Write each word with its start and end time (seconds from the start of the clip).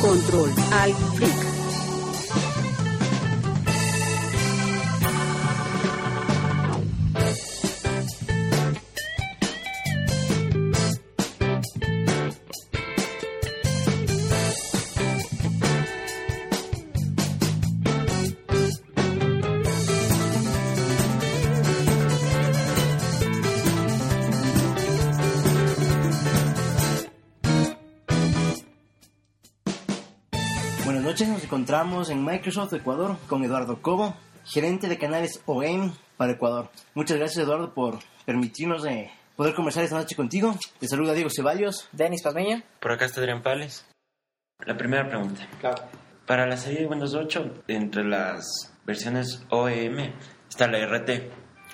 Control 0.00 0.50
al 0.70 0.94
Freak. 1.14 1.47
Encontramos 31.48 32.10
en 32.10 32.22
Microsoft 32.22 32.74
Ecuador 32.74 33.16
con 33.26 33.42
Eduardo 33.42 33.80
Cobo, 33.80 34.14
gerente 34.44 34.86
de 34.86 34.98
canales 34.98 35.42
OEM 35.46 35.92
para 36.18 36.32
Ecuador. 36.32 36.68
Muchas 36.92 37.16
gracias 37.16 37.42
Eduardo 37.42 37.72
por 37.72 38.00
permitirnos 38.26 38.84
eh, 38.84 39.10
poder 39.34 39.54
conversar 39.54 39.82
esta 39.82 39.96
noche 39.96 40.14
contigo. 40.14 40.54
Te 40.78 40.86
saluda 40.86 41.14
Diego 41.14 41.30
Ceballos. 41.34 41.88
Denis 41.92 42.22
Pazmeña. 42.22 42.62
Por 42.80 42.92
acá 42.92 43.06
está 43.06 43.20
Adrián 43.20 43.42
Pales. 43.42 43.86
La 44.66 44.76
primera 44.76 45.08
pregunta. 45.08 45.48
Claro. 45.58 45.84
Para 46.26 46.46
la 46.46 46.58
serie 46.58 46.80
de 46.80 46.86
Windows 46.86 47.14
8, 47.14 47.62
entre 47.68 48.04
las 48.04 48.74
versiones 48.84 49.42
OEM 49.48 50.12
está 50.50 50.68
la 50.68 50.84
RT. 50.84 51.32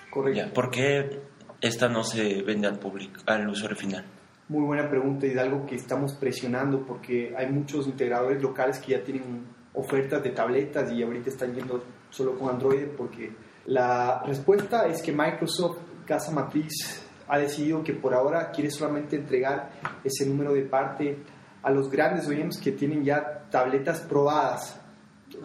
Correcto. 0.08 0.54
¿Por 0.54 0.70
qué 0.70 1.20
esta 1.60 1.88
no 1.88 2.04
se 2.04 2.42
vende 2.42 2.68
al 2.68 2.78
público, 2.78 3.20
al 3.26 3.48
usuario 3.48 3.76
final? 3.76 4.04
Muy 4.46 4.62
buena 4.62 4.88
pregunta 4.88 5.26
y 5.26 5.30
de 5.30 5.40
algo 5.40 5.66
que 5.66 5.74
estamos 5.74 6.12
presionando 6.12 6.86
porque 6.86 7.34
hay 7.36 7.50
muchos 7.50 7.88
integradores 7.88 8.40
locales 8.40 8.78
que 8.78 8.92
ya 8.92 9.02
tienen 9.02 9.52
ofertas 9.74 10.22
de 10.22 10.30
tabletas 10.30 10.90
y 10.92 11.02
ahorita 11.02 11.30
están 11.30 11.54
yendo 11.54 11.82
solo 12.10 12.38
con 12.38 12.48
Android 12.48 12.86
porque 12.96 13.32
la 13.66 14.22
respuesta 14.24 14.86
es 14.86 15.02
que 15.02 15.12
Microsoft, 15.12 15.78
casa 16.06 16.30
matriz, 16.30 17.02
ha 17.26 17.38
decidido 17.38 17.82
que 17.82 17.94
por 17.94 18.14
ahora 18.14 18.50
quiere 18.50 18.70
solamente 18.70 19.16
entregar 19.16 19.70
ese 20.04 20.26
número 20.26 20.52
de 20.52 20.62
parte 20.62 21.18
a 21.62 21.70
los 21.70 21.90
grandes 21.90 22.28
OEMs 22.28 22.58
que 22.58 22.72
tienen 22.72 23.02
ya 23.02 23.46
tabletas 23.50 24.00
probadas. 24.00 24.78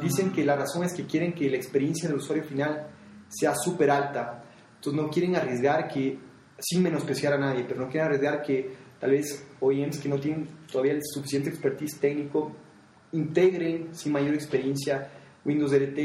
Dicen 0.01 0.31
que 0.31 0.43
la 0.43 0.55
razón 0.55 0.83
es 0.83 0.93
que 0.93 1.05
quieren 1.05 1.33
que 1.33 1.49
la 1.49 1.55
experiencia 1.55 2.09
del 2.09 2.17
usuario 2.17 2.43
final 2.43 2.87
sea 3.29 3.55
súper 3.55 3.89
alta. 3.89 4.43
Entonces 4.75 5.01
no 5.01 5.09
quieren 5.09 5.35
arriesgar 5.35 5.87
que, 5.87 6.19
sin 6.59 6.83
menospreciar 6.83 7.33
a 7.33 7.37
nadie, 7.37 7.63
pero 7.67 7.79
no 7.79 7.87
quieren 7.87 8.07
arriesgar 8.07 8.41
que 8.41 8.69
tal 8.99 9.11
vez 9.11 9.47
OEMs 9.61 9.99
que 9.99 10.09
no 10.09 10.19
tienen 10.19 10.47
todavía 10.69 10.93
el 10.93 11.01
suficiente 11.03 11.49
expertise 11.49 11.99
técnico 11.99 12.51
integren 13.11 13.93
sin 13.93 14.11
mayor 14.11 14.33
experiencia 14.33 15.09
Windows 15.45 15.73
RT 15.73 15.97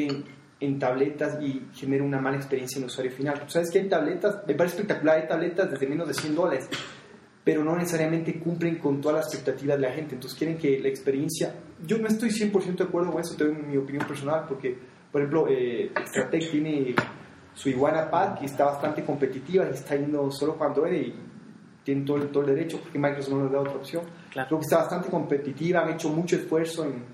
en, 0.61 0.79
tabletas 0.79 1.43
y 1.43 1.67
generen 1.75 2.07
una 2.07 2.21
mala 2.21 2.37
experiencia 2.37 2.79
en 2.79 2.87
usuario 2.87 3.13
final. 3.13 3.43
Sabes 3.49 3.71
que 3.71 3.81
hay 3.81 3.89
tabletas, 3.89 4.43
me 4.47 4.55
parece 4.55 4.77
espectacular, 4.77 5.21
hay 5.21 5.29
tabletas 5.29 5.71
desde 5.71 5.87
menos 5.87 6.09
de 6.09 6.15
100 6.15 6.35
dólares, 6.35 6.69
pero 7.45 7.63
no 7.63 7.77
necesariamente 7.77 8.39
cumplen 8.41 8.79
con 8.79 9.01
todas 9.01 9.19
las 9.19 9.27
expectativas 9.27 9.77
de 9.77 9.87
la 9.87 9.93
gente. 9.93 10.15
Entonces 10.15 10.39
quieren 10.39 10.57
que 10.57 10.79
la 10.81 10.89
experiencia... 10.89 11.55
Yo 11.87 11.99
no 11.99 12.09
estoy 12.09 12.31
100% 12.31 12.77
de 12.77 12.85
acuerdo 12.85 13.13
con 13.13 13.21
eso, 13.21 13.37
tengo 13.37 13.53
mi 13.53 13.77
opinión 13.77 14.07
personal, 14.07 14.47
porque, 14.49 14.75
por 15.13 15.21
ejemplo, 15.21 15.47
eh, 15.51 15.91
tiene 16.51 16.95
su 17.53 17.69
Iguana 17.69 18.11
Pad, 18.11 18.39
que 18.39 18.47
está 18.47 18.65
bastante 18.65 19.05
competitiva, 19.05 19.67
y 19.69 19.75
está 19.75 19.97
yendo 19.97 20.31
solo 20.31 20.57
con 20.57 20.69
Android 20.69 21.13
tienen 21.85 22.05
todo 22.05 22.17
el, 22.17 22.29
todo 22.31 22.45
el 22.45 22.55
derecho, 22.55 22.81
porque 22.81 22.99
Microsoft 22.99 23.35
no 23.35 23.43
les 23.45 23.53
da 23.53 23.61
otra 23.61 23.75
opción. 23.75 24.05
Creo 24.33 24.59
que 24.59 24.65
está 24.65 24.79
bastante 24.79 25.09
competitiva, 25.11 25.83
han 25.83 25.91
hecho 25.91 26.09
mucho 26.09 26.37
esfuerzo 26.37 26.85
en, 26.85 27.05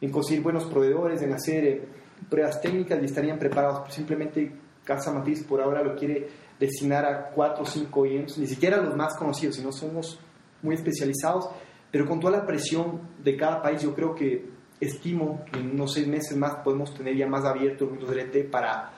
en 0.00 0.10
conseguir 0.10 0.42
buenos 0.42 0.64
proveedores, 0.64 1.22
en 1.22 1.32
hacer 1.32 1.64
eh, 1.64 1.88
pruebas 2.28 2.60
técnicas 2.60 3.00
y 3.02 3.04
estarían 3.04 3.38
preparados. 3.38 3.92
Simplemente 3.92 4.50
Casa 4.82 5.12
Matriz 5.12 5.44
por 5.44 5.60
ahora 5.60 5.82
lo 5.82 5.94
quiere 5.94 6.28
destinar 6.58 7.04
a 7.04 7.28
cuatro 7.30 7.62
o 7.62 7.66
cinco 7.66 8.00
OEMs, 8.00 8.38
ni 8.38 8.46
siquiera 8.46 8.78
los 8.78 8.96
más 8.96 9.14
conocidos, 9.16 9.56
sino 9.56 9.70
somos 9.70 10.18
muy 10.62 10.74
especializados, 10.74 11.50
pero 11.90 12.06
con 12.06 12.18
toda 12.18 12.38
la 12.38 12.46
presión 12.46 13.00
de 13.22 13.36
cada 13.36 13.62
país, 13.62 13.82
yo 13.82 13.94
creo 13.94 14.14
que 14.14 14.46
estimo 14.80 15.44
que 15.52 15.60
en 15.60 15.72
unos 15.72 15.92
seis 15.92 16.06
meses 16.06 16.36
más 16.36 16.56
podemos 16.64 16.94
tener 16.94 17.16
ya 17.16 17.26
más 17.26 17.44
abierto 17.44 17.84
el 17.84 17.92
Windows 17.92 18.16
LT 18.16 18.50
para 18.50 18.92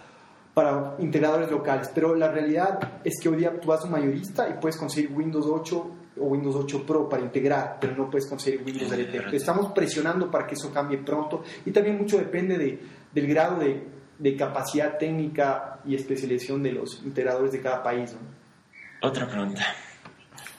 para 0.54 0.96
integradores 0.98 1.50
locales, 1.50 1.90
pero 1.94 2.14
la 2.14 2.30
realidad 2.30 3.00
es 3.04 3.20
que 3.20 3.28
hoy 3.28 3.36
día 3.36 3.58
tú 3.60 3.68
vas 3.68 3.82
a 3.82 3.84
un 3.84 3.92
mayorista 3.92 4.48
y 4.48 4.54
puedes 4.60 4.76
conseguir 4.76 5.12
Windows 5.12 5.46
8 5.46 5.90
o 6.18 6.24
Windows 6.24 6.56
8 6.56 6.84
Pro 6.84 7.08
para 7.08 7.22
integrar, 7.22 7.78
pero 7.80 7.94
no 7.96 8.10
puedes 8.10 8.28
conseguir 8.28 8.62
Windows 8.64 8.90
LT. 8.92 9.32
Estamos 9.32 9.72
presionando 9.72 10.30
para 10.30 10.46
que 10.46 10.54
eso 10.54 10.72
cambie 10.72 10.98
pronto 10.98 11.42
y 11.64 11.70
también 11.70 11.98
mucho 11.98 12.18
depende 12.18 12.58
de, 12.58 12.78
del 13.12 13.26
grado 13.26 13.60
de, 13.60 13.86
de, 14.18 14.36
capacidad 14.36 14.98
técnica 14.98 15.80
y 15.86 15.94
especialización 15.94 16.62
de 16.62 16.72
los 16.72 17.00
integradores 17.04 17.52
de 17.52 17.60
cada 17.60 17.82
país. 17.82 18.14
Otra 19.02 19.26
pregunta. 19.28 19.62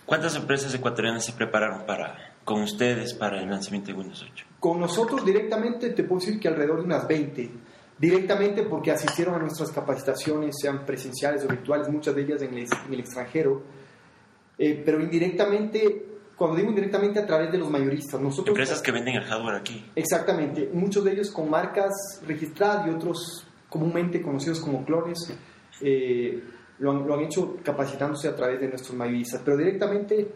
¿Cuántas 0.06 0.36
empresas 0.36 0.74
ecuatorianas 0.74 1.26
se 1.26 1.34
prepararon 1.34 1.86
para, 1.86 2.34
con 2.44 2.62
ustedes 2.62 3.14
para 3.14 3.42
el 3.42 3.50
lanzamiento 3.50 3.92
de 3.92 3.98
Windows 3.98 4.26
8? 4.32 4.46
Con 4.60 4.80
nosotros 4.80 5.24
directamente 5.24 5.92
te 5.92 6.04
puedo 6.04 6.22
decir 6.22 6.40
que 6.40 6.48
alrededor 6.48 6.80
de 6.80 6.86
unas 6.86 7.08
20 7.08 7.52
directamente 8.02 8.64
porque 8.64 8.90
asistieron 8.90 9.36
a 9.36 9.38
nuestras 9.38 9.72
capacitaciones, 9.72 10.56
sean 10.60 10.84
presenciales 10.88 11.46
o 11.46 11.48
virtuales, 11.48 11.88
muchas 11.88 12.16
de 12.16 12.24
ellas 12.24 12.42
en 12.42 12.58
el, 12.58 13.00
extranjero, 13.00 13.62
eh, 14.58 14.82
pero 14.84 15.00
indirectamente, 15.00 16.08
cuando 16.36 16.58
digo 16.58 16.70
indirectamente, 16.70 17.20
a 17.20 17.28
través 17.28 17.52
de 17.52 17.60
los 17.60 17.70
mayoristas. 17.70 18.20
Nosotros, 18.20 18.58
Empresas 18.58 18.82
que 18.82 18.92
venden 18.92 19.18
el 19.18 19.24
hardware 19.24 19.58
aquí. 19.58 19.86
Exactamente, 19.96 20.72
muchos 20.74 21.04
de 21.04 21.12
ellos 21.12 21.30
con 21.30 21.48
marcas 21.48 21.94
registradas 22.26 22.88
y 22.88 22.90
otros 22.90 23.46
comúnmente 23.70 24.20
conocidos 24.20 24.60
como 24.60 24.84
clones. 24.84 25.38
Eh, 25.80 26.44
lo, 26.80 26.92
han, 26.92 27.06
lo 27.08 27.14
han 27.14 27.20
hecho 27.20 27.58
capacitándose 27.64 28.28
a 28.28 28.36
través 28.36 28.60
de 28.60 28.68
nuestros 28.68 28.98
mayoristas, 28.98 29.44
pero 29.46 29.58
directamente 29.58 30.28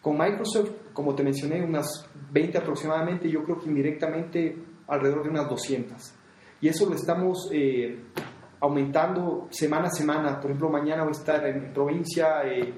con 0.00 0.18
Microsoft, 0.18 0.70
como 0.92 1.14
te 1.14 1.22
mencioné, 1.22 1.62
unas 1.62 2.04
20 2.32 2.58
aproximadamente, 2.58 3.30
yo 3.30 3.44
creo 3.44 3.60
que 3.60 3.68
indirectamente 3.68 4.56
alrededor 4.88 5.22
de 5.22 5.30
unas 5.30 5.48
200 5.48 6.14
y 6.62 6.68
eso 6.68 6.88
lo 6.88 6.94
estamos 6.94 7.48
eh, 7.52 8.04
aumentando 8.60 9.48
semana 9.50 9.88
a 9.88 9.90
semana. 9.90 10.40
Por 10.40 10.52
ejemplo, 10.52 10.70
mañana 10.70 11.02
voy 11.02 11.12
a 11.12 11.18
estar 11.18 11.44
en 11.44 11.72
provincia 11.72 12.44
eh, 12.44 12.72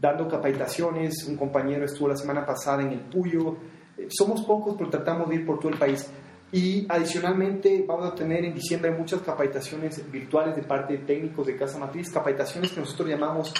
dando 0.00 0.26
capacitaciones, 0.26 1.22
un 1.28 1.36
compañero 1.36 1.84
estuvo 1.84 2.08
la 2.08 2.16
semana 2.16 2.46
pasada 2.46 2.82
en 2.82 2.92
el 2.92 3.00
Puyo. 3.00 3.58
Eh, 3.98 4.08
somos 4.08 4.40
pocos, 4.44 4.74
pero 4.78 4.88
tratamos 4.88 5.28
de 5.28 5.34
ir 5.34 5.44
por 5.46 5.58
todo 5.58 5.70
el 5.70 5.78
país. 5.78 6.10
Y 6.50 6.86
adicionalmente 6.88 7.84
vamos 7.86 8.10
a 8.10 8.14
tener 8.14 8.42
en 8.42 8.54
diciembre 8.54 8.90
muchas 8.90 9.20
capacitaciones 9.20 10.10
virtuales 10.10 10.56
de 10.56 10.62
parte 10.62 10.96
de 10.96 11.04
técnicos 11.04 11.46
de 11.46 11.56
Casa 11.56 11.78
Matriz, 11.78 12.10
capacitaciones 12.10 12.72
que 12.72 12.80
nosotros 12.80 13.10
llamamos 13.10 13.52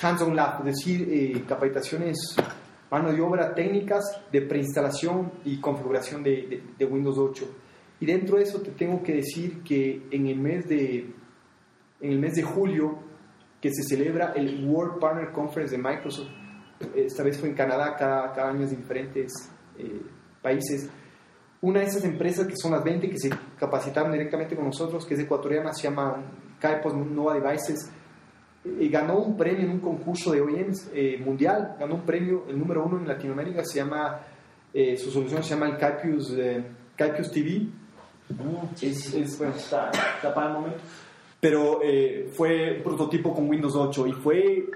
hands-on 0.00 0.34
lab, 0.34 0.60
es 0.60 0.76
decir, 0.76 1.44
capacitaciones 1.44 2.34
mano 2.90 3.12
de 3.12 3.20
obra 3.20 3.52
técnicas 3.52 4.22
de 4.32 4.40
preinstalación 4.42 5.32
y 5.44 5.60
configuración 5.60 6.22
de, 6.22 6.62
de 6.78 6.84
Windows 6.86 7.18
8. 7.18 7.46
Y 8.00 8.06
dentro 8.06 8.38
de 8.38 8.44
eso 8.44 8.60
te 8.60 8.70
tengo 8.70 9.02
que 9.02 9.14
decir 9.14 9.62
que 9.62 10.06
en 10.10 10.26
el 10.26 10.38
mes 10.38 10.66
de, 10.68 11.12
en 12.00 12.10
el 12.10 12.18
mes 12.18 12.34
de 12.34 12.42
julio, 12.42 12.98
que 13.60 13.70
se 13.70 13.82
celebra 13.82 14.32
el 14.34 14.66
World 14.66 14.98
Partner 14.98 15.32
Conference 15.32 15.76
de 15.76 15.82
Microsoft, 15.82 16.30
esta 16.96 17.22
vez 17.22 17.38
fue 17.38 17.50
en 17.50 17.54
Canadá, 17.54 17.94
cada, 17.98 18.32
cada 18.32 18.50
año 18.50 18.62
en 18.62 18.70
diferentes 18.70 19.32
eh, 19.78 20.00
países, 20.40 20.88
una 21.62 21.80
de 21.80 21.86
esas 21.86 22.04
empresas 22.04 22.46
que 22.46 22.56
son 22.56 22.72
las 22.72 22.82
20 22.82 23.10
que 23.10 23.18
se 23.18 23.28
capacitaron 23.58 24.12
directamente 24.12 24.56
con 24.56 24.64
nosotros, 24.64 25.04
que 25.04 25.12
es 25.12 25.20
ecuatoriana, 25.20 25.74
se 25.74 25.82
llama 25.82 26.24
Caipos 26.58 26.94
Nova 26.94 27.34
Devices, 27.34 27.90
y 28.64 28.88
ganó 28.88 29.18
un 29.18 29.36
premio 29.36 29.64
en 29.64 29.72
un 29.72 29.80
concurso 29.80 30.32
de 30.32 30.40
OEMs 30.40 30.90
eh, 30.94 31.20
mundial, 31.22 31.76
ganó 31.78 31.96
un 31.96 32.02
premio, 32.02 32.44
el 32.48 32.58
número 32.58 32.84
uno 32.84 32.98
en 32.98 33.06
Latinoamérica, 33.06 33.62
se 33.64 33.78
llama, 33.78 34.20
eh, 34.72 34.96
su 34.96 35.10
solución 35.10 35.42
se 35.42 35.50
llama 35.50 35.66
el 35.66 35.76
Caipius 35.76 36.34
TV, 37.30 37.66
es, 38.80 39.38
bueno, 39.38 39.54
está, 39.56 39.90
para 40.34 40.46
el 40.48 40.52
momento. 40.54 40.78
Pero 41.40 41.80
eh, 41.82 42.30
fue 42.36 42.76
un 42.78 42.82
prototipo 42.82 43.34
con 43.34 43.48
Windows 43.48 43.74
8 43.74 44.06
y 44.06 44.12
fue 44.12 44.66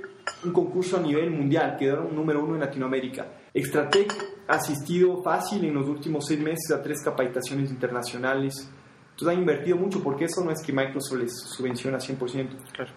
un 0.45 0.53
concurso 0.53 0.97
a 0.97 1.01
nivel 1.01 1.31
mundial, 1.31 1.77
quedaron 1.79 2.15
número 2.17 2.43
uno 2.43 2.55
en 2.55 2.61
Latinoamérica. 2.61 3.27
Extratec 3.53 4.15
asistido 4.49 5.23
fácil 5.23 5.65
en 5.65 5.75
los 5.75 5.87
últimos 5.87 6.27
seis 6.27 6.41
meses 6.41 6.71
a 6.73 6.83
tres 6.83 7.03
capacitaciones 7.03 7.71
internacionales. 7.71 8.71
Entonces 9.11 9.29
han 9.37 9.41
invertido 9.41 9.77
mucho 9.77 10.03
porque 10.03 10.25
eso 10.25 10.43
no 10.43 10.51
es 10.51 10.63
que 10.63 10.73
Microsoft 10.73 11.19
les 11.19 11.33
subvenciona 11.39 11.99
100%. 11.99 12.49
Claro. 12.73 12.91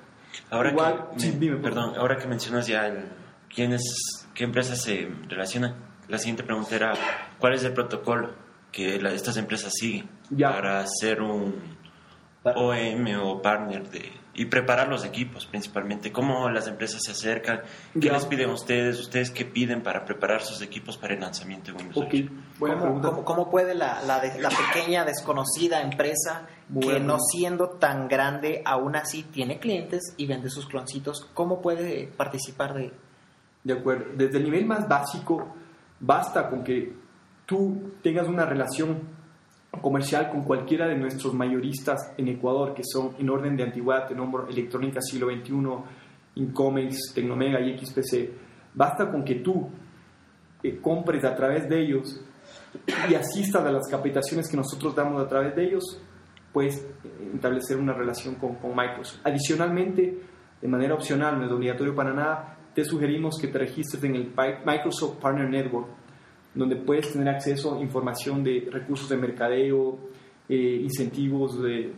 Ahora 0.49 0.71
Igual, 0.71 1.07
que, 1.13 1.19
sí, 1.19 1.31
me- 1.33 1.39
dime, 1.39 1.57
perdón, 1.57 1.93
ahora 1.97 2.17
que 2.17 2.27
mencionas 2.27 2.67
ya 2.67 2.87
el- 2.87 3.05
quiénes, 3.53 3.81
qué 4.33 4.45
empresas 4.45 4.81
se 4.81 5.09
relacionan, 5.27 5.75
la 6.07 6.17
siguiente 6.17 6.43
pregunta 6.43 6.75
era 6.75 6.93
¿cuál 7.39 7.53
es 7.53 7.63
el 7.65 7.73
protocolo 7.73 8.29
que 8.77 9.01
la- 9.01 9.11
estas 9.11 9.37
empresas 9.37 9.73
siguen 9.73 10.07
Ya. 10.29 10.51
para 10.51 10.85
ser 10.85 11.19
un 11.21 11.55
OEM 12.43 13.19
o 13.21 13.41
partner 13.41 13.89
de, 13.89 14.11
y 14.35 14.45
preparar 14.45 14.87
los 14.87 15.03
equipos 15.03 15.47
principalmente? 15.47 16.11
¿Cómo 16.11 16.47
las 16.49 16.67
empresas 16.67 17.01
se 17.03 17.11
acercan? 17.11 17.61
¿Qué 17.93 18.07
Ya. 18.07 18.13
les 18.13 18.25
piden 18.25 18.51
ustedes? 18.51 18.99
¿Ustedes 18.99 19.31
qué 19.31 19.45
piden 19.45 19.81
para 19.81 20.05
preparar 20.05 20.41
sus 20.43 20.61
equipos 20.61 20.95
para 20.97 21.15
el 21.15 21.19
lanzamiento 21.21 21.71
de 21.71 21.77
Windows 21.79 21.97
Ok, 22.05 22.13
8? 22.13 22.31
buena 22.59 22.77
¿Cómo, 22.79 23.01
cómo- 23.01 23.25
cómo 23.25 23.49
puede 23.49 23.73
la, 23.73 24.01
la 24.03 24.19
de- 24.19 24.39
la 24.39 24.49
pequeña 24.49 25.03
desconocida 25.05 25.81
empresa 25.81 26.47
Muy 26.69 26.85
que 26.87 26.99
no 26.99 27.17
siendo 27.19 27.69
tan 27.71 28.07
grande 28.07 28.61
aún 28.63 28.95
así 28.95 29.23
tiene 29.23 29.57
clientes 29.59 30.13
y 30.17 30.27
vende 30.27 30.49
sus 30.51 30.67
cloncitos, 30.67 31.27
cómo 31.33 31.61
puede 31.61 32.07
participar 32.15 32.75
de 32.75 32.93
De 33.63 33.73
acuerdo. 33.73 34.05
Desde 34.15 34.37
el 34.37 34.43
nivel 34.45 34.65
más 34.65 34.87
básico, 34.87 35.53
basta 35.99 36.47
con 36.49 36.63
que 36.63 36.93
tú 37.47 37.93
tengas 38.03 38.27
una 38.27 38.45
relación 38.45 38.99
comercial 39.81 40.29
con 40.29 40.43
cualquiera 40.43 40.87
de 40.87 40.97
nuestros 40.97 41.33
mayoristas 41.33 42.13
en 42.17 42.27
Ecuador, 42.27 42.73
que 42.75 42.83
son 42.83 43.15
en 43.17 43.29
orden 43.29 43.55
de 43.55 43.63
antigüedad, 43.63 44.07
te 44.07 44.13
nombro 44.13 44.47
Electrónica 44.47 45.01
Siglo 45.01 45.27
XXI, 45.29 45.53
Incomex, 46.35 47.13
Tecnomega 47.15 47.59
y 47.61 47.77
XPC. 47.77 48.29
Basta 48.73 49.09
con 49.09 49.23
que 49.23 49.35
tú 49.35 49.69
eh, 50.61 50.77
compres 50.81 51.23
a 51.23 51.35
través 51.35 51.67
de 51.69 51.81
ellos 51.81 52.21
y 53.09 53.15
asistas 53.15 53.65
a 53.65 53.71
las 53.71 53.87
capacitaciones 53.89 54.49
que 54.49 54.57
nosotros 54.57 54.93
damos 54.95 55.23
a 55.23 55.27
través 55.27 55.55
de 55.55 55.63
ellos, 55.65 56.01
puedes 56.51 56.77
eh, 56.77 57.31
establecer 57.35 57.77
una 57.77 57.93
relación 57.93 58.35
con, 58.35 58.55
con 58.55 58.75
Microsoft. 58.75 59.21
Adicionalmente, 59.23 60.19
de 60.61 60.67
manera 60.67 60.95
opcional, 60.95 61.39
no 61.39 61.45
es 61.45 61.51
obligatorio 61.51 61.95
para 61.95 62.13
nada, 62.13 62.57
te 62.73 62.83
sugerimos 62.83 63.39
que 63.39 63.47
te 63.47 63.57
registres 63.57 64.03
en 64.03 64.15
el 64.15 64.33
Microsoft 64.65 65.17
Partner 65.19 65.49
Network, 65.49 65.87
donde 66.57 66.75
puedes 66.75 67.11
tener 67.11 67.29
acceso 67.29 67.75
a 67.75 67.81
información 67.81 68.43
de 68.43 68.67
recursos 68.71 69.09
de 69.09 69.17
mercadeo, 69.17 69.99
eh, 70.49 70.79
incentivos 70.81 71.61
de, 71.61 71.93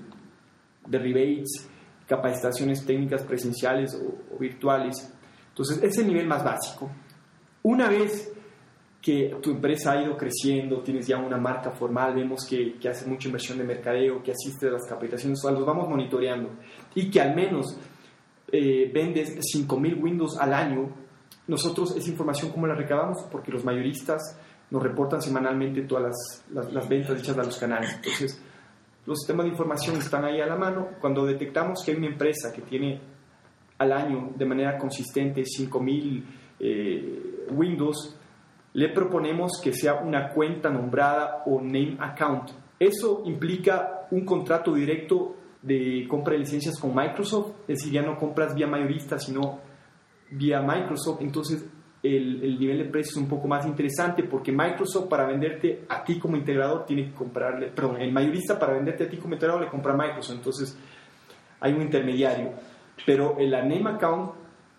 de 0.88 1.00
rebates, 1.00 1.70
capacitaciones 2.08 2.86
técnicas 2.86 3.24
presenciales 3.24 3.96
o, 3.96 4.36
o 4.36 4.40
virtuales. 4.40 5.14
Entonces, 5.50 5.78
ese 5.78 5.88
es 5.88 5.98
el 6.00 6.08
nivel 6.08 6.28
más 6.28 6.44
básico. 6.44 6.90
Una 7.64 7.90
vez 7.90 8.34
que 9.02 9.38
tu 9.42 9.52
empresa 9.52 9.94
ha 9.94 10.04
ido 10.04 10.18
creciendo, 10.18 10.82
tienes 10.82 11.08
ya 11.08 11.18
una 11.18 11.38
marca 11.38 11.72
formal, 11.72 12.16
vemos 12.16 12.46
que, 12.46 12.78
que 12.78 12.90
haces 12.90 13.08
mucha 13.08 13.28
inversión 13.28 13.58
de 13.58 13.64
mercadeo, 13.64 14.22
que 14.22 14.32
asistes 14.32 14.70
a 14.70 14.74
las 14.74 14.86
capacitaciones, 14.86 15.40
los 15.44 15.66
vamos 15.66 15.88
monitoreando 15.88 16.50
y 16.96 17.10
que 17.10 17.22
al 17.22 17.34
menos 17.34 17.78
eh, 18.52 18.92
vendes 18.94 19.38
5.000 19.38 20.02
Windows 20.02 20.38
al 20.38 20.54
año, 20.54 20.90
nosotros 21.48 21.96
esa 21.96 22.10
información 22.10 22.52
cómo 22.52 22.68
la 22.68 22.76
recabamos 22.76 23.26
porque 23.32 23.52
los 23.52 23.64
mayoristas 23.64 24.38
nos 24.72 24.84
reportan 24.84 25.22
semanalmente 25.22 25.82
todas 25.82 26.44
las, 26.52 26.90
ventas 26.90 27.20
hechas 27.20 27.38
a 27.38 27.44
los 27.44 27.58
canales. 27.58 27.96
Entonces, 27.96 28.42
los 29.06 29.20
sistemas 29.20 29.46
de 29.46 29.52
información 29.52 29.98
están 29.98 30.26
ahí 30.26 30.40
a 30.42 30.46
la 30.46 30.56
mano. 30.56 30.90
Cuando 31.02 31.26
detectamos 31.26 31.84
que 31.84 31.92
hay 31.92 31.98
una 31.98 32.08
empresa 32.08 32.54
que 32.54 32.62
tiene 32.62 33.02
al 33.80 33.92
año 33.92 34.32
de 34.36 34.46
manera 34.46 34.78
consistente 34.78 35.42
5.000 35.42 36.24
eh, 36.60 37.46
Windows, 37.52 38.16
le 38.74 38.90
proponemos 38.90 39.60
que 39.64 39.74
sea 39.74 39.96
una 39.96 40.30
cuenta 40.30 40.70
nombrada 40.70 41.44
o 41.46 41.60
name 41.60 41.98
account. 42.00 42.52
Eso 42.78 43.24
implica 43.26 44.08
un 44.12 44.24
contrato 44.26 44.74
directo 44.74 45.36
de 45.62 46.06
compra 46.08 46.34
de 46.34 46.40
licencias 46.40 46.80
con 46.80 46.96
Microsoft, 46.96 47.52
es 47.68 47.80
decir, 47.80 47.94
ya 47.94 48.02
no 48.02 48.18
compras 48.18 48.56
vía 48.56 48.68
mayorista, 48.68 49.20
sino 49.20 49.60
vía 50.32 50.62
Microsoft. 50.62 51.22
Entonces, 51.22 51.66
el, 52.02 52.44
el 52.44 52.60
nivel 52.60 52.78
de 52.78 52.86
precio 52.86 53.12
es 53.12 53.18
un 53.18 53.28
poco 53.28 53.48
más 53.48 53.66
interesante 53.66 54.24
porque 54.24 54.52
Microsoft 54.52 55.08
para 55.10 55.26
venderte 55.28 55.86
a 55.90 56.04
ti 56.04 56.18
como 56.18 56.38
integrador 56.38 56.86
tiene 56.86 57.06
que 57.10 57.14
comprarle, 57.14 57.68
perdón, 57.68 58.02
el 58.02 58.12
mayorista 58.12 58.58
para 58.58 58.74
venderte 58.74 59.04
a 59.04 59.10
ti 59.10 59.18
como 59.18 59.34
integrador 59.34 59.64
le 59.64 59.70
compra 59.70 59.94
a 59.94 59.98
Microsoft. 59.98 60.38
Entonces, 60.38 60.78
hay 61.60 61.74
un 61.74 61.82
intermediario. 61.82 62.54
Pero 63.06 63.38
el 63.38 63.52
name 63.52 63.90
account 63.92 64.32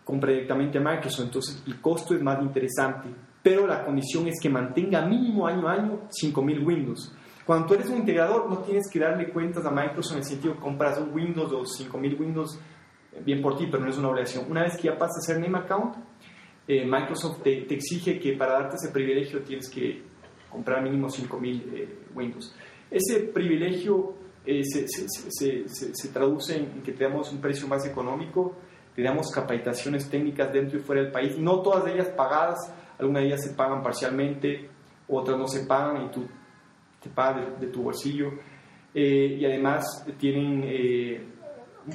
compra 0.05 0.33
directamente 0.33 0.79
a 0.79 0.81
Microsoft, 0.81 1.27
entonces 1.27 1.63
el 1.67 1.81
costo 1.81 2.15
es 2.15 2.23
más 2.23 2.43
interesante. 2.43 3.09
Pero 3.43 3.67
la 3.67 3.85
condición 3.85 4.27
es 4.27 4.39
que 4.41 4.51
mantenga 4.51 5.07
mínimo 5.07 5.47
año 5.47 5.69
a 5.69 5.73
año 5.73 6.01
5.000 6.11 6.67
Windows. 6.67 7.15
Cuando 7.47 7.67
tú 7.67 7.75
eres 7.75 7.89
un 7.89 7.99
integrador, 7.99 8.49
no 8.49 8.59
tienes 8.59 8.89
que 8.91 8.99
darle 8.99 9.31
cuentas 9.31 9.65
a 9.65 9.71
Microsoft 9.71 10.13
en 10.13 10.19
el 10.19 10.25
sentido 10.25 10.55
que 10.55 10.61
compras 10.61 10.99
un 10.99 11.13
Windows 11.13 11.53
o 11.53 11.63
5.000 11.63 12.21
Windows, 12.21 12.61
eh, 13.13 13.23
bien 13.25 13.41
por 13.41 13.57
ti, 13.57 13.67
pero 13.71 13.83
no 13.83 13.91
es 13.91 13.99
una 13.99 14.09
obligación. 14.09 14.45
Una 14.51 14.63
vez 14.63 14.77
que 14.77 14.85
ya 14.89 14.99
pasas 14.99 15.19
a 15.19 15.33
ser 15.33 15.41
name 15.41 15.59
account, 15.59 15.97
eh, 16.71 16.85
Microsoft 16.87 17.43
te, 17.43 17.67
exige 17.75 18.21
que 18.21 18.35
para 18.35 18.53
darte 18.53 18.77
ese 18.77 18.93
privilegio 18.93 19.41
tienes 19.43 19.69
que 19.69 20.05
comprar 20.49 20.81
mínimo 20.81 21.09
5.000 21.09 21.63
eh, 21.75 21.99
Windows. 22.15 22.55
Ese 22.89 23.19
privilegio 23.35 24.15
eh, 24.47 24.63
se, 24.65 26.09
traduce 26.13 26.59
en 26.59 26.81
que 26.83 26.93
te 26.93 27.03
damos 27.03 27.33
un 27.33 27.41
precio 27.41 27.67
más 27.67 27.85
económico, 27.87 28.55
te 28.95 29.03
damos 29.03 29.33
capacitaciones 29.33 30.09
técnicas 30.09 30.53
dentro 30.53 30.79
y 30.79 30.83
fuera 30.83 31.03
del 31.03 31.11
país, 31.11 31.37
no 31.39 31.61
todas 31.61 31.85
de 31.87 31.95
ellas 31.95 32.09
pagadas, 32.11 32.73
algunas 33.01 33.23
de 33.23 33.27
ellas 33.27 33.43
se 33.43 33.55
pagan 33.55 33.83
parcialmente, 33.83 34.71
otras 35.09 35.37
no 35.37 35.49
se 35.49 35.67
pagan 35.67 36.07
y 36.07 36.11
tú 36.13 36.25
te 37.03 37.11
pagas 37.11 37.59
de, 37.59 37.67
de 37.67 37.73
tu 37.73 37.83
bolsillo. 37.83 38.31
Eh, 38.95 39.39
y 39.41 39.45
además 39.45 40.07
tienen 40.19 41.33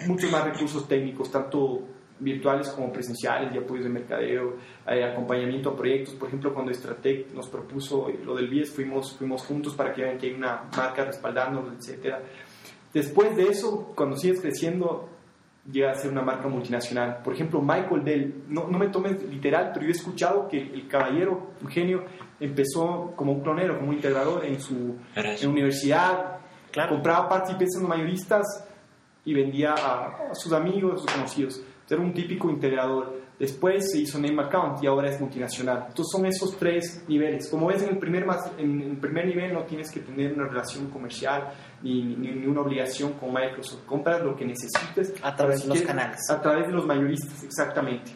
muchos 0.06 0.30
más 0.30 0.44
recursos 0.44 0.86
técnicos, 0.86 1.32
tanto 1.32 1.95
virtuales 2.20 2.70
como 2.70 2.92
presenciales, 2.94 3.54
y 3.54 3.58
apoyos 3.58 3.84
de 3.86 3.90
mercadeo, 3.92 4.56
eh, 4.88 5.04
acompañamiento 5.04 5.72
a 5.72 5.76
proyectos. 5.76 6.14
Por 6.16 6.28
ejemplo, 6.30 6.54
cuando 6.54 6.74
Stratec 6.74 7.32
nos 7.34 7.50
propuso 7.50 8.08
lo 8.24 8.36
del 8.36 8.48
BIES, 8.48 8.72
fuimos, 8.72 9.18
fuimos 9.18 9.44
juntos 9.44 9.76
para 9.76 9.94
que 9.94 10.02
vean 10.04 10.18
que 10.18 10.28
hay 10.28 10.34
una 10.34 10.64
marca 10.76 11.04
respaldándonos, 11.06 11.74
etc. 11.90 12.16
Después 12.94 13.36
de 13.36 13.44
eso, 13.50 13.92
cuando 13.96 14.16
sigues 14.16 14.40
creciendo, 14.40 15.10
llega 15.70 15.92
a 15.92 15.96
ser 15.96 16.12
una 16.12 16.22
marca 16.22 16.48
multinacional. 16.48 17.22
Por 17.24 17.34
ejemplo, 17.34 17.62
Michael 17.62 18.04
Dell, 18.04 18.44
no, 18.48 18.68
no 18.68 18.78
me 18.78 18.88
tomes 18.90 19.22
literal, 19.24 19.72
pero 19.74 19.86
yo 19.86 19.90
he 19.90 19.96
escuchado 19.96 20.48
que 20.48 20.60
el 20.62 20.88
caballero, 20.88 21.52
Eugenio, 21.62 22.04
empezó 22.40 23.14
como 23.16 23.34
un 23.34 23.42
clonero, 23.42 23.76
como 23.78 23.90
un 23.90 23.96
integrador 23.96 24.46
en 24.46 24.60
su 24.62 24.96
en 25.16 25.50
universidad, 25.50 26.38
Claro. 26.72 26.92
compraba 26.96 27.30
partes 27.30 27.52
y 27.52 27.56
piezas 27.56 27.76
en 27.82 27.88
los 27.88 27.98
mayoristas 27.98 28.46
y 29.24 29.34
vendía 29.34 29.74
a, 29.74 30.30
a 30.32 30.36
sus 30.36 30.52
amigos, 30.54 30.96
a 30.96 30.98
sus 30.98 31.12
conocidos. 31.12 31.62
Era 31.90 32.02
un 32.02 32.14
típico 32.14 32.50
integrador. 32.50 33.26
Después 33.38 33.92
se 33.92 34.00
hizo 34.00 34.20
name 34.20 34.42
account 34.42 34.84
y 34.84 34.88
ahora 34.88 35.10
es 35.10 35.20
multinacional. 35.20 35.86
Entonces 35.90 36.08
son 36.12 36.26
esos 36.26 36.58
tres 36.58 37.04
niveles. 37.08 37.50
Como 37.50 37.68
ves, 37.68 37.84
en 37.84 37.90
el 37.90 37.98
primer, 37.98 38.26
más, 38.26 38.52
en 38.58 38.82
el 38.82 38.98
primer 38.98 39.28
nivel 39.28 39.54
no 39.54 39.64
tienes 39.66 39.92
que 39.92 40.00
tener 40.00 40.34
una 40.34 40.48
relación 40.48 40.90
comercial 40.90 41.54
ni, 41.84 42.02
ni, 42.02 42.32
ni 42.32 42.48
una 42.48 42.62
obligación 42.62 43.14
con 43.14 43.34
Microsoft. 43.34 43.86
Compras 43.86 44.24
lo 44.24 44.36
que 44.36 44.46
necesites. 44.46 45.14
A 45.22 45.36
través 45.36 45.64
de 45.64 45.70
los 45.70 45.82
canales. 45.82 46.20
A 46.30 46.42
través 46.42 46.68
de 46.68 46.74
los 46.74 46.86
mayoristas, 46.86 47.44
exactamente. 47.44 48.12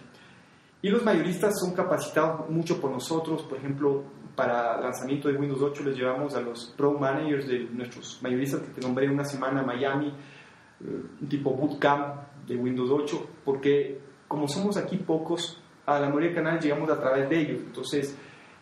Y 0.81 0.89
los 0.89 1.03
mayoristas 1.03 1.59
son 1.59 1.73
capacitados 1.73 2.49
mucho 2.49 2.79
por 2.79 2.89
nosotros. 2.89 3.43
Por 3.43 3.57
ejemplo, 3.57 4.05
para 4.35 4.79
lanzamiento 4.79 5.27
de 5.27 5.35
Windows 5.35 5.61
8 5.61 5.83
les 5.83 5.97
llevamos 5.97 6.33
a 6.33 6.39
los 6.39 6.73
pro 6.77 6.97
managers 6.97 7.45
de 7.45 7.65
nuestros 7.65 8.19
mayoristas 8.23 8.61
que 8.61 8.69
te 8.69 8.81
nombré 8.81 9.09
una 9.09 9.25
semana 9.25 9.59
a 9.59 9.65
Miami, 9.65 10.07
eh, 10.07 11.03
un 11.21 11.27
tipo 11.27 11.51
bootcamp 11.51 12.21
de 12.49 12.55
Windows 12.55 12.89
8, 12.91 13.27
porque 13.45 13.99
como 14.27 14.47
somos 14.47 14.75
aquí 14.75 14.97
pocos, 14.97 15.61
a 15.85 15.99
la 15.99 16.07
mayoría 16.07 16.29
de 16.29 16.35
canales 16.35 16.63
llegamos 16.63 16.89
a 16.89 16.99
través 16.99 17.29
de 17.29 17.39
ellos. 17.39 17.61
Entonces, 17.65 18.15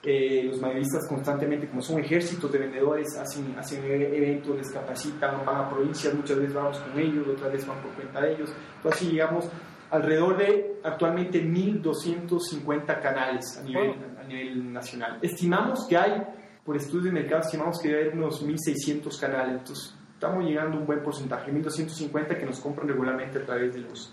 eh, 0.03 0.43
los 0.45 0.61
mayoristas 0.61 1.07
constantemente, 1.07 1.67
como 1.67 1.81
son 1.81 1.99
ejércitos 1.99 2.51
de 2.51 2.59
vendedores, 2.59 3.17
hacen, 3.17 3.55
hacen 3.57 3.83
eventos, 3.83 4.55
les 4.55 4.71
capacitan, 4.71 5.45
van 5.45 5.65
a 5.65 5.69
provincias, 5.69 6.13
muchas 6.13 6.37
veces 6.37 6.53
vamos 6.53 6.77
con 6.79 6.99
ellos, 6.99 7.27
otras 7.27 7.51
veces 7.51 7.67
van 7.67 7.81
por 7.81 7.91
cuenta 7.91 8.21
de 8.21 8.33
ellos. 8.33 8.53
Entonces, 8.77 9.01
así 9.01 9.11
llegamos 9.11 9.49
alrededor 9.89 10.37
de 10.37 10.79
actualmente 10.83 11.43
1.250 11.43 13.01
canales 13.01 13.57
a 13.57 13.63
nivel, 13.63 13.95
a 14.19 14.23
nivel 14.23 14.71
nacional. 14.71 15.19
Estimamos 15.21 15.87
que 15.87 15.97
hay, 15.97 16.23
por 16.63 16.77
estudios 16.77 17.05
de 17.05 17.11
mercado, 17.11 17.41
estimamos 17.41 17.79
que 17.81 17.89
haber 17.89 18.13
unos 18.13 18.45
1.600 18.45 19.19
canales. 19.19 19.57
Entonces, 19.59 19.96
estamos 20.17 20.43
llegando 20.43 20.77
a 20.77 20.79
un 20.79 20.87
buen 20.87 21.03
porcentaje, 21.03 21.51
1.250 21.51 22.39
que 22.39 22.45
nos 22.47 22.59
compran 22.59 22.87
regularmente 22.87 23.37
a 23.37 23.45
través 23.45 23.71
de, 23.75 23.81
los, 23.81 24.11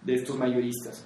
de 0.00 0.14
estos 0.14 0.38
mayoristas. 0.38 1.04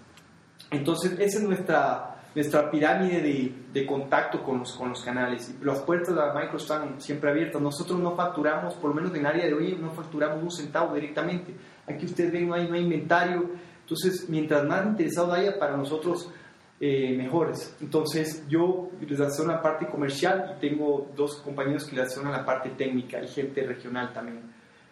Entonces, 0.71 1.13
esa 1.19 1.39
es 1.39 1.43
nuestra, 1.43 2.17
nuestra 2.35 2.71
pirámide 2.71 3.23
de, 3.23 3.55
de 3.73 3.87
contacto 3.87 4.43
con 4.43 4.59
los, 4.59 4.75
con 4.75 4.91
los 4.91 5.03
canales. 5.03 5.55
Las 5.63 5.79
puertas 5.81 6.15
de 6.15 6.21
Microsoft 6.39 6.71
están 6.71 7.01
siempre 7.01 7.31
abiertas. 7.31 7.63
Nosotros 7.63 7.99
no 7.99 8.15
facturamos, 8.15 8.75
por 8.75 8.91
lo 8.91 8.97
menos 8.97 9.11
en 9.13 9.21
el 9.21 9.27
área 9.27 9.47
de 9.47 9.55
hoy, 9.55 9.79
no 9.81 9.91
facturamos 9.93 10.43
un 10.43 10.51
centavo 10.51 10.95
directamente. 10.95 11.55
Aquí 11.87 12.05
ustedes 12.05 12.31
ven, 12.31 12.47
no 12.47 12.57
hay, 12.57 12.69
no 12.69 12.75
hay 12.75 12.83
inventario. 12.83 13.53
Entonces, 13.81 14.29
mientras 14.29 14.67
más 14.67 14.85
interesado 14.85 15.33
haya 15.33 15.59
para 15.59 15.79
nosotros, 15.79 16.31
eh, 16.81 17.17
mejores. 17.17 17.75
Entonces 17.81 18.45
yo 18.49 18.91
les 19.01 19.21
hacen 19.21 19.49
la 19.49 19.63
parte 19.63 19.87
comercial 19.87 20.57
y 20.57 20.61
tengo 20.61 21.11
dos 21.17 21.37
compañeros 21.37 21.85
que 21.85 21.97
les 21.97 22.07
hacen 22.07 22.31
la 22.31 22.45
parte 22.45 22.71
técnica 22.71 23.23
y 23.23 23.29
gente 23.29 23.63
regional 23.63 24.13
también. 24.13 24.43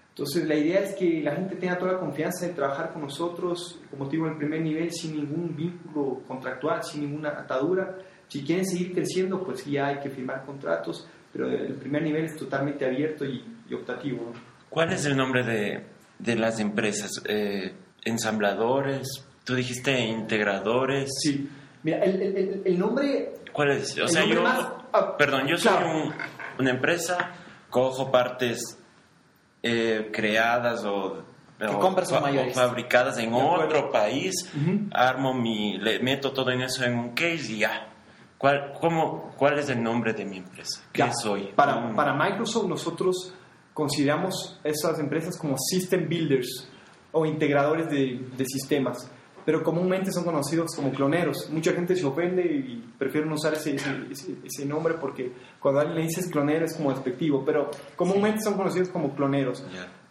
Entonces 0.08 0.46
la 0.46 0.54
idea 0.54 0.80
es 0.80 0.94
que 0.94 1.20
la 1.22 1.34
gente 1.34 1.56
tenga 1.56 1.76
toda 1.76 1.94
la 1.94 1.98
confianza 1.98 2.46
de 2.46 2.52
trabajar 2.52 2.92
con 2.92 3.02
nosotros, 3.02 3.80
como 3.90 4.08
digo, 4.08 4.26
en 4.26 4.32
el 4.32 4.38
primer 4.38 4.60
nivel, 4.60 4.92
sin 4.92 5.16
ningún 5.16 5.56
vínculo 5.56 6.22
contractual, 6.26 6.82
sin 6.84 7.02
ninguna 7.02 7.30
atadura. 7.30 7.98
Si 8.28 8.42
quieren 8.44 8.64
seguir 8.64 8.94
creciendo, 8.94 9.42
pues 9.42 9.64
ya 9.64 9.88
hay 9.88 9.98
que 9.98 10.10
firmar 10.10 10.46
contratos, 10.46 11.08
pero 11.32 11.50
el 11.50 11.74
primer 11.74 12.02
nivel 12.02 12.24
es 12.26 12.36
totalmente 12.36 12.86
abierto 12.86 13.24
y, 13.24 13.44
y 13.68 13.74
optativo. 13.74 14.32
¿Cuál 14.70 14.92
es 14.92 15.04
el 15.04 15.16
nombre 15.16 15.42
de, 15.42 15.84
de 16.18 16.36
las 16.36 16.60
empresas? 16.60 17.10
Eh, 17.28 17.74
¿Ensambladores? 18.04 19.08
¿Tú 19.44 19.54
dijiste 19.54 19.98
integradores? 20.00 21.10
Sí. 21.22 21.48
Mira, 21.84 21.98
el, 21.98 22.20
el- 22.20 22.62
el- 22.64 22.78
nombre 22.78 23.34
¿Cuál 23.52 23.70
es? 23.70 23.96
O 24.00 24.08
sea, 24.08 24.24
yo... 24.26 24.42
más- 24.42 24.68
ah, 24.92 25.16
perdón, 25.16 25.46
yo 25.46 25.56
soy 25.56 25.70
claro. 25.70 25.90
un- 25.92 26.14
una 26.58 26.70
empresa, 26.70 27.30
cojo 27.70 28.10
partes 28.10 28.76
eh, 29.62 30.10
creadas 30.12 30.84
o... 30.84 31.22
Que 31.58 31.66
o 31.66 31.78
compras 31.78 32.10
o 32.10 32.20
mayorista. 32.20 32.66
fabricadas 32.66 33.16
en 33.18 33.32
otro 33.32 33.90
país, 33.92 34.34
Ujú. 34.56 34.88
armo 34.92 35.32
mi... 35.34 35.78
Le 35.78 36.00
meto 36.00 36.32
todo 36.32 36.50
en 36.50 36.62
eso 36.62 36.84
en 36.84 36.98
un 36.98 37.10
case 37.10 37.52
y 37.52 37.58
ya. 37.60 37.88
¿Cuál, 38.36 38.72
cómo, 38.80 39.32
¿Cuál 39.38 39.58
es 39.60 39.68
el 39.70 39.80
nombre 39.82 40.12
de 40.12 40.24
mi 40.24 40.38
empresa? 40.38 40.82
¿Qué 40.92 40.98
Ya, 40.98 41.12
soy? 41.12 41.52
Para, 41.54 41.76
Mm. 41.76 41.94
para 41.94 42.12
Microsoft 42.12 42.66
nosotros 42.66 43.32
consideramos 43.72 44.58
esas 44.64 44.98
empresas 44.98 45.38
como 45.38 45.56
system 45.56 46.08
builders 46.08 46.68
o 47.12 47.24
integradores 47.24 47.88
de, 47.88 48.20
de 48.36 48.44
sistemas, 48.46 49.10
pero 49.44 49.62
comúnmente 49.62 50.10
son 50.10 50.24
conocidos 50.24 50.74
como 50.74 50.90
cloneros. 50.90 51.50
Mucha 51.50 51.72
gente 51.72 51.94
se 51.96 52.06
ofende 52.06 52.42
y 52.42 52.84
prefieren 52.98 53.30
usar 53.32 53.54
ese, 53.54 53.74
ese, 53.74 53.90
ese- 54.10 54.36
ese 54.44 54.66
nombre 54.66 54.94
porque 55.00 55.32
cuando 55.60 55.80
alguien 55.80 55.98
le 55.98 56.02
dices 56.06 56.28
clonero 56.30 56.64
es 56.64 56.74
como 56.74 56.90
despectivo, 56.90 57.44
pero 57.44 57.70
comúnmente 57.96 58.40
son 58.40 58.54
conocidos 58.54 58.88
como 58.88 59.14
cloneros. 59.14 59.64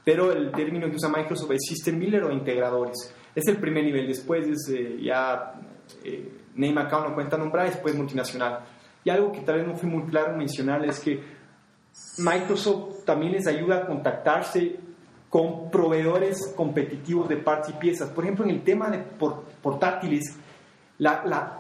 Pero 0.06 0.32
el 0.34 0.52
término 0.52 0.90
que 0.90 0.96
usa 0.98 1.10
Microsoft 1.10 1.52
es 1.52 1.62
System 1.68 1.98
Builder 2.00 2.24
o 2.25 2.32
integradores. 2.32 3.13
Es 3.34 3.48
el 3.48 3.58
primer 3.58 3.84
nivel. 3.86 4.06
Después 4.08 4.46
es 4.48 4.70
eh, 4.70 4.98
ya 5.02 5.54
eh, 6.04 6.30
Name 6.56 6.82
Account 6.82 7.12
o 7.12 7.13
cuenta 7.16 7.38
nombrada, 7.38 7.70
después 7.70 7.96
multinacional. 7.96 8.60
Y 9.06 9.10
algo 9.10 9.32
que 9.32 9.40
tal 9.42 9.58
vez 9.60 9.68
no 9.68 9.75
fue 9.75 9.90
muy 9.90 10.04
claro 10.04 10.34
en 10.34 10.38
mencionar 10.40 10.86
es 10.86 11.00
que 11.00 11.20
Microsoft 12.18 13.06
también 13.06 13.32
les 13.34 13.48
ayuda 13.48 13.78
a 13.78 13.86
contactarse 13.88 14.78
con 15.34 15.72
proveedores 15.72 16.54
competitivos 16.56 17.28
de 17.28 17.38
partes 17.38 17.72
y 17.74 17.80
piezas. 17.80 18.12
Por 18.12 18.24
ejemplo, 18.24 18.46
en 18.46 18.52
el 18.52 18.62
tema 18.62 18.92
de 18.92 19.00
por- 19.00 19.46
portátiles, 19.63 20.22
la, 21.00 21.24
la- 21.25 21.60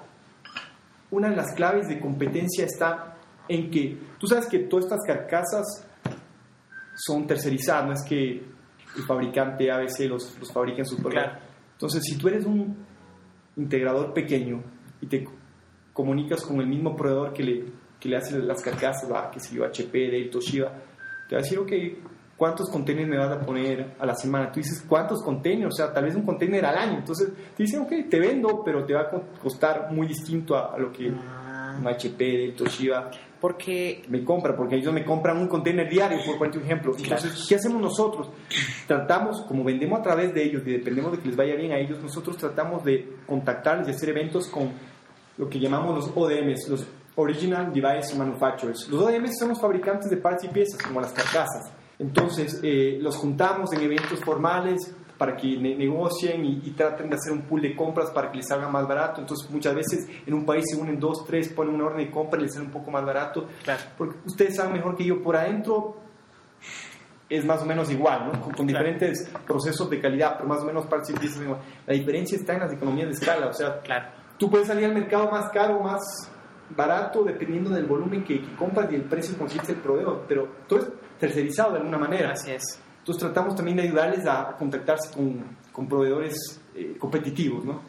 una 1.09 1.31
de 1.31 1.35
las 1.35 1.55
claves 1.55 1.87
de 1.87 1.99
competencia 1.99 2.65
está 2.65 3.15
en 3.47 3.71
que 3.71 3.97
tú 4.19 4.27
sabes 4.27 4.45
que 4.45 4.59
todas 4.59 4.85
estas 4.85 4.99
carcasas 5.07 5.87
son 6.95 7.25
tercerizadas, 7.25 7.85
no 7.87 7.93
es 7.93 8.03
que 8.03 8.43
el 8.95 9.03
fabricante 9.07 9.71
ABC 9.71 10.01
los, 10.07 10.37
los 10.39 10.51
fabrica 10.53 10.79
en 10.79 10.85
su 10.85 10.97
propio. 10.97 11.19
Claro. 11.21 11.39
Entonces, 11.71 12.03
si 12.03 12.15
tú 12.15 12.27
eres 12.27 12.45
un 12.45 12.77
integrador 13.57 14.13
pequeño 14.13 14.61
y 15.01 15.07
te 15.07 15.27
comunicas 15.93 16.43
con 16.43 16.59
el 16.61 16.67
mismo 16.67 16.95
proveedor 16.95 17.33
que 17.33 17.41
le, 17.43 17.65
que 17.99 18.07
le 18.09 18.17
hace 18.17 18.37
las 18.37 18.61
carcasas, 18.61 19.11
va, 19.11 19.31
que 19.31 19.39
si 19.39 19.55
yo 19.55 19.65
HP, 19.65 19.97
Dell, 20.11 20.29
Toshiba, 20.29 20.71
te 21.27 21.35
va 21.35 21.39
a 21.39 21.43
decir, 21.43 21.57
ok, 21.57 21.71
¿cuántos 22.37 22.69
containers 22.69 23.07
me 23.09 23.17
vas 23.17 23.31
a 23.31 23.39
poner 23.39 23.95
a 23.99 24.05
la 24.05 24.15
semana? 24.15 24.51
Tú 24.51 24.59
dices, 24.59 24.83
¿cuántos 24.87 25.21
containers? 25.23 25.73
O 25.73 25.75
sea, 25.75 25.93
tal 25.93 26.05
vez 26.05 26.15
un 26.15 26.23
container 26.23 26.65
al 26.65 26.77
año. 26.77 26.97
Entonces, 26.99 27.29
te 27.55 27.63
dicen, 27.63 27.81
ok, 27.81 27.91
te 28.09 28.19
vendo, 28.19 28.61
pero 28.63 28.85
te 28.85 28.93
va 28.93 29.01
a 29.01 29.09
co- 29.09 29.23
costar 29.41 29.91
muy 29.91 30.07
distinto 30.07 30.55
a, 30.55 30.73
a 30.73 30.77
lo 30.77 30.91
que 30.91 31.09
Ah. 31.11 31.77
un 31.79 31.87
HP, 31.87 32.53
Toshiba 32.57 33.09
Porque 33.41 34.03
me 34.07 34.23
compra, 34.23 34.55
porque 34.55 34.75
ellos 34.75 34.93
me 34.93 35.03
compran 35.03 35.37
un 35.37 35.47
container 35.47 35.89
diario, 35.89 36.19
por 36.37 36.47
un 36.47 36.63
ejemplo. 36.63 36.93
Entonces, 36.97 37.45
¿qué 37.49 37.55
hacemos 37.55 37.81
nosotros? 37.81 38.29
Tratamos, 38.87 39.41
como 39.47 39.63
vendemos 39.63 39.99
a 39.99 40.03
través 40.03 40.33
de 40.33 40.43
ellos 40.43 40.61
y 40.65 40.71
dependemos 40.71 41.11
de 41.13 41.19
que 41.19 41.27
les 41.27 41.35
vaya 41.35 41.55
bien 41.55 41.71
a 41.71 41.77
ellos, 41.77 42.01
nosotros 42.01 42.37
tratamos 42.37 42.83
de 42.83 43.15
contactarles 43.25 43.87
y 43.87 43.91
hacer 43.91 44.09
eventos 44.09 44.47
con 44.47 44.71
lo 45.37 45.49
que 45.49 45.59
llamamos 45.59 45.95
los 45.95 46.11
ODMs, 46.15 46.69
los 46.69 46.85
Original 47.15 47.73
Device 47.73 48.15
Manufacturers. 48.15 48.87
Los 48.89 49.01
ODMs 49.03 49.37
son 49.37 49.49
los 49.49 49.59
fabricantes 49.59 50.09
de 50.09 50.17
partes 50.17 50.45
y 50.45 50.47
piezas, 50.53 50.81
como 50.81 51.01
las 51.01 51.11
carcasas. 51.11 51.72
Entonces, 51.99 52.59
eh, 52.63 52.97
los 53.01 53.15
juntamos 53.17 53.71
en 53.73 53.81
eventos 53.81 54.19
formales 54.23 54.93
para 55.17 55.35
que 55.37 55.55
ne- 55.57 55.75
negocien 55.75 56.43
y, 56.43 56.61
y 56.65 56.71
traten 56.71 57.09
de 57.09 57.15
hacer 57.15 57.31
un 57.31 57.43
pool 57.43 57.61
de 57.61 57.75
compras 57.75 58.09
para 58.11 58.31
que 58.31 58.37
les 58.37 58.47
salga 58.47 58.67
más 58.67 58.87
barato. 58.87 59.21
Entonces, 59.21 59.49
muchas 59.51 59.75
veces 59.75 60.07
en 60.25 60.33
un 60.33 60.45
país 60.45 60.65
se 60.67 60.75
unen 60.75 60.99
dos, 60.99 61.23
tres, 61.25 61.49
ponen 61.49 61.75
una 61.75 61.85
orden 61.85 62.05
de 62.05 62.11
compra 62.11 62.39
y 62.39 62.43
les 62.43 62.53
sale 62.53 62.65
un 62.65 62.71
poco 62.71 62.89
más 62.91 63.05
barato. 63.05 63.47
Claro. 63.63 63.81
Porque 63.97 64.17
ustedes 64.25 64.55
saben 64.55 64.73
mejor 64.73 64.95
que 64.95 65.05
yo, 65.05 65.21
por 65.21 65.35
adentro 65.37 65.97
es 67.29 67.45
más 67.45 67.61
o 67.61 67.65
menos 67.65 67.89
igual, 67.91 68.31
¿no? 68.31 68.41
Con, 68.41 68.53
con 68.53 68.67
diferentes 68.67 69.29
procesos 69.45 69.89
de 69.89 69.99
calidad, 69.99 70.35
pero 70.37 70.47
más 70.49 70.61
o 70.61 70.65
menos 70.65 70.85
piezas 70.87 71.41
igual. 71.41 71.59
La 71.87 71.93
diferencia 71.93 72.37
está 72.37 72.53
en 72.53 72.59
las 72.61 72.73
economías 72.73 73.07
de 73.07 73.13
escala, 73.13 73.47
o 73.47 73.53
sea, 73.53 73.79
Claro. 73.81 74.05
tú 74.37 74.49
puedes 74.49 74.67
salir 74.67 74.85
al 74.85 74.93
mercado 74.93 75.31
más 75.31 75.49
caro, 75.51 75.79
más 75.79 76.01
barato, 76.75 77.23
dependiendo 77.23 77.69
del 77.71 77.85
volumen 77.85 78.23
que, 78.23 78.41
que 78.41 78.55
compras 78.55 78.91
y 78.91 78.95
el 78.95 79.03
precio 79.03 79.35
que 79.37 79.71
el 79.71 79.77
proveedor, 79.77 80.25
pero 80.27 80.47
todo 80.67 80.79
es 80.79 80.87
tercerizado 81.27 81.71
de 81.73 81.77
alguna 81.79 81.97
manera. 81.97 82.31
Así 82.31 82.51
es. 82.51 82.63
Entonces 82.99 83.23
tratamos 83.23 83.55
también 83.55 83.77
de 83.77 83.83
ayudarles 83.83 84.25
a 84.27 84.55
contactarse 84.57 85.13
con, 85.13 85.43
con 85.71 85.87
proveedores 85.87 86.35
eh, 86.75 86.95
competitivos, 86.99 87.63
¿no? 87.65 87.81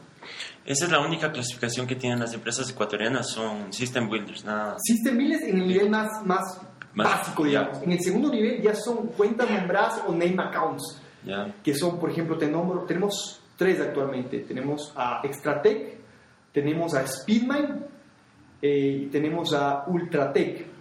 Esa 0.65 0.87
es 0.87 0.91
la 0.91 1.01
única 1.01 1.31
clasificación 1.31 1.87
que 1.87 1.97
tienen 1.97 2.19
las 2.21 2.33
empresas 2.33 2.71
ecuatorianas, 2.71 3.29
son 3.31 3.73
System 3.73 4.09
Builders, 4.09 4.45
nada. 4.45 4.77
System 4.79 5.17
Builders 5.19 5.43
en 5.43 5.59
el 5.59 5.69
nivel 5.69 5.91
más, 5.91 6.09
más, 6.25 6.61
Más- 6.95 7.07
básico, 7.19 7.45
digamos. 7.45 7.83
En 7.83 7.93
el 7.93 8.01
segundo 8.01 8.31
nivel 8.31 8.63
ya 8.63 8.75
son 8.75 9.09
cuentas 9.09 9.51
nombradas 9.51 10.01
o 10.07 10.13
name 10.13 10.37
accounts. 10.39 11.01
¿ya? 11.27 11.55
que 11.63 11.75
son, 11.75 11.99
por 11.99 12.11
ejemplo, 12.11 12.37
te 12.39 12.51
nombro- 12.51 12.85
tenemos 12.87 13.41
tres 13.57 13.81
actualmente. 13.81 14.41
Tenemos 14.41 14.93
a 14.97 15.21
Extratec, 15.25 15.99
tenemos 16.53 16.95
a 16.95 17.07
Speedmine 17.07 17.81
eh, 18.63 19.03
y 19.03 19.07
tenemos 19.07 19.53
a 19.55 19.85
Ultratec. 19.87 20.74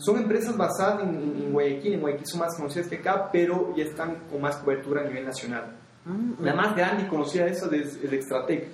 Son 0.00 0.16
empresas 0.16 0.56
basadas 0.56 1.02
en, 1.04 1.10
en- 1.10 1.42
en 1.44 1.52
Guayaquil, 1.52 1.92
en 1.94 2.00
Guayaquil 2.00 2.26
son 2.26 2.40
más 2.40 2.56
conocidas 2.56 2.88
que 2.88 2.96
acá, 2.96 3.28
pero 3.30 3.74
ya 3.76 3.84
están 3.84 4.16
con 4.30 4.40
más 4.40 4.56
cobertura 4.56 5.02
a 5.02 5.04
nivel 5.04 5.24
nacional. 5.26 5.76
Mm, 6.04 6.42
La 6.42 6.54
más 6.54 6.74
grande 6.74 7.04
y 7.04 7.06
conocida 7.06 7.44
de 7.44 7.50
esas 7.50 7.72
es, 7.72 7.96
es 8.02 8.12
Extratec. 8.12 8.68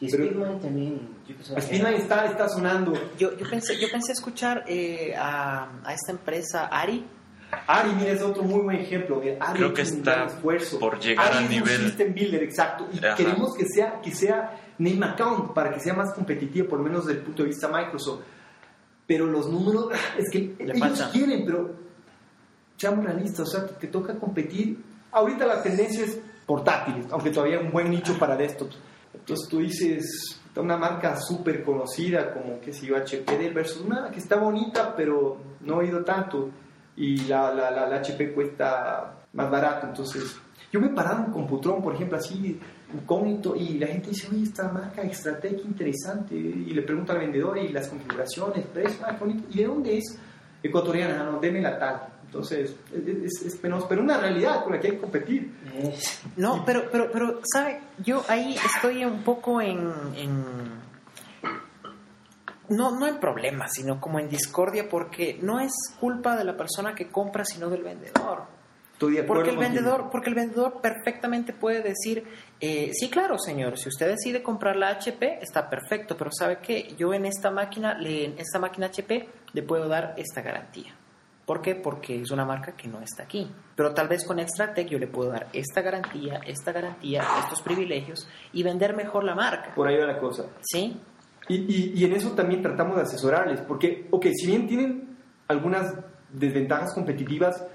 Y 0.00 0.10
Pero- 0.10 0.24
Speedman 0.24 0.60
también. 0.60 1.00
Speedmine 1.60 1.96
está, 1.96 2.26
está 2.26 2.48
sonando. 2.48 2.92
Yo, 3.16 3.36
yo, 3.36 3.48
pensé, 3.48 3.78
yo 3.80 3.86
pensé 3.90 4.12
escuchar 4.12 4.64
eh, 4.66 5.14
a, 5.16 5.68
a 5.84 5.94
esta 5.94 6.10
empresa 6.10 6.66
Ari. 6.66 7.06
Ari, 7.68 7.90
mira, 7.94 8.10
es 8.12 8.22
otro 8.22 8.42
muy 8.42 8.62
buen 8.62 8.76
ejemplo. 8.78 9.20
Mira, 9.22 9.36
Ari 9.38 9.58
Creo 9.58 9.72
que 9.74 9.82
está 9.82 10.24
esfuerzo. 10.24 10.80
por 10.80 10.98
llegar 10.98 11.26
Ari 11.28 11.36
al 11.36 11.44
es 11.44 11.48
un 11.50 11.54
nivel- 11.56 11.80
System 11.86 12.14
Builder, 12.14 12.42
exacto. 12.42 12.88
Y 12.92 12.98
Ajá. 13.04 13.14
queremos 13.14 13.54
que 13.56 13.64
sea, 13.66 14.00
que 14.00 14.12
sea 14.12 14.58
name 14.78 15.06
account 15.06 15.52
para 15.52 15.70
que 15.72 15.78
sea 15.78 15.94
más 15.94 16.12
competitivo, 16.14 16.66
por 16.68 16.78
lo 16.78 16.84
menos 16.84 17.06
desde 17.06 17.20
el 17.20 17.24
punto 17.26 17.42
de 17.44 17.50
vista 17.50 17.68
Microsoft. 17.68 18.22
Pero 19.12 19.26
los 19.26 19.46
números, 19.50 19.88
es 20.18 20.30
que 20.30 20.54
Le 20.58 20.72
ellos 20.72 20.78
falta. 20.78 21.10
quieren, 21.10 21.44
pero 21.44 21.70
seamos 22.78 23.04
realistas, 23.04 23.46
o 23.46 23.50
sea, 23.50 23.66
te, 23.66 23.74
te 23.74 23.86
toca 23.88 24.18
competir. 24.18 24.82
Ahorita 25.10 25.44
la 25.46 25.62
tendencia 25.62 26.04
es 26.06 26.18
portátiles, 26.46 27.04
aunque 27.10 27.28
todavía 27.30 27.58
hay 27.58 27.66
un 27.66 27.72
buen 27.72 27.90
nicho 27.90 28.18
para 28.18 28.36
desktops. 28.36 28.78
Entonces 29.12 29.46
tú 29.50 29.58
dices, 29.58 30.40
una 30.56 30.78
marca 30.78 31.20
súper 31.20 31.62
conocida 31.62 32.32
como, 32.32 32.58
qué 32.60 32.72
sé 32.72 32.86
yo, 32.86 32.96
HP 32.96 33.36
Dell 33.36 33.52
versus 33.52 33.82
una 33.82 34.10
que 34.10 34.18
está 34.18 34.36
bonita, 34.36 34.94
pero 34.96 35.36
no 35.60 35.74
he 35.74 35.84
oído 35.84 36.02
tanto. 36.02 36.48
Y 36.96 37.18
la, 37.26 37.52
la, 37.52 37.70
la, 37.70 37.86
la 37.86 37.96
HP 37.96 38.32
cuesta 38.32 39.24
más 39.34 39.50
barato. 39.50 39.86
Entonces, 39.88 40.36
yo 40.72 40.80
me 40.80 40.86
he 40.86 40.90
parado 40.90 41.26
en 41.26 41.32
Computron, 41.32 41.82
por 41.82 41.94
ejemplo, 41.94 42.16
así, 42.16 42.58
incógnito, 42.94 43.54
y 43.56 43.78
la 43.78 43.86
gente 43.88 44.10
dice, 44.10 44.28
oye, 44.30 44.42
esta 44.44 44.68
marca 44.70 45.02
Extratec 45.02 45.64
interesante. 45.64 46.34
Y 46.34 46.70
le 46.70 46.82
pregunta 46.82 47.12
al 47.12 47.20
vendedor 47.20 47.58
y 47.58 47.68
las 47.68 47.88
configuraciones, 47.88 48.66
precio, 48.66 49.04
ah. 49.06 49.16
¿Y 49.50 49.58
de 49.58 49.64
dónde 49.66 49.98
es? 49.98 50.18
Ecuatoriana, 50.62 51.24
no, 51.24 51.40
deme 51.40 51.60
la 51.60 51.78
tal. 51.78 52.02
Entonces, 52.24 52.74
es, 52.94 53.08
es, 53.08 53.42
es 53.46 53.56
penoso, 53.56 53.86
pero 53.88 54.00
una 54.02 54.16
realidad 54.18 54.62
con 54.62 54.72
la 54.72 54.80
que 54.80 54.86
hay 54.86 54.92
que 54.94 55.00
competir. 55.00 55.52
No, 56.36 56.64
pero, 56.64 56.88
pero, 56.90 57.10
pero, 57.12 57.40
¿sabe? 57.44 57.80
Yo 58.02 58.24
ahí 58.28 58.54
estoy 58.74 59.04
un 59.04 59.22
poco 59.22 59.60
en... 59.60 59.92
en- 60.16 60.82
no, 62.68 62.98
no 62.98 63.06
en 63.06 63.18
problemas, 63.20 63.72
sino 63.74 64.00
como 64.00 64.18
en 64.18 64.30
discordia, 64.30 64.88
porque 64.88 65.38
no 65.42 65.60
es 65.60 65.72
culpa 66.00 66.36
de 66.36 66.44
la 66.44 66.56
persona 66.56 66.94
que 66.94 67.08
compra, 67.08 67.44
sino 67.44 67.68
del 67.68 67.82
vendedor. 67.82 68.44
Estoy 69.02 69.14
de 69.16 69.22
acuerdo 69.22 69.42
Porque 69.42 69.50
el 69.50 69.56
contigo. 69.56 69.74
vendedor, 69.74 70.10
porque 70.12 70.28
el 70.28 70.34
vendedor 70.36 70.80
perfectamente 70.80 71.52
puede 71.52 71.82
decir, 71.82 72.22
eh, 72.60 72.92
sí, 72.92 73.10
claro, 73.10 73.36
señor, 73.36 73.76
si 73.76 73.88
usted 73.88 74.08
decide 74.08 74.44
comprar 74.44 74.76
la 74.76 74.90
HP, 74.90 75.40
está 75.42 75.68
perfecto, 75.68 76.16
pero 76.16 76.30
sabe 76.30 76.58
que 76.58 76.94
yo 76.96 77.12
en 77.12 77.26
esta 77.26 77.50
máquina, 77.50 77.98
le, 77.98 78.26
en 78.26 78.38
esta 78.38 78.60
máquina 78.60 78.86
HP, 78.86 79.28
le 79.54 79.62
puedo 79.64 79.88
dar 79.88 80.14
esta 80.16 80.40
garantía. 80.40 80.94
¿Por 81.44 81.60
qué? 81.60 81.74
Porque 81.74 82.20
es 82.20 82.30
una 82.30 82.44
marca 82.44 82.76
que 82.76 82.86
no 82.86 83.00
está 83.00 83.24
aquí. 83.24 83.50
Pero 83.74 83.92
tal 83.92 84.06
vez 84.06 84.24
con 84.24 84.38
Extratec 84.38 84.86
yo 84.88 85.00
le 85.00 85.08
puedo 85.08 85.30
dar 85.30 85.48
esta 85.52 85.80
garantía, 85.82 86.40
esta 86.46 86.70
garantía, 86.70 87.24
estos 87.40 87.60
privilegios 87.62 88.28
y 88.52 88.62
vender 88.62 88.94
mejor 88.94 89.24
la 89.24 89.34
marca. 89.34 89.74
Por 89.74 89.88
ahí 89.88 89.96
va 89.98 90.06
la 90.06 90.20
cosa. 90.20 90.44
¿Sí? 90.60 90.96
Y, 91.48 91.56
y, 91.56 91.92
y 91.96 92.04
en 92.04 92.12
eso 92.12 92.30
también 92.36 92.62
tratamos 92.62 92.94
de 92.94 93.02
asesorarles, 93.02 93.62
porque, 93.62 94.06
ok, 94.12 94.26
si 94.32 94.46
bien 94.46 94.68
tienen 94.68 95.18
algunas 95.48 95.92
desventajas 96.32 96.94
competitivas, 96.94 97.66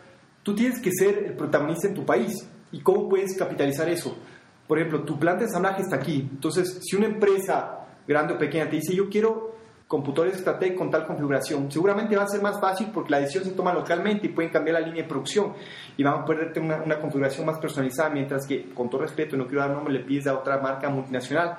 tú 0.47 0.55
tienes 0.55 0.79
que 0.79 0.91
ser 0.93 1.25
el 1.25 1.33
protagonista 1.33 1.89
en 1.89 1.93
tu 1.93 2.05
país. 2.05 2.49
¿Y 2.71 2.79
cómo 2.79 3.09
puedes 3.09 3.37
capitalizar 3.37 3.89
eso? 3.89 4.17
Por 4.65 4.79
ejemplo, 4.79 5.03
tu 5.03 5.19
planta 5.19 5.39
de 5.39 5.47
ensamblaje 5.47 5.81
está 5.81 5.97
aquí. 5.97 6.25
Entonces, 6.31 6.79
si 6.83 6.95
una 6.95 7.07
empresa 7.07 7.85
grande 8.07 8.33
o 8.33 8.37
pequeña 8.37 8.69
te 8.69 8.77
dice, 8.77 8.95
yo 8.95 9.09
quiero 9.09 9.57
computadores 9.89 10.37
Stratec 10.37 10.77
con 10.77 10.89
tal 10.89 11.05
configuración, 11.05 11.69
seguramente 11.69 12.15
va 12.15 12.23
a 12.23 12.27
ser 12.29 12.41
más 12.41 12.61
fácil 12.61 12.87
porque 12.93 13.11
la 13.11 13.19
decisión 13.19 13.43
se 13.43 13.51
toma 13.51 13.73
localmente 13.73 14.27
y 14.27 14.29
pueden 14.29 14.49
cambiar 14.49 14.79
la 14.79 14.87
línea 14.87 15.03
de 15.03 15.09
producción 15.09 15.51
y 15.97 16.03
van 16.03 16.21
a 16.21 16.23
poder 16.23 16.53
tener 16.53 16.75
una, 16.75 16.81
una 16.81 17.01
configuración 17.01 17.45
más 17.45 17.59
personalizada, 17.59 18.09
mientras 18.09 18.47
que, 18.47 18.69
con 18.73 18.89
todo 18.89 19.01
respeto, 19.01 19.35
no 19.35 19.47
quiero 19.47 19.63
dar 19.63 19.71
nombre, 19.71 19.95
le 19.95 19.99
pides 19.99 20.27
a 20.27 20.33
otra 20.33 20.61
marca 20.61 20.89
multinacional 20.89 21.57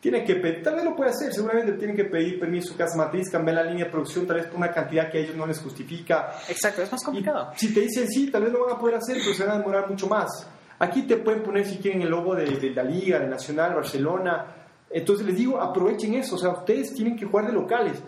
tiene 0.00 0.24
que 0.24 0.36
pedir, 0.36 0.62
tal 0.62 0.76
vez 0.76 0.84
lo 0.84 0.96
puede 0.96 1.10
hacer, 1.10 1.32
seguramente 1.32 1.72
tienen 1.74 1.94
que 1.94 2.04
pedir 2.04 2.40
permiso 2.40 2.72
a 2.74 2.78
casa 2.78 2.96
matriz, 2.96 3.30
cambiar 3.30 3.56
la 3.56 3.64
línea 3.64 3.84
de 3.84 3.90
producción, 3.90 4.26
tal 4.26 4.38
vez 4.38 4.46
por 4.46 4.56
una 4.56 4.72
cantidad 4.72 5.10
que 5.10 5.18
a 5.18 5.20
ellos 5.20 5.36
no 5.36 5.46
les 5.46 5.60
justifica. 5.60 6.32
Exacto, 6.48 6.82
es 6.82 6.90
más 6.90 7.04
complicado. 7.04 7.52
Y 7.54 7.58
si 7.58 7.74
te 7.74 7.80
dicen 7.80 8.08
sí, 8.08 8.30
tal 8.30 8.44
vez 8.44 8.52
lo 8.52 8.64
van 8.64 8.76
a 8.76 8.78
poder 8.78 8.96
hacer, 8.96 9.18
pero 9.22 9.34
se 9.34 9.44
van 9.44 9.56
a 9.56 9.58
demorar 9.58 9.88
mucho 9.88 10.08
más. 10.08 10.48
Aquí 10.78 11.02
te 11.02 11.18
pueden 11.18 11.42
poner, 11.42 11.66
si 11.66 11.76
quieren, 11.76 12.00
el 12.00 12.08
logo 12.08 12.34
de, 12.34 12.46
de 12.46 12.70
la 12.70 12.82
Liga, 12.82 13.18
de 13.18 13.28
Nacional, 13.28 13.74
Barcelona. 13.74 14.46
Entonces 14.88 15.26
les 15.26 15.36
digo, 15.36 15.60
aprovechen 15.60 16.14
eso, 16.14 16.36
o 16.36 16.38
sea, 16.38 16.50
ustedes 16.50 16.94
tienen 16.94 17.16
que 17.16 17.26
jugar 17.26 17.46
de 17.46 17.52
locales. 17.52 18.02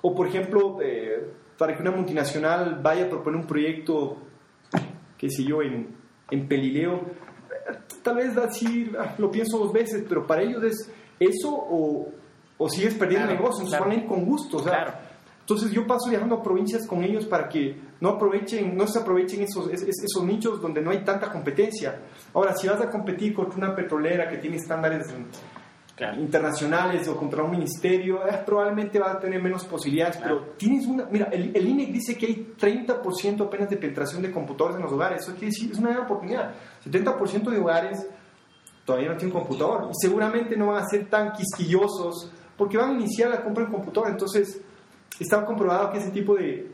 O, 0.00 0.14
por 0.14 0.28
ejemplo, 0.28 0.78
eh, 0.80 1.32
para 1.58 1.74
que 1.74 1.82
una 1.82 1.90
multinacional 1.90 2.78
vaya 2.80 3.06
a 3.06 3.08
proponer 3.08 3.40
un 3.40 3.46
proyecto, 3.46 4.18
qué 5.18 5.28
sé 5.28 5.42
yo, 5.42 5.60
en, 5.62 5.96
en 6.30 6.46
Pelileo, 6.46 7.00
tal 8.02 8.16
vez 8.16 8.36
así, 8.36 8.90
lo 9.18 9.30
pienso 9.30 9.58
dos 9.58 9.72
veces, 9.72 10.04
pero 10.08 10.26
para 10.26 10.42
ellos 10.42 10.62
es 10.64 10.90
eso 11.20 11.50
o, 11.50 12.08
o 12.58 12.68
sigues 12.68 12.94
perdiendo 12.94 13.28
Claro, 13.28 13.40
negocios, 13.42 13.68
claro. 13.68 13.84
van 13.84 13.92
a 13.92 13.96
ir 13.96 14.06
con 14.06 14.24
gusto. 14.24 14.56
O 14.58 14.62
sea, 14.62 14.72
Claro. 14.72 15.12
Entonces 15.40 15.72
yo 15.72 15.84
paso 15.88 16.08
viajando 16.08 16.36
a 16.36 16.42
provincias 16.42 16.86
con 16.86 17.02
ellos 17.02 17.26
para 17.26 17.48
que 17.48 17.76
no 18.00 18.10
aprovechen, 18.10 18.76
no 18.76 18.86
se 18.86 19.00
aprovechen 19.00 19.42
esos, 19.42 19.68
es- 19.72 19.82
es- 19.82 20.04
esos 20.04 20.22
nichos 20.24 20.62
donde 20.62 20.80
no 20.80 20.92
hay 20.92 21.02
tanta 21.04 21.30
competencia. 21.32 21.98
Ahora, 22.32 22.54
si 22.56 22.68
vas 22.68 22.80
a 22.80 22.88
competir 22.88 23.34
contra 23.34 23.58
una 23.58 23.74
petrolera 23.74 24.28
que 24.30 24.38
tiene 24.38 24.56
estándares 24.56 25.12
Claro. 26.02 26.20
internacionales 26.20 27.06
o 27.06 27.16
contra 27.16 27.44
un 27.44 27.52
ministerio, 27.52 28.26
eh, 28.26 28.42
probablemente 28.44 28.98
va 28.98 29.12
a 29.12 29.20
tener 29.20 29.40
menos 29.40 29.64
posibilidades, 29.64 30.16
pero 30.16 30.54
tienes 30.56 30.84
una... 30.86 31.06
Mira, 31.06 31.26
el, 31.26 31.54
el 31.54 31.68
INEC 31.68 31.92
dice 31.92 32.18
que 32.18 32.26
hay 32.26 32.54
30% 32.58 33.46
apenas 33.46 33.70
de 33.70 33.76
penetración 33.76 34.20
de 34.20 34.32
computadores 34.32 34.78
en 34.78 34.82
los 34.82 34.92
hogares. 34.92 35.22
Eso 35.22 35.30
quiere 35.32 35.46
decir, 35.46 35.70
es 35.70 35.78
una 35.78 35.90
gran 35.90 36.02
oportunidad. 36.02 36.54
70% 36.84 37.50
de 37.50 37.58
hogares 37.58 38.06
todavía 38.84 39.10
no 39.10 39.16
tienen 39.16 39.32
computador 39.32 39.90
y 39.90 39.94
seguramente 40.00 40.56
no 40.56 40.68
van 40.68 40.82
a 40.82 40.88
ser 40.88 41.08
tan 41.08 41.32
quisquillosos 41.32 42.32
porque 42.56 42.76
van 42.76 42.90
a 42.90 42.94
iniciar 42.94 43.30
la 43.30 43.42
compra 43.42 43.64
en 43.64 43.70
computador. 43.70 44.10
Entonces, 44.10 44.60
está 45.18 45.44
comprobado 45.44 45.92
que 45.92 45.98
ese 45.98 46.10
tipo 46.10 46.34
de, 46.34 46.68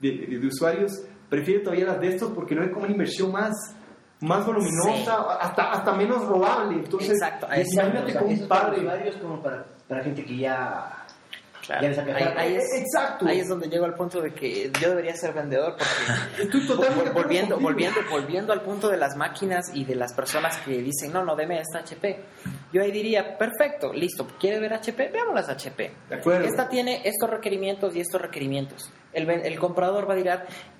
de, 0.00 0.46
usuarios 0.46 0.92
prefiere 1.28 1.60
todavía 1.60 1.86
las 1.86 2.00
de 2.00 2.08
estos 2.08 2.32
porque 2.32 2.54
lo 2.54 2.60
ven 2.60 2.70
como 2.70 2.84
una 2.84 2.92
inversión 2.92 3.32
más, 3.32 3.54
más 4.20 4.46
voluminosa, 4.46 5.38
hasta, 5.40 5.72
hasta 5.72 5.92
menos 5.92 6.24
robable. 6.26 6.76
Entonces, 6.76 7.10
Exacto, 7.12 7.46
imagínate 7.46 8.14
con 8.14 8.28
un 8.28 8.48
padre. 8.48 9.12
como 9.20 9.42
para, 9.42 9.64
para 9.88 10.02
gente 10.02 10.24
que 10.24 10.36
ya... 10.36 11.02
Claro. 11.66 11.90
Ya 11.90 12.00
Ahí, 12.00 12.24
ahí 12.36 12.54
es, 12.54 12.74
Exacto. 12.74 13.26
ahí 13.26 13.40
es 13.40 13.48
donde 13.48 13.68
llego 13.68 13.86
al 13.86 13.94
punto 13.94 14.22
de 14.22 14.32
que 14.32 14.70
yo 14.80 14.90
debería 14.90 15.16
ser 15.16 15.32
vendedor 15.32 15.72
porque 15.76 16.42
Estoy 16.44 16.64
totalmente 16.64 17.10
volviendo, 17.10 17.58
volviendo, 17.58 18.00
volviendo 18.08 18.52
al 18.52 18.60
punto 18.60 18.88
de 18.88 18.96
las 18.96 19.16
máquinas 19.16 19.74
y 19.74 19.84
de 19.84 19.96
las 19.96 20.12
personas 20.12 20.58
que 20.58 20.80
dicen, 20.80 21.12
no, 21.12 21.24
no, 21.24 21.34
deme 21.34 21.60
esta 21.60 21.80
HP. 21.80 22.24
Yo 22.76 22.82
ahí 22.82 22.90
diría, 22.92 23.38
perfecto, 23.38 23.90
listo, 23.90 24.26
¿quiere 24.38 24.60
ver 24.60 24.74
HP? 24.74 25.08
Veamos 25.08 25.34
las 25.34 25.48
HP. 25.48 25.92
De 26.10 26.14
acuerdo. 26.16 26.44
Esta 26.46 26.68
tiene 26.68 27.00
estos 27.04 27.30
requerimientos 27.30 27.96
y 27.96 28.00
estos 28.00 28.20
requerimientos. 28.20 28.92
El, 29.14 29.30
el 29.30 29.58
comprador 29.58 30.06
va 30.06 30.12
a 30.12 30.16
decir, 30.16 30.30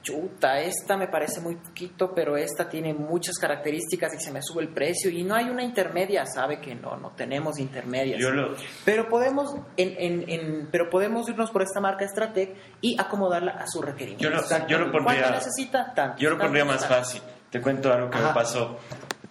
chuta, 0.02 0.60
esta 0.60 0.98
me 0.98 1.08
parece 1.08 1.40
muy 1.40 1.56
poquito, 1.56 2.12
pero 2.14 2.36
esta 2.36 2.68
tiene 2.68 2.92
muchas 2.92 3.38
características 3.38 4.12
y 4.12 4.20
se 4.20 4.30
me 4.30 4.42
sube 4.42 4.60
el 4.62 4.68
precio. 4.68 5.10
Y 5.10 5.24
no 5.24 5.34
hay 5.34 5.46
una 5.48 5.62
intermedia, 5.62 6.26
sabe 6.26 6.60
que 6.60 6.74
no, 6.74 6.98
no 6.98 7.12
tenemos 7.12 7.58
intermedias. 7.58 8.20
Yo 8.20 8.30
lo, 8.30 8.54
Pero 8.84 9.08
podemos, 9.08 9.54
en, 9.78 9.94
en- 9.96 10.28
en- 10.28 10.68
pero 10.70 10.90
podemos 10.90 11.26
irnos 11.30 11.50
por 11.50 11.62
esta 11.62 11.80
marca 11.80 12.06
Stratec 12.06 12.54
y 12.82 13.00
acomodarla 13.00 13.52
a 13.52 13.66
su 13.66 13.80
requerimiento. 13.80 14.22
yo 14.22 14.28
lo, 14.28 14.42
yo 14.68 14.78
lo 14.80 14.90
¿Cuánto 14.92 15.04
pondría, 15.06 15.30
necesita? 15.30 15.94
Tanto. 15.94 16.18
yo 16.18 16.28
lo 16.28 16.36
pondría 16.36 16.66
más 16.66 16.80
tanto. 16.80 16.94
fácil. 16.94 17.22
Te 17.48 17.62
cuento 17.62 17.90
algo 17.90 18.10
que 18.10 18.18
Ajá. 18.18 18.28
me 18.28 18.34
pasó. 18.34 18.76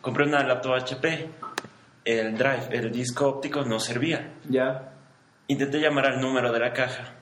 Compré 0.01 0.25
una 0.25 0.43
laptop 0.43 0.73
HP. 0.73 1.29
El 2.05 2.37
drive, 2.37 2.67
el 2.71 2.91
disco 2.91 3.27
óptico 3.27 3.63
no 3.65 3.79
servía. 3.79 4.33
Ya. 4.47 4.91
Intenté 5.47 5.79
llamar 5.79 6.05
al 6.05 6.21
número 6.21 6.51
de 6.53 6.59
la 6.59 6.71
caja. 6.71 7.13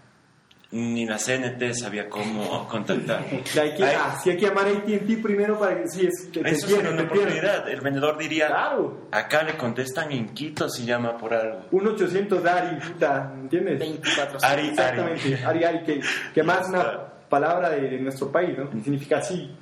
Ni 0.71 1.05
la 1.05 1.17
CNT 1.19 1.71
sabía 1.75 2.09
cómo 2.09 2.67
contactar. 2.67 3.23
Ya 3.53 3.61
hay 3.61 3.75
que, 3.75 3.83
ah, 3.85 4.19
hay 4.25 4.35
que 4.37 4.45
llamar 4.47 4.65
a 4.65 4.69
AT&T 4.71 5.17
primero 5.21 5.59
para 5.59 5.77
que 5.79 5.87
sí, 5.87 6.07
es, 6.07 6.29
que 6.33 6.41
te 6.41 6.49
Eso 6.49 6.61
sería 6.67 6.77
entiendan, 6.77 6.93
una 7.05 7.13
te 7.13 7.19
oportunidad. 7.19 7.69
El 7.69 7.81
vendedor 7.81 8.17
diría, 8.17 8.47
Claro. 8.47 9.07
acá 9.11 9.43
le 9.43 9.55
contestan 9.55 10.11
en 10.11 10.29
Quito 10.33 10.67
si 10.67 10.83
llama 10.83 11.15
por 11.15 11.31
algo. 11.33 11.61
1-800 11.71 12.41
Dari, 12.41 12.75
puta, 12.77 13.33
¿entiendes? 13.35 13.77
24 13.79 14.39
Ari, 14.41 14.49
Ari. 14.61 14.67
Exactamente, 14.69 15.45
Ari, 15.45 15.63
Ari, 15.63 15.83
que, 15.83 16.01
que 16.33 16.43
más 16.43 16.67
una 16.67 17.05
palabra 17.29 17.69
de, 17.69 17.81
de 17.89 17.99
nuestro 17.99 18.31
país, 18.31 18.57
¿no? 18.57 18.71
Significa 18.81 19.17
así. 19.19 19.55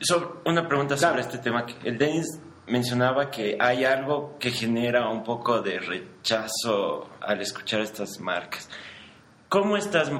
So- 0.00 0.40
una 0.46 0.66
pregunta 0.66 0.96
Claro. 0.96 1.10
sobre 1.16 1.20
este 1.26 1.38
tema. 1.38 1.66
El 1.84 1.98
Denis 1.98 2.40
mencionaba 2.68 3.30
que 3.30 3.56
hay 3.60 3.84
algo 3.84 4.36
que 4.38 4.50
genera 4.50 5.08
un 5.08 5.22
poco 5.24 5.60
de 5.60 5.78
rechazo 5.80 7.08
al 7.20 7.40
escuchar 7.40 7.80
estas 7.80 8.20
marcas. 8.20 8.68
¿Cómo 9.48 9.76
estás? 9.76 10.10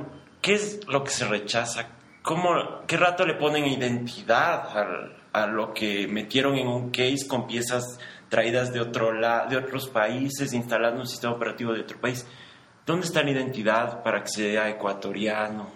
¿Qué 0.40 0.54
es 0.54 0.86
lo 0.88 1.04
que 1.04 1.10
se 1.10 1.26
rechaza? 1.26 1.88
¿Cómo, 2.22 2.50
¿Qué 2.86 2.96
rato 2.96 3.26
le 3.26 3.34
ponen 3.34 3.66
identidad 3.66 4.76
al- 4.76 5.16
a, 5.32 5.46
lo 5.46 5.72
que 5.74 6.06
metieron 6.08 6.56
en 6.56 6.66
un 6.68 6.90
case 6.90 7.26
con 7.28 7.46
piezas 7.46 7.98
traídas 8.28 8.72
de, 8.72 8.80
otro 8.80 9.12
la- 9.12 9.46
de 9.46 9.56
otros 9.56 9.88
países, 9.88 10.52
instalando 10.52 11.00
un 11.00 11.06
sistema 11.06 11.34
operativo 11.34 11.72
de 11.72 11.80
otro 11.82 12.00
país? 12.00 12.26
¿Dónde 12.86 13.06
está 13.06 13.22
la 13.22 13.30
identidad 13.30 14.02
para 14.02 14.22
que 14.22 14.28
sea 14.28 14.68
ecuatoriano? 14.70 15.68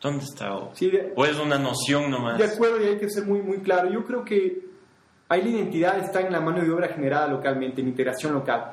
¿Dónde 0.00 0.24
está? 0.24 0.54
¿O, 0.54 0.74
Sí, 0.74 0.90
de- 0.90 1.12
o 1.16 1.24
es 1.26 1.36
una 1.38 1.58
noción 1.58 2.10
nomás? 2.10 2.38
De 2.38 2.44
acuerdo, 2.44 2.82
y 2.82 2.88
hay 2.88 2.98
que 2.98 3.08
ser 3.10 3.24
muy, 3.26 3.40
muy 3.42 3.58
claro. 3.58 3.90
Yo 3.90 4.04
creo 4.04 4.24
que 4.24 4.69
ahí 5.30 5.42
la 5.42 5.48
identidad 5.48 5.98
está 5.98 6.20
en 6.20 6.30
la 6.32 6.40
mano 6.40 6.60
de 6.62 6.70
obra 6.70 6.88
generada 6.88 7.26
localmente, 7.28 7.80
en 7.80 7.88
integración 7.88 8.34
local. 8.34 8.72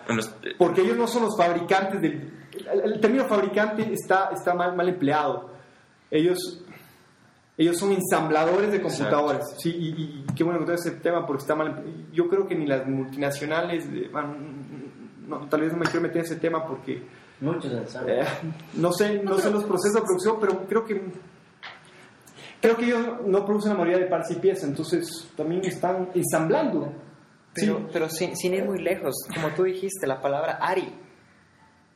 Porque 0.58 0.82
ellos 0.82 0.98
no 0.98 1.08
son 1.08 1.24
los 1.24 1.38
fabricantes 1.38 2.02
del... 2.02 2.34
El, 2.74 2.94
el 2.94 3.00
término 3.00 3.24
fabricante 3.26 3.88
está, 3.94 4.30
está 4.34 4.54
mal, 4.54 4.76
mal 4.76 4.90
empleado. 4.90 5.52
Ellos, 6.12 6.64
ellos 7.58 7.78
son 7.78 7.92
ensambladores 7.94 8.72
de 8.72 8.82
computadores. 8.82 9.46
Sí, 9.58 9.70
y, 9.70 9.88
y- 10.02 10.26
qué 10.36 10.44
bueno 10.44 10.60
que 10.60 10.66
toques 10.66 10.86
ese 10.86 10.96
tema 10.98 11.26
porque 11.26 11.42
está 11.42 11.56
mal... 11.56 11.84
Yo 12.12 12.28
creo 12.28 12.46
que 12.48 12.56
ni 12.56 12.66
las 12.66 12.86
multinacionales... 12.88 13.88
bueno, 14.12 14.36
no, 15.28 15.48
tal 15.48 15.62
vez 15.62 15.72
no 15.72 15.78
me 15.80 15.86
quiero 15.86 16.02
meter 16.02 16.18
en 16.18 16.26
ese 16.26 16.36
tema 16.38 16.66
porque... 16.66 17.04
Muchos. 17.40 17.72
Eh, 18.08 18.26
no 18.78 18.92
sé, 18.92 19.22
no 19.24 19.38
sé 19.38 19.52
los 19.52 19.64
procesos 19.64 19.94
de 19.94 20.02
producción, 20.02 20.38
pero 20.42 20.66
creo 20.68 20.84
que 20.84 21.00
creo 22.62 22.76
que 22.78 22.86
ellos 22.86 23.06
no 23.26 23.46
producen 23.46 23.74
la 23.74 23.78
mayoría 23.80 24.00
de 24.00 24.06
partes 24.10 24.32
y 24.38 24.40
piezas, 24.40 24.64
entonces 24.70 25.30
también 25.36 25.64
están 25.66 26.10
ensamblando. 26.14 26.92
Pero, 27.54 27.78
Sí. 27.80 27.86
pero 27.92 28.10
sin, 28.10 28.36
sin 28.38 28.54
ir 28.54 28.66
muy 28.66 28.80
lejos, 28.80 29.16
como 29.34 29.50
tú 29.56 29.64
dijiste, 29.64 30.06
la 30.06 30.22
palabra 30.22 30.58
Ari, 30.62 30.94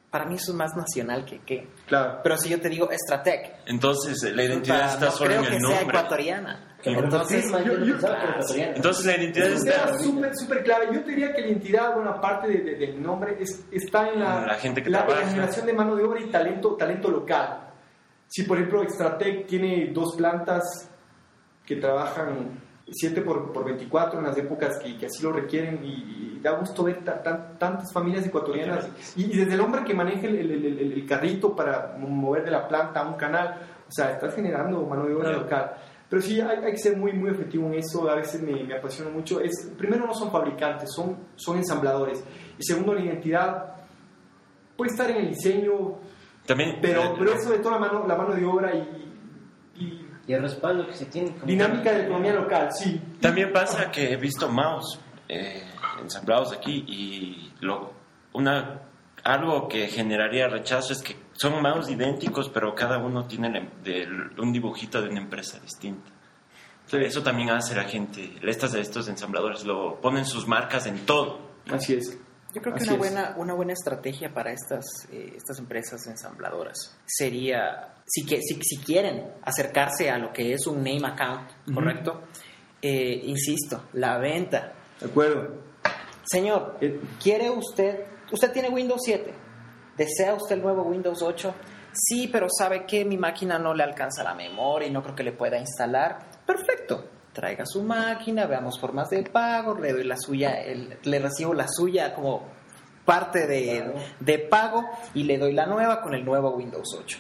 para 0.09 0.25
mí 0.25 0.35
eso 0.35 0.51
es 0.51 0.57
más 0.57 0.75
nacional 0.75 1.23
que 1.23 1.39
qué. 1.45 1.67
Claro. 1.87 2.19
Pero 2.23 2.35
si 2.37 2.49
yo 2.49 2.59
te 2.59 2.67
digo 2.67 2.89
Stratec, 2.91 3.59
Entonces, 3.67 4.23
la 4.35 4.43
identidad 4.43 4.93
está 4.93 5.05
no 5.05 5.11
solo 5.11 5.29
creo 5.29 5.41
en 5.43 5.47
que 5.49 5.55
el 5.57 5.61
sea 5.61 5.75
nombre. 5.81 5.97
ecuatoriana. 5.99 6.67
Que 6.81 6.93
por 6.95 7.03
Entonces, 7.03 7.41
Prisma, 7.43 7.61
yo, 7.63 7.77
yo- 7.85 7.95
ecuatoriano. 7.95 8.75
Entonces, 8.75 9.05
la 9.05 9.17
identidad 9.17 9.47
Es 9.49 9.65
está... 9.65 9.99
súper, 9.99 10.35
súper 10.35 10.63
clave. 10.63 10.87
Yo 10.91 11.01
te 11.03 11.09
diría 11.11 11.31
que 11.33 11.41
la 11.41 11.47
identidad, 11.47 11.93
bueno, 11.93 12.09
aparte 12.09 12.47
de- 12.47 12.61
de- 12.63 12.75
del 12.75 13.01
nombre, 13.01 13.37
es- 13.39 13.63
está 13.71 14.09
en 14.09 14.19
la, 14.19 14.47
La 14.47 14.55
gente 14.55 14.81
que 14.81 14.89
la, 14.89 15.05
la 15.05 15.27
generación 15.27 15.65
de 15.67 15.73
mano 15.73 15.95
de 15.95 16.03
obra 16.03 16.19
y 16.19 16.25
talento, 16.31 16.75
talento 16.75 17.09
local. 17.09 17.70
Si, 18.33 18.43
por 18.43 18.57
ejemplo, 18.57 18.81
Extratec 18.81 19.45
tiene 19.45 19.91
dos 19.93 20.15
plantas 20.15 20.63
que 21.65 21.75
trabajan 21.75 22.61
7 22.89 23.21
por, 23.21 23.51
por 23.51 23.65
24 23.65 24.19
en 24.19 24.25
las 24.25 24.37
épocas 24.37 24.79
que, 24.79 24.97
que 24.97 25.07
así 25.07 25.21
lo 25.21 25.33
requieren 25.33 25.83
y, 25.83 26.37
y 26.37 26.39
da 26.41 26.51
gusto 26.57 26.83
ver 26.85 27.03
ta- 27.03 27.21
tan- 27.21 27.57
tantas 27.59 27.91
familias 27.93 28.25
ecuatorianas 28.25 28.89
y, 29.17 29.25
y 29.25 29.37
desde 29.37 29.53
el 29.55 29.59
hombre 29.59 29.83
que 29.83 29.93
maneja 29.93 30.27
el, 30.27 30.35
el- 30.37 30.51
el- 30.65 30.93
el- 30.93 31.05
carrito 31.05 31.53
para 31.55 31.97
mover 31.99 32.45
de 32.45 32.51
la 32.51 32.67
planta 32.69 33.01
a 33.01 33.07
un 33.09 33.15
canal, 33.15 33.61
o 33.87 33.91
sea, 33.91 34.11
estás 34.11 34.33
generando 34.33 34.81
mano 34.85 35.05
de 35.05 35.13
obra 35.13 35.29
Claro. 35.29 35.43
local. 35.43 35.71
Pero 36.09 36.21
sí, 36.21 36.39
hay, 36.41 36.57
hay 36.63 36.71
que 36.71 36.77
ser 36.77 36.97
muy, 36.97 37.11
muy 37.13 37.31
efectivo 37.31 37.67
en 37.67 37.73
eso, 37.75 38.09
a 38.09 38.15
veces 38.15 38.41
me, 38.41 38.63
me 38.63 38.75
apasiona 38.77 39.11
mucho. 39.11 39.39
Es, 39.41 39.71
primero, 39.77 40.05
no 40.07 40.13
son 40.13 40.31
fabricantes, 40.31 40.89
son, 40.93 41.17
son 41.35 41.57
ensambladores. 41.57 42.23
Y 42.57 42.63
segundo, 42.63 42.93
la 42.93 43.01
identidad 43.01 43.75
puede 44.75 44.91
estar 44.91 45.09
en 45.11 45.17
el 45.17 45.29
diseño, 45.29 45.99
También, 46.45 46.79
pero, 46.81 47.03
eh, 47.03 47.13
pero 47.17 47.33
eso 47.33 47.49
de 47.51 47.59
toda 47.59 47.75
la 47.75 47.79
mano, 47.79 48.05
la 48.07 48.15
mano 48.15 48.33
de 48.33 48.43
obra 48.45 48.73
y, 48.75 48.79
y 49.81 50.07
Y 50.27 50.33
el 50.33 50.41
respaldo 50.41 50.87
que 50.87 50.93
se 50.95 51.05
tiene. 51.05 51.31
como- 51.33 51.45
dinámica 51.45 51.91
de 51.91 52.03
economía 52.03 52.33
local, 52.33 52.69
sí. 52.71 52.99
También 53.19 53.51
pasa 53.51 53.89
que 53.91 54.11
he 54.13 54.17
visto 54.17 54.47
mouse 54.49 54.99
eh, 55.29 55.63
ensamblados 56.01 56.51
aquí 56.53 56.83
y 56.87 57.53
lo, 57.61 57.93
una 58.33 58.81
algo 59.23 59.67
que 59.67 59.87
generaría 59.87 60.47
rechazo 60.47 60.93
es 60.93 61.01
que 61.01 61.15
son 61.33 61.61
mouse 61.61 61.89
idénticos, 61.89 62.49
pero 62.49 62.73
cada 62.75 62.97
uno 62.97 63.25
tiene 63.25 63.49
la- 63.51 63.67
del- 63.83 64.31
un 64.39 64.51
dibujito 64.51 65.01
de 65.01 65.09
una 65.09 65.19
empresa 65.21 65.59
distinta. 65.59 66.09
Eso 66.91 67.23
también 67.23 67.51
hace 67.51 67.73
la 67.75 67.85
gente, 67.85 68.33
estas 68.41 68.73
de 68.73 68.81
estos 68.81 69.07
ensambladores, 69.07 69.63
lo 69.63 70.01
ponen 70.01 70.25
sus 70.25 70.45
marcas 70.47 70.85
en 70.87 71.05
todo. 71.05 71.39
Así 71.71 71.93
es. 71.93 72.17
Yo 72.53 72.61
creo 72.61 72.73
que 72.75 72.81
Así 72.81 72.89
una 72.89 72.93
es. 72.93 72.99
buena, 72.99 73.33
una 73.37 73.53
buena 73.53 73.73
estrategia 73.73 74.33
para 74.33 74.51
estas, 74.51 74.85
eh, 75.11 75.33
estas 75.37 75.57
empresas 75.59 76.05
ensambladoras 76.07 76.97
sería, 77.05 77.93
si, 78.05 78.25
que, 78.25 78.41
si, 78.41 78.59
si 78.61 78.77
quieren 78.77 79.31
acercarse 79.43 80.09
a 80.09 80.17
lo 80.17 80.33
que 80.33 80.53
es 80.53 80.67
un 80.67 80.77
name 80.83 81.01
account, 81.07 81.49
¿correcto? 81.73 82.23
Eh, 82.81 83.21
insisto, 83.25 83.85
la 83.93 84.17
venta. 84.17 84.73
De 84.99 85.05
acuerdo. 85.07 85.61
Señor, 86.23 86.77
Eh. 86.81 86.99
¿quiere 87.21 87.49
usted, 87.49 88.05
usted 88.31 88.51
tiene 88.51 88.69
Windows 88.69 89.01
7? 89.03 89.33
¿Desea 89.97 90.33
usted 90.33 90.55
el 90.55 90.61
nuevo 90.61 90.83
Windows 90.83 91.21
8? 91.21 91.53
Sí, 91.93 92.29
pero 92.31 92.47
sabe 92.49 92.85
que 92.85 93.03
mi 93.05 93.17
máquina 93.17 93.59
no 93.59 93.73
le 93.73 93.83
alcanza 93.83 94.23
la 94.23 94.33
memoria 94.33 94.87
y 94.87 94.91
no 94.91 95.03
creo 95.03 95.15
que 95.15 95.23
le 95.23 95.33
pueda 95.33 95.57
instalar. 95.57 96.19
Perfecto. 96.45 97.05
Traiga 97.33 97.65
su 97.65 97.81
máquina, 97.83 98.45
veamos 98.45 98.79
formas 98.79 99.09
de 99.09 99.23
pago, 99.23 99.75
le 99.79 99.93
doy 99.93 100.03
la 100.03 100.17
suya, 100.17 100.61
el- 100.61 100.97
le 101.03 101.19
recibo 101.19 101.53
la 101.53 101.65
suya 101.67 102.13
como 102.13 102.43
parte 103.05 103.47
de, 103.47 103.93
de 104.19 104.39
pago 104.39 104.83
y 105.13 105.23
le 105.23 105.37
doy 105.37 105.53
la 105.53 105.65
nueva 105.65 106.01
con 106.01 106.13
el 106.13 106.25
nuevo 106.25 106.51
Windows 106.51 106.97
8. 106.99 107.17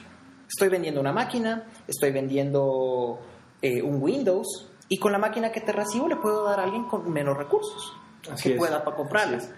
Estoy 0.49 0.67
vendiendo 0.69 0.99
una 0.99 1.13
máquina, 1.13 1.63
estoy 1.87 2.11
vendiendo 2.11 3.19
eh, 3.61 3.81
un 3.81 4.01
Windows 4.01 4.67
y 4.89 4.97
con 4.97 5.11
la 5.13 5.17
máquina 5.17 5.51
que 5.51 5.61
te 5.61 5.71
recibo 5.71 6.07
le 6.09 6.17
puedo 6.17 6.43
dar 6.43 6.59
a 6.59 6.63
alguien 6.63 6.83
con 6.85 7.09
menos 7.11 7.37
recursos 7.37 7.93
Así 8.29 8.49
que 8.49 8.55
es. 8.55 8.59
pueda 8.59 8.83
para 8.83 8.97
comprarlas. 8.97 9.49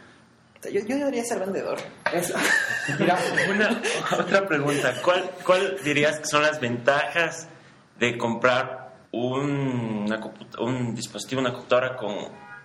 Yo, 0.71 0.79
yo 0.81 0.95
debería 0.97 1.23
ser 1.25 1.39
vendedor. 1.39 1.77
Mira, 2.99 3.17
Una, 3.49 3.81
otra 4.19 4.47
pregunta, 4.47 4.93
¿cuál, 5.03 5.29
¿cuál 5.45 5.77
dirías 5.83 6.19
que 6.19 6.25
son 6.25 6.43
las 6.43 6.59
ventajas 6.61 7.47
de 7.99 8.17
comprar 8.17 8.82
un, 9.13 10.05
una 10.07 10.19
un 10.59 10.93
dispositivo, 10.93 11.39
una 11.41 11.53
computadora 11.53 11.95
con 11.95 12.13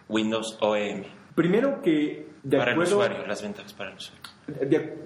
Windows 0.09 0.59
OEM 0.61 1.05
primero 1.35 1.81
que 1.83 2.27
de 2.43 2.59
para 2.59 2.71
el 2.73 2.77
acuerdo 2.79 2.97
usuario, 2.99 3.27
las 3.27 3.43
ventajas 3.43 3.73
para 3.75 3.91
el 3.91 3.97
usuario? 3.97 4.23
de- 4.69 4.99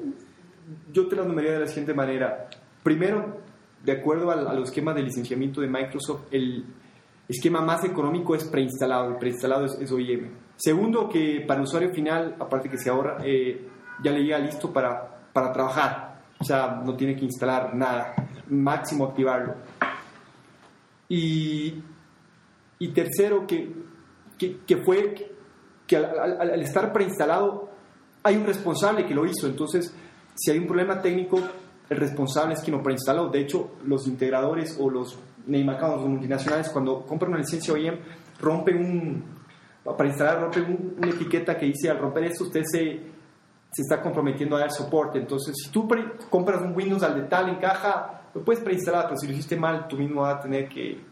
yo 0.93 1.09
te 1.09 1.17
las 1.17 1.27
numeraría 1.27 1.55
de 1.55 1.61
la 1.61 1.67
siguiente 1.67 1.93
manera. 1.93 2.49
Primero, 2.85 3.41
de 3.83 3.93
acuerdo 3.93 4.31
al, 4.31 4.47
a 4.47 4.53
los 4.55 4.69
esquemas 4.69 4.95
de 4.95 5.03
licenciamiento 5.03 5.61
de 5.61 5.67
Microsoft, 5.69 6.27
el 6.31 6.65
esquema 7.29 7.61
más 7.61 7.83
económico 7.85 8.35
es 8.37 8.45
preinstalado. 8.45 9.09
El 9.11 9.17
preinstalado 9.17 9.65
es, 9.65 9.73
es 9.81 9.91
OEM. 9.91 10.31
Segundo, 10.57 11.09
que 11.09 11.45
para 11.47 11.59
el 11.59 11.65
usuario 11.65 11.91
final, 11.93 12.37
aparte 12.39 12.69
que 12.71 12.79
se 12.79 12.91
ahorra, 12.91 13.19
eh, 13.25 13.67
ya 14.05 14.13
le 14.13 14.23
llega 14.23 14.39
listo 14.39 14.73
para, 14.73 15.17
para 15.33 15.53
trabajar. 15.53 16.21
O 16.39 16.45
sea, 16.45 16.81
no 16.85 16.95
tiene 16.95 17.17
que 17.17 17.25
instalar 17.25 17.75
nada. 17.75 18.15
Máximo 18.49 19.07
activarlo. 19.07 19.55
Y, 21.15 21.75
y 22.79 22.89
tercero, 22.89 23.47
que, 23.47 23.71
que, 24.39 24.77
fue 24.79 25.15
que 25.87 25.97
al, 25.99 26.59
estar 26.63 26.91
preinstalado 26.91 27.69
hay 28.23 28.37
un 28.37 28.47
responsable 28.47 29.05
que 29.05 29.15
lo 29.15 29.27
hizo. 29.27 29.47
Entonces, 29.47 29.95
si 30.35 30.51
hay 30.51 30.59
un 30.59 30.67
problema 30.67 31.03
técnico, 31.03 31.39
el 31.91 31.99
responsable 31.99 32.55
es 32.55 32.61
quien 32.61 32.79
lo 32.79 32.83
preinstaló. 32.83 33.29
De 33.29 33.41
hecho, 33.41 33.73
los 33.85 34.07
integradores 34.07 34.79
o 34.81 34.89
los 34.89 35.19
name 35.47 35.71
accounts, 35.73 36.07
multinacionales, 36.09 36.71
cuando 36.71 37.03
compran 37.05 37.33
una 37.33 37.41
licencia 37.41 37.75
OEM, 37.75 37.99
rompen 38.41 38.79
un, 38.79 39.25
para 39.85 40.09
instalar, 40.09 40.41
rompen 40.41 40.65
un- 40.65 40.95
una 40.97 41.11
etiqueta 41.11 41.59
que 41.59 41.67
dice, 41.67 41.91
al 41.91 41.99
romper 41.99 42.25
esto, 42.25 42.45
usted 42.45 42.63
se, 42.65 43.01
se 43.73 43.83
está 43.83 44.01
comprometiendo 44.03 44.57
a 44.57 44.61
dar 44.61 44.71
soporte. 44.71 45.19
Entonces, 45.19 45.55
si 45.63 45.71
tú 45.71 45.89
compras 46.31 46.61
un 46.61 46.75
Windows 46.77 47.03
al 47.03 47.15
de 47.15 47.23
tal 47.29 47.49
en 47.49 47.57
caja, 47.57 48.23
lo 48.35 48.45
puedes 48.45 48.63
preinstalar, 48.63 49.07
pero 49.07 49.17
si 49.17 49.27
lo 49.27 49.33
hiciste 49.33 49.57
mal, 49.57 49.89
tú 49.89 49.97
mismo 49.97 50.23
vas 50.23 50.37
a 50.37 50.41
tener 50.41 50.69
que 50.69 51.11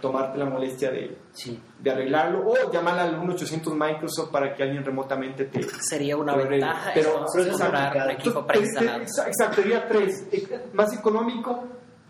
tomarte 0.00 0.38
la 0.38 0.44
molestia 0.44 0.90
de, 0.92 1.18
Sí. 1.32 1.60
de 1.80 1.90
arreglarlo 1.90 2.46
o 2.46 2.70
llamar 2.72 2.98
al 3.00 3.18
1-800 3.20 3.74
Microsoft 3.74 4.30
para 4.30 4.54
que 4.54 4.62
alguien 4.62 4.84
remotamente 4.84 5.46
te... 5.46 5.60
Sería 5.80 6.16
una 6.16 6.36
ventaja 6.36 6.92
pero- 6.94 7.26
es 7.26 7.48
comprar 7.48 7.92
complicado. 7.92 8.04
un 8.04 8.10
equipo 8.12 8.38
Entonces, 8.40 8.44
preinstalado. 8.46 9.02
exa- 9.02 9.26
Exacto, 9.26 9.56
sería 9.62 9.88
tres. 9.88 10.28
Más 10.74 10.96
económico, 10.96 11.64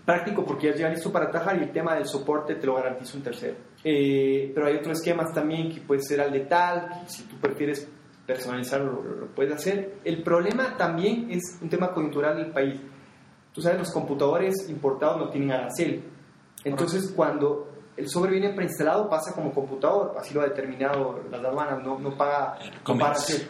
práctico 0.04 0.44
porque 0.44 0.66
ya 0.66 0.74
llega 0.74 0.88
listo 0.90 1.10
para 1.12 1.30
trabajar 1.30 1.56
y 1.60 1.62
el 1.62 1.72
tema 1.72 1.94
del 1.94 2.04
soporte 2.06 2.56
te 2.56 2.66
lo 2.66 2.74
garantiza 2.74 3.16
un 3.16 3.22
tercero. 3.22 3.54
Eh, 3.84 4.50
pero 4.54 4.66
hay 4.66 4.76
otros 4.76 4.98
esquemas 4.98 5.32
también 5.32 5.72
que 5.72 5.80
puede 5.80 6.02
ser 6.02 6.20
al 6.20 6.30
de 6.32 6.40
tal, 6.40 6.88
que 7.04 7.08
si 7.10 7.22
tú 7.22 7.36
prefieres 7.40 7.88
personalizarlo 8.26 9.02
lo, 9.02 9.14
lo 9.20 9.26
puedes 9.28 9.52
hacer. 9.52 9.96
El 10.04 10.22
problema 10.22 10.76
también 10.76 11.28
es 11.30 11.58
un 11.60 11.68
tema 11.68 11.92
coyuntural 11.92 12.36
del 12.36 12.52
país. 12.52 12.80
Tú 13.52 13.60
sabes, 13.60 13.78
los 13.78 13.90
computadores 13.92 14.68
importados 14.68 15.18
no 15.18 15.28
tienen 15.28 15.52
arancel. 15.52 16.02
Entonces, 16.64 17.12
cuando 17.14 17.68
el 17.96 18.08
sobre 18.08 18.32
viene 18.32 18.54
preinstalado, 18.54 19.08
pasa 19.08 19.34
como 19.34 19.52
computador, 19.52 20.14
así 20.18 20.32
lo 20.32 20.40
ha 20.40 20.44
determinado 20.44 21.22
las 21.30 21.44
aduanas, 21.44 21.82
no, 21.84 21.98
no 21.98 22.16
paga, 22.16 22.58
no 22.64 22.82
comercio. 22.84 23.36
arancel. 23.36 23.48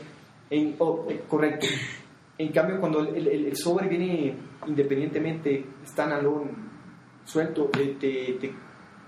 En- 0.51 0.77
oh, 0.79 1.07
eh, 1.09 1.23
correcto. 1.29 1.67
En 2.39 2.51
cambio, 2.51 2.81
cuando 2.81 3.01
el, 3.01 3.15
el- 3.29 3.47
el 3.47 3.57
sobre 3.57 3.87
viene 3.89 4.37
independientemente, 4.67 5.65
standalone, 5.87 6.51
suelto, 7.25 7.71
eh, 7.79 7.97
te, 8.01 8.33
te, 8.41 8.55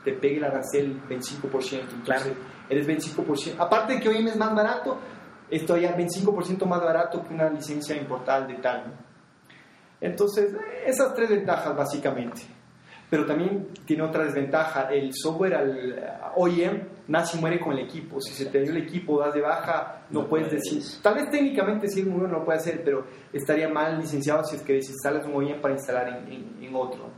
te 0.04 0.12
pega 0.12 0.36
el 0.36 0.44
arancel 0.44 1.00
25%. 1.08 1.80
Entonces, 1.80 2.04
Claro. 2.04 2.24
eres 2.68 2.86
25%. 2.86 3.56
Aparte 3.58 3.94
de 3.94 4.00
que 4.00 4.08
hoy 4.10 4.26
es 4.28 4.36
más 4.36 4.54
barato, 4.54 4.98
esto 5.50 5.76
ya 5.76 5.90
es 5.90 5.96
25% 5.96 6.64
más 6.66 6.80
barato 6.80 7.22
que 7.22 7.34
una 7.34 7.48
licencia 7.50 7.96
importada 7.96 8.46
de 8.46 8.54
tal. 8.54 8.84
¿no? 8.88 8.92
Entonces, 10.00 10.52
esas 10.86 11.14
tres 11.14 11.30
ventajas 11.30 11.74
básicamente. 11.76 12.42
Pero 13.10 13.26
también 13.26 13.68
tiene 13.86 14.02
otra 14.02 14.24
desventaja. 14.24 14.88
El 14.90 15.10
software 15.14 15.54
al 15.54 15.92
eh, 15.92 16.04
OEM 16.36 16.82
nace 17.08 17.36
y 17.36 17.40
muere 17.40 17.60
con 17.60 17.72
el 17.74 17.80
equipo. 17.84 18.20
Si 18.20 18.32
se 18.32 18.46
te 18.46 18.60
dio 18.62 18.70
el 18.72 18.78
equipo, 18.78 19.20
das 19.20 19.32
de 19.34 19.40
baja, 19.40 20.02
no, 20.10 20.22
No 20.22 20.28
puedes 20.28 20.50
decir. 20.50 20.82
Tal 21.02 21.14
vez 21.14 21.30
técnicamente 21.30 21.86
sí, 21.88 22.02
uno 22.02 22.26
no 22.26 22.38
lo 22.38 22.44
puede 22.44 22.58
hacer, 22.58 22.82
pero 22.84 23.06
estaría 23.32 23.68
mal 23.68 23.98
licenciado 24.00 24.42
si 24.44 24.56
es 24.56 24.62
que 24.62 24.72
desinstalas 24.74 25.26
un 25.26 25.34
OEM 25.36 25.60
para 25.60 25.74
instalar 25.74 26.08
en, 26.08 26.32
en- 26.32 26.64
en 26.64 26.74
otro. 26.74 27.08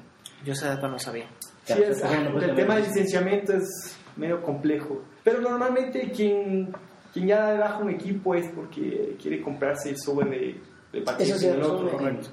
Yo 0.44 0.52
ese 0.52 0.66
dato 0.66 0.86
no 0.88 0.98
sabía. 0.98 1.26
Sí, 1.64 1.72
es- 1.82 2.00
pues, 2.00 2.44
el 2.44 2.54
tema 2.54 2.74
de 2.76 2.82
licenciamiento 2.82 3.54
es 3.54 3.96
medio 4.16 4.42
complejo. 4.42 5.02
Pero 5.24 5.40
normalmente 5.40 6.10
quien, 6.10 6.72
quien 7.16 7.28
ya 7.28 7.40
da 7.40 7.52
de 7.52 7.58
baja 7.58 7.78
un 7.78 7.88
equipo 7.90 8.34
es 8.34 8.46
porque 8.54 9.16
quiere 9.20 9.40
comprarse 9.40 9.88
el 9.90 9.96
software 9.98 10.28
de, 10.28 10.60
de 10.92 11.04
Eso 11.24 11.38
sí, 11.38 11.46
del 11.46 11.60
razón, 11.60 11.76
otro, 11.86 11.96
correcto. 11.98 12.28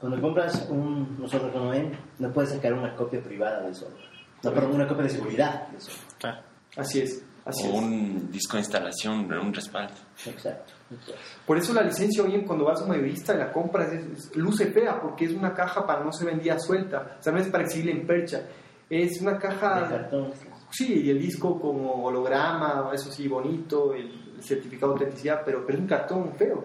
Cuando 0.00 0.20
compras 0.20 0.66
un, 0.70 1.16
un 1.20 1.28
software 1.28 1.52
con 1.52 1.68
OEM, 1.68 1.92
no 2.18 2.32
puedes 2.32 2.50
sacar 2.50 2.72
una 2.72 2.94
copia 2.96 3.22
privada 3.22 3.62
del 3.62 3.74
software. 3.74 4.08
No, 4.42 4.52
perdón, 4.52 4.72
una 4.74 4.88
copia 4.88 5.04
de 5.04 5.10
seguridad 5.10 5.68
del 5.68 5.80
software. 5.80 6.34
Así 6.76 7.00
es, 7.00 7.24
así 7.44 7.66
O 7.66 7.70
es. 7.70 7.74
un 7.74 8.30
disco 8.30 8.56
de 8.56 8.60
instalación, 8.60 9.32
un 9.32 9.54
respaldo. 9.54 9.94
Exacto. 10.26 10.72
Por 11.46 11.58
eso 11.58 11.72
la 11.74 11.82
licencia 11.82 12.22
hoy 12.24 12.34
en 12.34 12.44
cuando 12.46 12.64
vas 12.64 12.80
a 12.80 12.84
un 12.84 12.90
mayorista 12.90 13.34
y 13.34 13.38
la 13.38 13.52
compras 13.52 13.92
es, 13.92 14.04
es- 14.06 14.36
luce 14.36 14.66
fea 14.72 15.00
porque 15.00 15.26
es 15.26 15.32
una 15.32 15.52
caja 15.54 15.86
para 15.86 16.02
no 16.04 16.12
ser 16.12 16.26
vendida 16.28 16.58
suelta, 16.58 17.16
o 17.18 17.22
sea, 17.22 17.32
no 17.32 17.38
es 17.38 17.48
para 17.48 17.64
exhibirla 17.64 18.00
en 18.00 18.06
percha. 18.06 18.42
Es 18.90 19.20
una 19.20 19.32
de 19.32 19.38
caja, 19.38 19.88
cartón. 19.88 20.32
Sí, 20.70 21.02
y 21.04 21.10
el 21.10 21.18
disco 21.20 21.60
como 21.60 22.04
holograma, 22.04 22.90
eso 22.92 23.10
sí, 23.10 23.26
bonito, 23.28 23.94
el, 23.94 24.34
el 24.36 24.42
certificado 24.42 24.92
de 24.94 24.98
autenticidad, 25.00 25.42
pero, 25.44 25.64
pero 25.66 25.78
es 25.78 25.82
un 25.82 25.88
cartón 25.88 26.32
feo. 26.36 26.64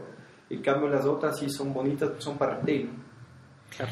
En 0.50 0.62
cambio 0.62 0.88
las 0.90 1.06
otras 1.06 1.40
sí 1.40 1.50
son 1.50 1.74
bonitas, 1.74 2.10
pues 2.12 2.24
son 2.24 2.38
para 2.38 2.56
retail. 2.58 2.88
¿no? 2.90 3.86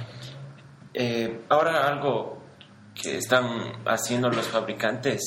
Eh, 0.93 1.41
ahora 1.49 1.87
algo 1.87 2.37
que 2.93 3.17
están 3.17 3.45
haciendo 3.85 4.29
los 4.29 4.47
fabricantes 4.47 5.21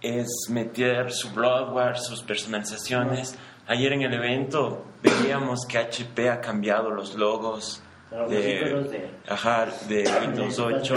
es 0.00 0.28
meter 0.50 1.10
su 1.12 1.32
bloodware, 1.32 1.98
sus 1.98 2.22
personalizaciones. 2.22 3.36
Ayer 3.66 3.92
en 3.94 4.02
el 4.02 4.14
evento 4.14 4.84
veíamos 5.02 5.60
que 5.68 5.78
HP 5.78 6.30
ha 6.30 6.40
cambiado 6.40 6.90
los 6.90 7.14
logos 7.16 7.82
Los 8.10 8.30
de, 8.30 8.36
de- 8.36 9.10
ajá, 9.28 9.66
de 9.88 10.04
Windows 10.22 10.58
8. 10.58 10.94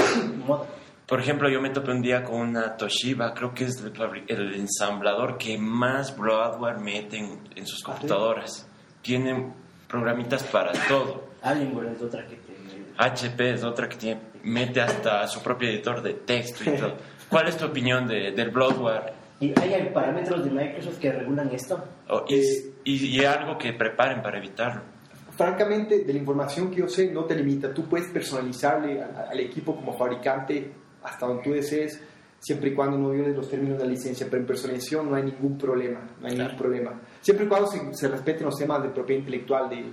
Por 1.08 1.22
ejemplo, 1.22 1.50
yo 1.50 1.62
me 1.62 1.70
topé 1.70 1.92
un 1.92 2.02
día 2.02 2.24
con 2.24 2.42
una 2.42 2.76
Toshiba, 2.76 3.34
creo 3.34 3.54
que 3.54 3.64
es 3.66 3.82
el, 3.82 3.94
el 4.28 4.56
ensamblador 4.56 5.38
que 5.38 5.58
más 5.58 6.16
bloodware 6.18 6.80
mete 6.80 7.18
en, 7.18 7.40
en 7.56 7.66
sus 7.66 7.82
computadoras. 7.82 8.68
Tienen 9.02 9.54
programitas 9.88 10.44
para 10.44 10.74
todo. 10.90 11.30
Alienware 11.42 11.94
es 11.96 12.02
otra 12.02 12.26
que 12.28 12.36
te... 12.36 12.58
HP 12.98 13.52
es 13.54 13.64
otra 13.64 13.88
que 13.88 13.96
tiene, 13.96 14.22
mete 14.44 14.82
hasta 14.82 15.26
su 15.28 15.42
propio 15.42 15.70
editor 15.70 16.02
de 16.02 16.14
texto 16.16 16.70
y 16.70 16.76
todo. 16.76 16.96
¿Cuál 17.30 17.48
es 17.48 17.56
tu 17.58 17.66
opinión 17.66 18.06
de, 18.08 18.32
del 18.32 18.50
bloodware? 18.50 19.14
¿Y 19.40 19.54
hay, 19.60 19.90
parámetros 19.94 20.44
de 20.44 20.50
Microsoft 20.52 20.98
que 20.98 21.12
regulan 21.14 21.50
esto? 21.54 21.82
O- 22.10 22.26
y, 22.28 22.36
y- 22.84 23.18
y 23.20 23.24
algo 23.24 23.58
que 23.58 23.72
preparen 23.74 24.22
para 24.22 24.40
evitarlo. 24.40 24.82
Francamente, 25.38 26.00
de 26.04 26.12
la 26.12 26.20
información 26.20 26.72
que 26.72 26.78
yo 26.78 26.88
sé, 26.90 27.12
no 27.12 27.24
te 27.26 27.36
limita. 27.36 27.72
Tú 27.74 27.86
puedes 27.88 28.08
personalizarle 28.10 29.02
a- 29.04 29.28
al 29.32 29.40
equipo 29.40 29.76
como 29.76 29.94
fabricante 29.96 30.72
hasta 31.08 31.26
donde 31.26 31.44
tú 31.44 31.52
desees, 31.52 32.02
siempre 32.40 32.70
y 32.70 32.74
cuando 32.76 32.98
no 32.98 33.10
violes 33.10 33.36
los 33.36 33.50
términos 33.50 33.78
de 33.80 33.86
la 33.86 33.90
licencia. 33.92 34.28
Pero 34.30 34.42
en 34.42 34.48
personalización 34.48 35.10
no 35.10 35.16
hay 35.16 35.24
ningún 35.24 35.58
problema. 35.58 36.02
No 36.22 36.28
hay 36.28 36.36
Claro. 36.36 36.52
ningún 36.52 36.58
problema. 36.62 37.02
Siempre 37.22 37.46
y 37.46 37.50
cuando 37.50 37.68
se, 37.68 37.94
se 37.94 38.08
respeten 38.08 38.46
los 38.46 38.56
temas 38.56 38.84
de 38.84 38.90
propiedad 38.90 39.20
intelectual 39.20 39.70
de, 39.70 39.92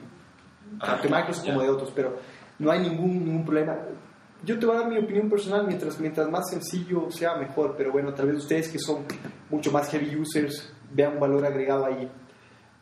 tanto 0.78 1.08
Microsoft 1.08 1.44
ya. 1.44 1.52
como 1.52 1.62
de 1.62 1.70
otros, 1.70 1.92
pero 1.94 2.16
no 2.58 2.70
hay 2.70 2.80
ningún, 2.80 3.24
ningún 3.24 3.44
problema. 3.44 3.76
Yo 4.44 4.58
te 4.58 4.66
voy 4.66 4.76
a 4.76 4.80
dar 4.80 4.90
mi 4.90 4.98
opinión 4.98 5.30
personal, 5.30 5.66
mientras, 5.66 5.98
mientras 5.98 6.28
más 6.30 6.50
sencillo 6.50 7.10
sea, 7.10 7.34
mejor, 7.36 7.74
pero 7.78 7.92
bueno, 7.92 8.12
tal 8.12 8.26
vez 8.26 8.36
ustedes 8.36 8.68
que 8.68 8.78
son 8.78 9.04
mucho 9.48 9.72
más 9.72 9.88
heavy 9.90 10.14
users 10.16 10.70
vean 10.92 11.14
un 11.14 11.20
valor 11.20 11.46
agregado 11.46 11.86
ahí. 11.86 12.10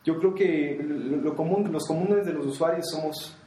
Yo 0.03 0.19
creo 0.19 0.35
que 0.35 0.77
lo, 0.85 1.17
lo 1.17 1.35
común, 1.35 1.71
los 1.71 1.85
comunes 1.87 2.25
de 2.25 2.33
los 2.33 2.45
usuarios 2.47 2.85
somos, 2.91 3.37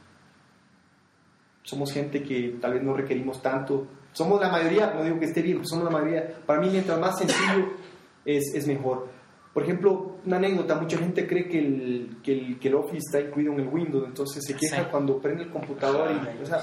somos 1.61 1.91
gente 1.91 2.23
que 2.23 2.57
tal 2.59 2.73
vez 2.73 2.83
no 2.83 2.93
requerimos 2.95 3.41
tanto. 3.41 3.85
Somos 4.17 4.41
la 4.41 4.49
mayoría, 4.49 4.91
no 4.95 5.03
digo 5.03 5.19
que 5.19 5.25
esté 5.25 5.41
bien, 5.41 5.57
pero 5.57 5.67
somos 5.67 5.85
la 5.85 5.91
mayoría. 5.91 6.37
Para 6.45 6.59
mí, 6.59 6.69
mientras 6.71 6.99
más 6.99 7.17
sencillo 7.19 7.67
es, 8.25 8.53
es 8.55 8.65
mejor. 8.67 9.07
Por 9.53 9.63
ejemplo, 9.63 10.17
una 10.25 10.37
anécdota, 10.37 10.75
mucha 10.79 10.97
gente 10.97 11.27
cree 11.27 11.47
que 11.47 11.59
el, 11.59 12.17
que 12.23 12.31
el, 12.31 12.59
que 12.59 12.67
el 12.67 12.75
Office 12.75 12.97
está 13.05 13.19
incluido 13.19 13.53
en 13.53 13.59
el 13.61 13.67
Windows, 13.67 14.05
entonces 14.07 14.43
se 14.45 14.55
queja 14.55 14.77
Sí. 14.83 14.87
cuando 14.91 15.19
prende 15.19 15.43
el 15.43 15.49
computador 15.49 16.09
y, 16.11 16.43
o 16.43 16.45
sea, 16.45 16.59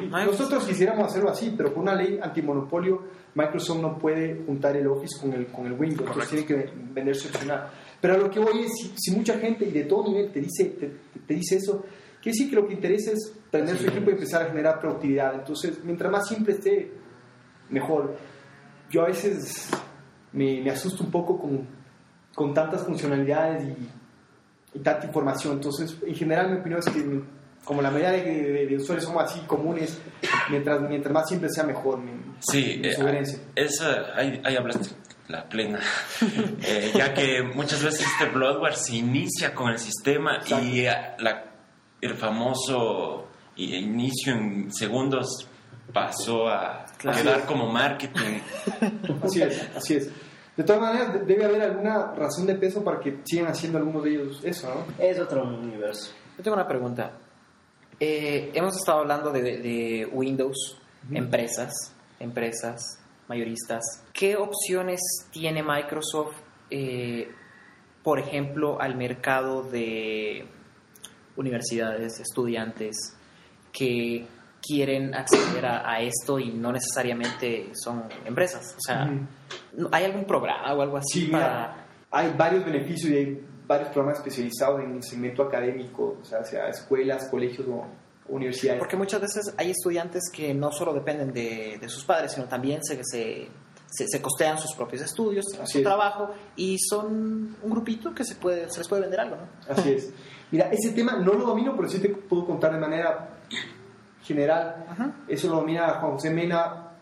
y 0.00 0.14
hay- 0.14 0.26
nosotros 0.26 0.64
quisiéramos 0.64 1.06
hacerlo 1.06 1.30
así, 1.30 1.54
pero 1.56 1.72
por 1.72 1.82
una 1.82 1.94
ley 1.94 2.18
antimonopolio, 2.22 3.02
Microsoft 3.34 3.80
no 3.80 3.98
puede 3.98 4.42
juntar 4.46 4.76
el 4.76 4.86
Office 4.86 5.18
con 5.20 5.32
el, 5.34 5.46
con 5.46 5.66
el 5.66 5.72
Windows, 5.74 6.08
entonces 6.08 6.28
tiene 6.30 6.46
que 6.46 6.70
venderse 6.92 7.28
opcional. 7.28 7.68
Pero 8.00 8.14
a 8.14 8.18
lo 8.18 8.30
que 8.30 8.38
voy 8.40 8.60
es, 8.64 8.72
si, 8.76 8.92
si 8.96 9.16
mucha 9.16 9.38
gente 9.38 9.64
y 9.66 9.70
de 9.72 9.84
todo 9.84 10.08
nivel 10.08 10.30
te 10.30 10.40
dice, 10.40 10.64
te, 10.78 10.90
te 11.26 11.34
dice 11.34 11.56
eso, 11.56 11.84
quiere 12.26 12.38
decir 12.38 12.50
que 12.50 12.56
lo 12.56 12.66
que 12.66 12.74
interesa 12.74 13.12
es 13.12 13.32
prender 13.50 13.78
su 13.78 13.86
equipo 13.86 14.10
y 14.10 14.14
empezar 14.14 14.42
a 14.42 14.46
generar 14.46 14.80
productividad. 14.80 15.34
Entonces, 15.34 15.78
mientras 15.84 16.10
más 16.10 16.26
simple 16.28 16.54
esté, 16.54 16.92
mejor. 17.70 18.16
Yo 18.90 19.02
a 19.02 19.06
veces 19.06 19.68
me, 20.32 20.60
me 20.62 20.70
asusto 20.70 21.04
un 21.04 21.10
poco 21.10 21.38
con, 21.38 21.66
con 22.34 22.52
tantas 22.54 22.82
funcionalidades 22.84 23.64
y, 23.68 24.78
y 24.78 24.80
tanta 24.80 25.06
información. 25.06 25.54
Entonces, 25.54 25.96
en 26.06 26.14
general, 26.14 26.50
mi 26.50 26.58
opinión 26.58 26.80
es 26.80 26.86
que, 26.90 27.20
como 27.64 27.82
la 27.82 27.90
mayoría 27.90 28.10
de, 28.12 28.22
de- 28.52 28.66
de 28.66 28.76
usuarios 28.76 29.04
somos 29.04 29.22
así 29.24 29.40
comunes, 29.46 29.98
mientras, 30.50 30.80
mientras 30.88 31.12
más 31.12 31.28
simple 31.28 31.48
sea, 31.48 31.64
mejor. 31.64 31.98
Mi, 31.98 32.10
Sí, 32.40 32.78
mi 32.80 32.88
eh, 32.88 33.40
esa, 33.56 34.14
ahí, 34.16 34.40
ahí 34.44 34.56
hablaste 34.56 34.94
la 35.28 35.48
plena. 35.48 35.80
Eh, 36.68 36.92
ya 36.94 37.12
que 37.14 37.42
muchas 37.42 37.82
veces 37.82 38.06
este 38.06 38.32
bloatware 38.34 38.74
se 38.74 38.96
inicia 38.96 39.54
con 39.54 39.70
el 39.70 39.78
sistema 39.78 40.40
y 40.48 40.80
eh, 40.80 40.92
la- 41.18 41.44
el 42.00 42.14
famoso 42.14 43.26
inicio 43.56 44.34
en 44.34 44.72
segundos 44.72 45.48
pasó 45.92 46.48
a 46.48 46.84
Claro. 46.98 47.22
quedar 47.22 47.46
como 47.46 47.70
marketing. 47.70 48.40
Así 49.22 49.42
es, 49.42 49.68
así 49.76 49.94
es. 49.96 50.10
De 50.56 50.64
todas 50.64 50.80
maneras, 50.80 51.12
de- 51.12 51.20
debe 51.26 51.44
haber 51.44 51.60
alguna 51.62 52.14
razón 52.14 52.46
de 52.46 52.54
peso 52.54 52.82
para 52.82 52.98
que 53.00 53.18
sigan 53.24 53.48
haciendo 53.48 53.76
algunos 53.78 54.02
de 54.04 54.10
ellos 54.10 54.40
eso, 54.42 54.68
¿no? 54.74 55.04
Es 55.04 55.18
otro 55.20 55.44
universo. 55.44 56.12
Yo 56.38 56.42
tengo 56.42 56.54
una 56.56 56.66
pregunta. 56.66 57.12
Eh, 58.00 58.50
hemos 58.54 58.74
estado 58.76 59.00
hablando 59.00 59.30
de, 59.30 59.42
de 59.42 60.08
Windows, 60.10 60.78
empresas, 61.10 61.72
empresas, 62.18 62.98
mayoristas. 63.28 63.82
¿Qué 64.14 64.36
opciones 64.36 65.00
tiene 65.30 65.62
Microsoft, 65.62 66.36
eh, 66.70 67.30
por 68.02 68.18
ejemplo, 68.18 68.80
al 68.80 68.96
mercado 68.96 69.62
de 69.62 70.46
universidades, 71.36 72.20
estudiantes 72.20 72.96
que 73.72 74.26
quieren 74.62 75.14
acceder 75.14 75.64
a, 75.66 75.88
a 75.90 76.00
esto 76.00 76.38
y 76.38 76.50
no 76.50 76.72
necesariamente 76.72 77.70
son 77.74 78.04
empresas? 78.24 78.74
O 78.76 78.80
sea, 78.80 79.04
Ujú. 79.76 79.88
¿hay 79.92 80.04
algún 80.04 80.24
programa 80.24 80.72
o 80.74 80.82
algo 80.82 80.96
así 80.96 81.20
Sí, 81.20 81.26
para...? 81.26 81.48
mira, 81.48 81.86
hay 82.10 82.34
varios 82.36 82.64
beneficios 82.64 83.10
y 83.12 83.16
hay 83.16 83.40
varios 83.66 83.88
programas 83.90 84.18
especializados 84.18 84.80
en 84.82 84.96
el 84.96 85.02
segmento 85.02 85.42
académico, 85.42 86.18
o 86.20 86.24
sea, 86.24 86.44
sea 86.44 86.68
escuelas, 86.68 87.28
colegios 87.30 87.66
o 87.68 87.84
universidades. 88.28 88.78
Porque 88.78 88.96
muchas 88.96 89.20
veces 89.20 89.54
hay 89.56 89.70
estudiantes 89.70 90.22
que 90.32 90.54
no 90.54 90.72
solo 90.72 90.92
dependen 90.94 91.32
de, 91.32 91.78
de 91.80 91.88
sus 91.88 92.04
padres, 92.04 92.32
sino 92.32 92.46
también 92.46 92.82
se, 92.82 93.00
se, 93.04 93.48
se, 93.88 94.06
se 94.08 94.22
costean 94.22 94.58
sus 94.58 94.72
propios 94.74 95.02
estudios, 95.02 95.44
Así 95.60 95.72
su 95.74 95.78
es. 95.78 95.84
trabajo, 95.84 96.30
y 96.56 96.76
son 96.78 97.56
un 97.62 97.70
grupito 97.70 98.14
que 98.14 98.24
se, 98.24 98.34
puede, 98.36 98.68
se 98.70 98.78
les 98.78 98.88
puede 98.88 99.02
vender 99.02 99.20
algo, 99.20 99.36
¿no? 99.36 99.48
Así 99.72 99.92
es. 99.92 100.12
Mira, 100.50 100.70
ese 100.70 100.92
tema 100.92 101.16
no 101.16 101.32
lo 101.32 101.46
domino, 101.46 101.74
pero 101.76 101.88
sí 101.88 101.98
te 101.98 102.08
puedo 102.08 102.46
contar 102.46 102.72
de 102.72 102.78
manera 102.78 103.38
general. 104.22 104.86
Ajá. 104.88 105.24
Eso 105.28 105.48
lo 105.48 105.56
domina 105.56 105.98
Juan 106.00 106.12
José 106.12 106.30
Mena, 106.30 106.92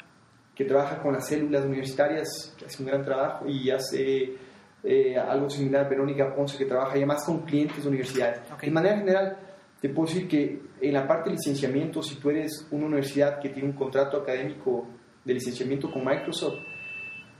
que 0.55 0.65
trabaja 0.65 1.03
con 1.03 1.13
las 1.13 1.27
células 1.27 1.65
universitarias, 1.65 2.55
que 2.57 2.67
hace 2.67 2.83
un 2.83 2.89
gran 2.89 3.05
trabajo, 3.05 3.47
y 3.47 3.71
hace 3.71 4.37
eh, 4.83 5.17
algo 5.17 5.51
similar 5.51 5.89
Verónica 5.89 6.35
Ponce, 6.35 6.57
que 6.57 6.67
trabaja 6.67 6.97
ya 6.97 7.07
más 7.07 7.25
con 7.25 7.41
clientes 7.41 7.83
de 7.83 7.89
universidades. 7.89 8.41
Ok. 8.53 8.63
De 8.63 8.71
manera 8.71 8.99
general, 8.99 9.37
te 9.81 9.89
puedo 9.89 10.09
decir 10.09 10.29
que 10.29 10.63
en 10.81 10.93
la 10.93 11.07
parte 11.07 11.31
de 11.31 11.37
licenciamiento, 11.37 12.03
si 12.03 12.17
tú 12.17 12.31
eres 12.31 12.67
una 12.71 12.87
universidad 12.87 13.39
que 13.41 13.51
tiene 13.51 13.69
un 13.69 13.75
contrato 13.75 14.19
académico 14.19 14.87
de 15.25 15.35
licenciamiento 15.35 15.91
con 15.91 16.05
Microsoft, 16.05 16.59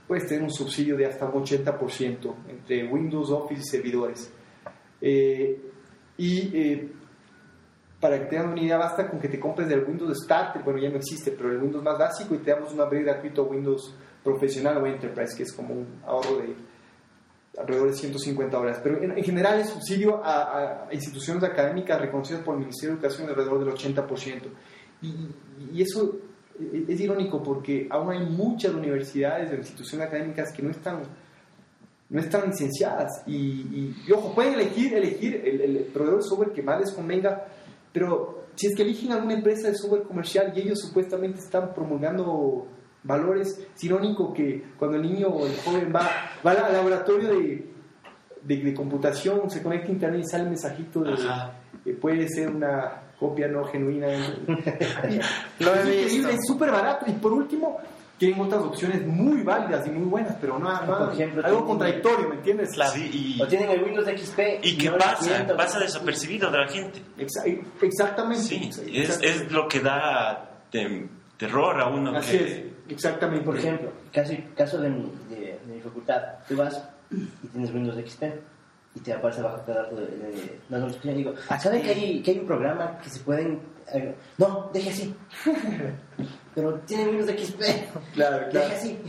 puedes 0.07 0.27
tener 0.27 0.43
un 0.43 0.51
subsidio 0.51 0.97
de 0.97 1.05
hasta 1.05 1.25
un 1.25 1.43
80% 1.43 2.35
entre 2.49 2.87
Windows, 2.87 3.31
Office 3.31 3.61
y 3.61 3.65
servidores. 3.65 4.31
Eh, 5.01 5.71
y 6.17 6.57
eh, 6.57 6.91
para 7.99 8.19
que 8.19 8.25
tengan 8.25 8.49
una 8.49 8.61
idea, 8.61 8.77
basta 8.77 9.09
con 9.09 9.19
que 9.19 9.27
te 9.27 9.39
compres 9.39 9.67
del 9.67 9.83
Windows 9.83 10.17
Starter, 10.23 10.61
bueno, 10.63 10.79
ya 10.79 10.89
no 10.89 10.97
existe, 10.97 11.31
pero 11.31 11.51
el 11.51 11.61
Windows 11.61 11.83
más 11.83 11.97
básico 11.97 12.35
y 12.35 12.39
te 12.39 12.51
damos 12.51 12.73
un 12.73 12.79
upgrade 12.79 13.03
gratuito 13.03 13.41
a 13.43 13.45
Windows 13.45 13.95
Profesional 14.23 14.77
o 14.77 14.85
Enterprise, 14.85 15.35
que 15.35 15.43
es 15.43 15.53
como 15.53 15.73
un 15.73 15.87
ahorro 16.05 16.37
de 16.37 16.55
alrededor 17.57 17.89
de 17.89 17.93
150 17.93 18.59
horas. 18.59 18.79
Pero 18.83 19.01
en, 19.01 19.17
en 19.17 19.23
general 19.23 19.59
el 19.59 19.65
subsidio 19.65 20.23
a, 20.23 20.87
a 20.87 20.93
instituciones 20.93 21.43
académicas 21.43 21.99
reconocidas 21.99 22.41
por 22.43 22.55
el 22.55 22.61
Ministerio 22.61 22.95
de 22.95 23.01
Educación 23.01 23.29
alrededor 23.29 23.59
del 23.63 23.73
80%. 23.73 24.41
Y, 25.01 25.29
y 25.73 25.81
eso 25.81 26.17
es, 26.59 26.89
es 26.89 26.99
irónico 26.99 27.41
porque 27.41 27.87
aún 27.89 28.11
hay 28.11 28.25
muchas 28.25 28.73
universidades 28.73 29.51
o 29.51 29.55
instituciones 29.55 30.07
académicas 30.07 30.51
que 30.53 30.63
no 30.63 30.71
están 30.71 31.03
no 32.09 32.19
están 32.19 32.49
licenciadas 32.49 33.23
y, 33.25 33.35
y- 33.35 33.95
y, 34.07 34.11
ojo, 34.11 34.33
pueden 34.35 34.53
elegir, 34.53 34.93
elegir 34.93 35.41
el, 35.43 35.61
el 35.61 35.77
proveedor 35.85 36.21
de 36.21 36.27
software 36.29 36.51
que 36.51 36.61
más 36.61 36.79
les 36.79 36.91
convenga, 36.91 37.45
pero 37.91 38.43
si 38.55 38.67
es 38.67 38.75
que 38.75 38.83
eligen 38.83 39.11
alguna 39.11 39.33
empresa 39.33 39.69
de 39.69 39.75
software 39.75 40.03
comercial 40.03 40.53
y 40.55 40.61
ellos 40.61 40.79
supuestamente 40.79 41.39
están 41.39 41.73
promulgando 41.73 42.67
valores, 43.03 43.59
es 43.75 43.83
irónico 43.83 44.33
que 44.33 44.63
cuando 44.77 44.97
el 44.97 45.03
niño 45.03 45.27
o 45.27 45.45
el 45.45 45.55
joven 45.57 45.91
va, 45.95 46.09
va 46.45 46.51
al 46.51 46.73
laboratorio 46.73 47.29
de, 47.29 47.67
de, 48.43 48.57
de 48.57 48.73
computación, 48.73 49.49
se 49.49 49.61
conecta 49.63 49.87
a 49.89 49.91
internet 49.91 50.21
y 50.25 50.29
sale 50.29 50.43
el 50.43 50.49
mensajito 50.49 51.01
de 51.01 51.15
que 51.83 51.93
puede 51.93 52.27
ser 52.29 52.49
una 52.49 53.01
copia 53.19 53.47
no 53.47 53.63
genuina. 53.65 54.07
Lo 55.59 55.73
he 55.75 55.79
es 55.79 55.85
increíble, 55.85 56.03
visto. 56.07 56.29
es 56.29 56.47
súper 56.47 56.71
barato. 56.71 57.05
Y 57.07 57.13
por 57.13 57.31
último, 57.33 57.77
tienen 58.17 58.39
otras 58.39 58.61
opciones 58.63 59.05
muy 59.05 59.41
válidas 59.43 59.85
y 59.87 59.89
muy 59.89 60.05
buenas, 60.05 60.35
pero 60.39 60.57
no, 60.57 60.71
no- 60.85 60.97
Por 61.05 61.13
ejemplo, 61.13 61.45
algo 61.45 61.65
contradictorio, 61.65 62.29
¿me 62.29 62.35
entiendes? 62.35 62.71
Sí, 62.93 63.35
y, 63.37 63.41
O 63.41 63.47
tienen 63.47 63.69
el 63.71 63.83
Windows 63.83 64.07
XP. 64.07 64.39
y 64.63 64.77
qué 64.77 64.89
no 64.89 64.97
pasa, 64.97 65.45
pasa 65.57 65.79
desapercibido 65.79 66.49
de 66.51 66.57
la 66.59 66.67
gente. 66.67 67.01
Exa- 67.17 67.43
exactamente. 67.81 68.43
Sí, 68.43 68.69
es, 68.93 69.19
es 69.21 69.51
lo 69.51 69.67
que 69.67 69.79
da 69.81 70.49
tem- 70.71 71.07
terror 71.37 71.79
a 71.81 71.87
uno 71.89 72.15
Así 72.17 72.37
que... 72.37 72.43
es, 72.45 72.63
exactamente. 72.89 73.43
Por 73.45 73.57
ejemplo, 73.57 73.91
caso, 74.13 74.33
caso 74.55 74.77
de, 74.79 74.89
mi, 74.89 75.11
de, 75.29 75.59
de 75.65 75.75
mi 75.75 75.81
facultad, 75.81 76.21
tú 76.47 76.55
vas 76.55 76.81
y 77.11 77.47
tienes 77.49 77.73
Windows 77.73 77.97
XP 78.09 78.23
y 78.95 78.99
te 79.01 79.11
aparece 79.11 79.41
abajo 79.41 79.61
cada 79.65 79.83
dato 79.83 79.97
de, 79.97 80.05
de 80.07 80.59
la 80.69 80.77
notificación 80.79 81.15
y 81.15 81.17
digo, 81.17 81.33
¿saben 81.59 81.81
que 81.81 81.89
hay, 81.89 82.21
que 82.21 82.31
hay 82.31 82.39
un 82.39 82.47
programa 82.47 82.97
que 83.03 83.09
se 83.09 83.19
pueden... 83.19 83.59
no, 84.37 84.69
deje 84.73 84.89
así. 84.89 85.15
Pero 86.53 86.73
tiene 86.85 87.07
Windows 87.07 87.29
XP. 87.29 87.61
Claro, 88.13 88.47
claro. 88.49 88.69
Deje 88.69 88.75
así. 88.75 88.99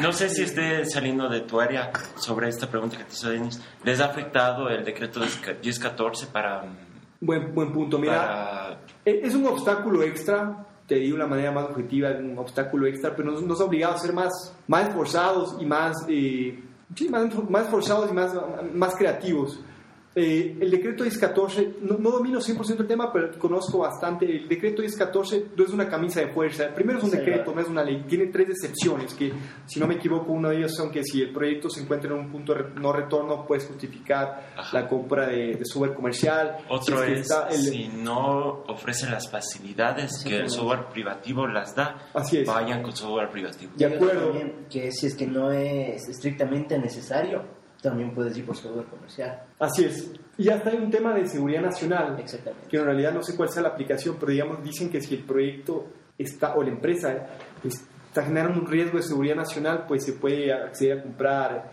No 0.00 0.12
sé 0.12 0.28
si 0.28 0.42
esté 0.42 0.84
saliendo 0.86 1.28
de 1.28 1.42
tu 1.42 1.60
área 1.60 1.92
sobre 2.16 2.48
esta 2.48 2.68
pregunta 2.68 2.96
que 2.96 3.04
te 3.04 3.12
hizo 3.12 3.30
Denis. 3.30 3.60
¿Les 3.84 4.00
ha 4.00 4.06
afectado 4.06 4.68
el 4.68 4.84
decreto 4.84 5.20
1014 5.20 6.26
para, 6.26 6.64
Buen, 7.20 7.54
buen 7.54 7.72
punto. 7.72 7.98
Mira, 7.98 8.14
para 8.14 8.78
e- 9.04 9.20
es 9.22 9.34
un 9.34 9.46
obstáculo 9.46 10.02
extra, 10.02 10.66
te 10.86 10.94
digo 10.96 11.16
de 11.16 11.22
la 11.22 11.28
manera 11.28 11.52
más 11.52 11.66
objetiva, 11.66 12.10
es 12.10 12.20
un 12.20 12.38
obstáculo 12.38 12.86
extra, 12.86 13.14
pero 13.14 13.30
nos, 13.30 13.42
nos 13.42 13.60
ha 13.60 13.64
obligado 13.64 13.94
a 13.94 13.98
ser 13.98 14.12
más, 14.14 14.54
más 14.66 14.88
esforzados 14.88 15.56
y 15.60 15.66
más, 15.66 15.96
eh, 16.08 16.58
sí, 16.94 17.08
más, 17.10 17.26
más 17.50 17.64
esforzados 17.64 18.10
y 18.10 18.14
más, 18.14 18.32
más 18.72 18.96
creativos. 18.96 19.60
Eh, 20.12 20.56
el 20.60 20.68
decreto 20.72 21.04
1014, 21.04 21.76
no, 21.82 21.96
no 21.96 22.10
domino 22.10 22.40
100% 22.40 22.80
el 22.80 22.86
tema, 22.88 23.12
pero 23.12 23.30
conozco 23.38 23.78
bastante. 23.78 24.24
El 24.26 24.48
decreto 24.48 24.82
1014 24.82 25.46
no 25.56 25.64
es 25.64 25.70
una 25.70 25.88
camisa 25.88 26.20
de 26.20 26.28
fuerza. 26.32 26.74
Primero 26.74 26.98
es 26.98 27.04
un 27.04 27.10
Sí, 27.12 27.16
decreto, 27.18 27.44
claro. 27.44 27.54
no 27.54 27.60
es 27.62 27.68
una 27.68 27.84
ley. 27.84 28.04
Tiene 28.08 28.26
tres 28.26 28.48
excepciones, 28.50 29.14
que 29.14 29.32
si 29.66 29.78
no 29.78 29.86
me 29.86 29.94
equivoco, 29.94 30.32
una 30.32 30.50
de 30.50 30.58
ellas 30.58 30.74
son 30.74 30.90
que 30.90 31.04
si 31.04 31.22
el 31.22 31.32
proyecto 31.32 31.70
se 31.70 31.82
encuentra 31.82 32.10
en 32.12 32.18
un 32.18 32.28
punto 32.32 32.54
de 32.54 32.64
no 32.80 32.92
retorno, 32.92 33.46
puedes 33.46 33.66
justificar 33.68 34.50
Ajá. 34.56 34.80
la 34.80 34.88
compra 34.88 35.28
de, 35.28 35.54
de 35.54 35.64
software 35.64 35.94
comercial. 35.94 36.56
Otro 36.68 36.98
Si 36.98 37.04
que 37.06 37.12
es 37.12 37.20
está 37.20 37.48
el- 37.48 37.60
si 37.60 37.88
no 37.88 38.64
ofrecen 38.66 39.12
las 39.12 39.30
facilidades 39.30 40.24
que 40.26 40.38
el 40.38 40.50
software 40.50 40.88
privativo 40.92 41.46
las 41.46 41.76
da, 41.76 42.08
Así 42.14 42.38
es. 42.38 42.48
vayan 42.48 42.82
con 42.82 42.96
software 42.96 43.30
privativo. 43.30 43.72
De 43.76 43.86
acuerdo. 43.86 44.30
también, 44.30 44.66
que 44.68 44.90
si 44.90 45.06
es 45.06 45.14
que 45.14 45.26
no 45.28 45.52
es 45.52 46.08
estrictamente 46.08 46.76
necesario, 46.80 47.59
también 47.82 48.12
puedes 48.14 48.36
ir 48.36 48.44
por 48.44 48.56
software 48.56 48.86
comercial. 48.86 49.42
Así 49.58 49.84
es. 49.84 50.12
Y 50.36 50.48
hasta 50.48 50.70
hay 50.70 50.76
un 50.78 50.90
tema 50.90 51.14
de 51.14 51.26
seguridad 51.26 51.62
nacional, 51.62 52.18
Exactamente. 52.18 52.68
que 52.68 52.76
en 52.76 52.84
realidad 52.84 53.12
no 53.12 53.22
sé 53.22 53.36
cuál 53.36 53.48
sea 53.48 53.62
la 53.62 53.70
aplicación, 53.70 54.16
pero 54.18 54.32
digamos, 54.32 54.62
dicen 54.62 54.90
que 54.90 55.00
si 55.00 55.14
el 55.14 55.24
proyecto 55.24 55.86
está, 56.18 56.54
o 56.54 56.62
la 56.62 56.70
empresa 56.70 57.12
eh, 57.12 57.68
está 58.08 58.22
generando 58.24 58.60
un 58.60 58.66
riesgo 58.66 58.98
de 58.98 59.02
seguridad 59.04 59.36
nacional, 59.36 59.84
pues 59.86 60.04
se 60.04 60.14
puede 60.14 60.52
acceder 60.52 60.98
a 60.98 61.02
comprar 61.02 61.72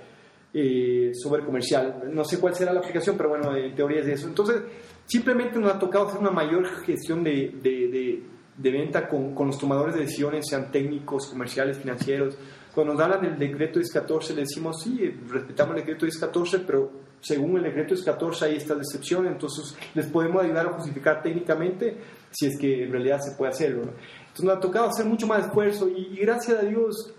eh, 0.54 1.12
software 1.13 1.46
comercial. 1.46 2.04
No 2.12 2.24
sé 2.24 2.39
cuál 2.39 2.56
será 2.56 2.74
la 2.74 2.80
aplicación, 2.80 3.17
pero 3.17 3.30
bueno, 3.30 3.56
en 3.56 3.76
teoría 3.76 4.00
es 4.00 4.06
de 4.06 4.13
eso. 4.13 4.28
Entonces, 4.28 4.62
simplemente 5.06 5.60
nos 5.60 5.74
ha 5.74 5.80
tocado 5.80 6.08
hacer 6.08 6.20
una 6.20 6.32
mayor 6.32 6.65
gestión 6.86 7.24
de, 7.24 7.54
de, 7.62 7.88
de, 7.89 8.24
de 8.58 8.72
venta 8.72 9.08
con, 9.08 9.34
con 9.34 9.48
los 9.48 9.58
tomadores 9.58 9.96
de 9.96 10.02
decisiones, 10.02 10.46
sean 10.50 10.72
técnicos, 10.72 11.28
comerciales, 11.28 11.78
financieros. 11.78 12.38
Cuando 12.78 12.94
nos 12.94 13.02
hablan 13.02 13.22
del 13.22 13.40
decreto 13.40 13.80
1014, 13.80 14.36
le 14.36 14.42
decimos, 14.42 14.84
sí, 14.84 15.10
respetamos 15.32 15.74
el 15.74 15.82
decreto 15.82 16.06
1014, 16.06 16.60
pero 16.60 16.92
según 17.20 17.58
el 17.58 17.63
decreto 17.63 17.96
1014 17.96 18.46
hay 18.46 18.58
estas 18.58 18.78
excepciones, 18.78 19.32
entonces 19.32 19.76
les 19.96 20.06
podemos 20.06 20.44
ayudar 20.44 20.68
a 20.68 20.74
justificar 20.74 21.24
técnicamente 21.24 21.98
si 22.30 22.46
es 22.46 22.60
que 22.60 22.84
en 22.84 22.92
realidad 22.92 23.20
se 23.20 23.36
puede 23.36 23.52
hacerlo. 23.52 23.86
¿no? 23.86 23.94
Entonces 24.28 24.46
nos 24.46 24.58
ha 24.58 24.60
tocado 24.60 24.90
hacer 24.90 25.08
mucho 25.08 25.26
más 25.26 25.48
esfuerzo 25.48 25.90
y, 25.90 26.10
y 26.13 26.18
gracias 26.18 26.60
a 26.60 26.62
Dios 26.62 27.16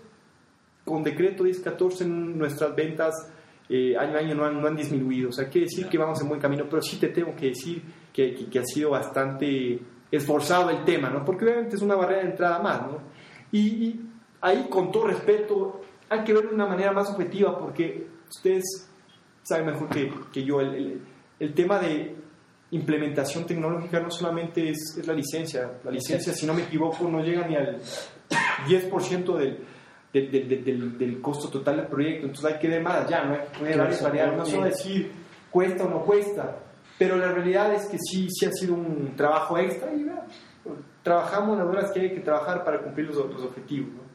con 0.85 1.03
decreto 1.03 1.43
1014 1.43 2.05
nuestras 2.05 2.73
ventas 2.73 3.13
eh, 3.67 3.97
año 3.97 4.15
a 4.15 4.19
año 4.19 4.35
no 4.35 4.45
han, 4.45 4.61
no 4.61 4.65
han 4.65 4.77
disminuido. 4.77 5.27
O 5.27 5.33
sea, 5.33 5.49
quiere 5.49 5.65
decir 5.65 5.89
que 5.89 5.97
vamos 5.97 6.21
en 6.21 6.29
buen 6.29 6.39
camino, 6.39 6.67
pero 6.69 6.81
sí 6.81 6.95
te 6.95 7.09
tengo 7.09 7.35
que 7.35 7.47
decir 7.47 7.83
que, 8.13 8.33
que, 8.33 8.45
que 8.45 8.59
ha 8.59 8.63
sido 8.63 8.91
bastante 8.91 9.77
esforzado 10.09 10.69
el 10.69 10.85
tema, 10.85 11.09
¿no? 11.09 11.25
Porque 11.25 11.43
obviamente 11.43 11.75
es 11.75 11.81
una 11.81 11.95
barrera 11.95 12.21
de 12.21 12.29
entrada 12.29 12.59
más, 12.59 12.81
¿no? 12.83 13.01
Y, 13.51 13.59
y 13.59 14.08
ahí, 14.41 14.67
con 14.69 14.91
todo 14.91 15.07
respeto, 15.07 15.81
hay 16.09 16.23
que 16.23 16.33
verlo 16.33 16.49
de 16.49 16.55
una 16.55 16.67
manera 16.67 16.91
más 16.91 17.09
objetiva 17.09 17.57
porque 17.57 18.07
ustedes 18.29 18.89
saben 19.43 19.67
mejor 19.67 19.89
que, 19.89 20.11
que 20.31 20.43
yo, 20.43 20.61
el, 20.61 20.75
el, 20.75 21.01
el 21.39 21.53
tema 21.53 21.79
de 21.79 22.15
implementación 22.71 23.45
tecnológica 23.45 23.99
no 23.99 24.11
solamente 24.11 24.69
es, 24.69 24.97
es, 24.97 25.07
la 25.07 25.13
licencia, 25.13 25.71
la 25.83 25.91
licencia, 25.91 26.33
si 26.33 26.45
no 26.45 26.53
me 26.53 26.63
equivoco, 26.63 27.07
no 27.07 27.23
llega 27.23 27.47
ni 27.47 27.55
al 27.55 27.79
10% 28.67 29.37
del, 29.37 29.59
del, 30.13 30.31
del, 30.31 30.63
del, 30.63 30.97
del, 30.97 31.21
costo 31.21 31.49
total 31.49 31.77
del 31.77 31.87
proyecto, 31.87 32.27
entonces 32.27 32.53
hay 32.53 32.59
que 32.59 32.67
ver 32.67 32.83
más 32.83 33.05
allá, 33.05 33.23
no 33.23 33.33
hay 33.33 33.71
que 33.71 33.77
varias 33.77 34.03
variables, 34.03 34.37
no 34.37 34.45
solo 34.45 34.65
decir 34.65 35.11
cuesta 35.49 35.85
o 35.85 35.89
no 35.89 36.01
cuesta, 36.03 36.57
pero 36.97 37.15
la 37.15 37.31
realidad 37.31 37.73
es 37.73 37.85
que 37.85 37.97
sí, 37.97 38.27
sí 38.29 38.45
ha 38.45 38.51
sido 38.51 38.75
un 38.75 39.15
trabajo 39.15 39.57
extra 39.57 39.91
y 39.93 40.03
¿verdad? 40.03 40.25
trabajamos 41.01 41.57
las 41.57 41.67
horas 41.67 41.91
que 41.91 42.01
hay 42.01 42.13
que 42.13 42.19
trabajar 42.19 42.63
para 42.63 42.81
cumplir 42.83 43.07
los, 43.07 43.17
los 43.17 43.43
objetivos. 43.43 43.93
¿no? 43.93 44.08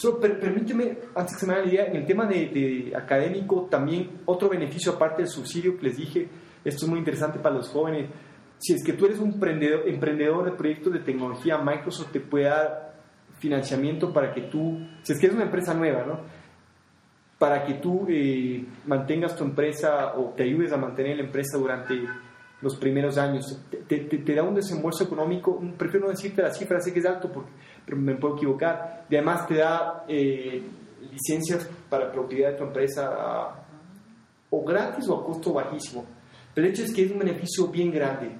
Solo 0.00 0.18
per, 0.18 0.40
permíteme, 0.40 0.96
antes 1.14 1.34
que 1.34 1.40
se 1.40 1.46
me 1.46 1.52
haga 1.52 1.62
la 1.62 1.68
idea, 1.68 1.84
en 1.84 1.96
el 1.96 2.06
tema 2.06 2.24
de, 2.24 2.46
de, 2.46 2.96
académico, 2.96 3.68
también 3.70 4.22
otro 4.24 4.48
beneficio 4.48 4.92
aparte 4.92 5.20
del 5.20 5.28
subsidio 5.30 5.76
que 5.76 5.88
les 5.88 5.98
dije, 5.98 6.26
esto 6.64 6.86
es 6.86 6.90
muy 6.90 6.98
interesante 6.98 7.38
para 7.38 7.56
los 7.56 7.68
jóvenes, 7.68 8.08
si 8.56 8.72
es 8.72 8.82
que 8.82 8.94
tú 8.94 9.04
eres 9.04 9.18
un 9.18 9.34
emprendedor, 9.34 9.86
emprendedor 9.86 10.46
de 10.46 10.52
proyectos 10.52 10.94
de 10.94 11.00
tecnología, 11.00 11.58
Microsoft 11.58 12.12
te 12.12 12.20
puede 12.20 12.46
dar 12.46 12.94
financiamiento 13.40 14.10
para 14.10 14.32
que 14.32 14.40
tú, 14.40 14.78
si 15.02 15.12
es 15.12 15.20
que 15.20 15.26
es 15.26 15.34
una 15.34 15.44
empresa 15.44 15.74
nueva, 15.74 16.06
¿no? 16.06 16.20
Para 17.38 17.66
que 17.66 17.74
tú 17.74 18.06
eh, 18.08 18.64
mantengas 18.86 19.36
tu 19.36 19.44
empresa 19.44 20.14
o 20.16 20.32
te 20.34 20.44
ayudes 20.44 20.72
a 20.72 20.78
mantener 20.78 21.18
la 21.18 21.24
empresa 21.24 21.58
durante 21.58 21.94
los 22.62 22.76
primeros 22.76 23.18
años. 23.18 23.62
Te, 23.70 23.98
te, 23.98 24.18
te, 24.18 24.34
da 24.34 24.42
un 24.44 24.54
desembolso 24.54 25.04
económico, 25.04 25.60
prefiero 25.76 26.06
no 26.06 26.10
decirte 26.10 26.40
la 26.40 26.52
cifra, 26.54 26.80
sé 26.80 26.90
que 26.92 27.00
es 27.00 27.06
alto, 27.06 27.30
porque, 27.30 27.50
pero 27.84 27.96
me 27.96 28.14
puedo 28.16 28.36
equivocar. 28.36 29.06
Y 29.08 29.16
además 29.16 29.46
te 29.46 29.56
da 29.56 30.04
eh, 30.08 30.62
licencias 31.10 31.68
para 31.88 32.10
propiedad 32.10 32.52
de 32.52 32.58
tu 32.58 32.64
empresa 32.64 33.10
a, 33.12 33.64
o 34.50 34.64
gratis 34.64 35.08
o 35.08 35.20
a 35.20 35.24
costo 35.24 35.52
bajísimo. 35.52 36.04
Pero 36.54 36.66
el 36.66 36.72
hecho 36.72 36.84
es 36.84 36.92
que 36.92 37.04
es 37.04 37.10
un 37.10 37.18
beneficio 37.18 37.68
bien 37.68 37.90
grande. 37.90 38.30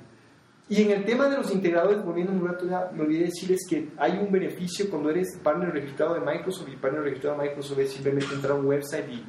Y 0.69 0.83
en 0.83 0.93
el 0.93 1.05
tema 1.05 1.29
de 1.29 1.37
los 1.37 1.53
integradores, 1.53 2.05
volviendo 2.05 2.33
un 2.33 2.47
rato 2.47 2.65
ya, 2.65 2.91
me 2.95 3.03
olvidé 3.03 3.25
decirles 3.25 3.67
que 3.69 3.89
hay 3.97 4.19
un 4.19 4.31
beneficio 4.31 4.89
cuando 4.89 5.11
eres 5.11 5.37
partner 5.43 5.71
registrado 5.73 6.15
de 6.15 6.21
Microsoft 6.21 6.69
y 6.73 6.77
partner 6.77 7.03
registrado 7.03 7.39
de 7.39 7.49
Microsoft 7.49 7.79
es 7.81 7.93
simplemente 7.93 8.33
entrar 8.33 8.53
a 8.53 8.55
un 8.55 8.67
website 8.67 9.09
y 9.11 9.25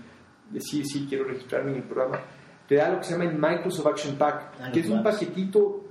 decir, 0.52 0.86
sí, 0.86 1.08
quiero 1.10 1.24
registrarme 1.24 1.72
en 1.72 1.78
el 1.78 1.84
programa. 1.84 2.20
Te 2.68 2.76
da 2.76 2.90
lo 2.90 3.00
que 3.00 3.06
se 3.06 3.14
llama 3.14 3.26
el 3.26 3.40
Microsoft 3.40 3.88
Action 3.88 4.16
Pack, 4.18 4.54
ah, 4.60 4.72
que 4.72 4.82
es 4.82 4.90
un 4.90 5.02
paquetito 5.02 5.86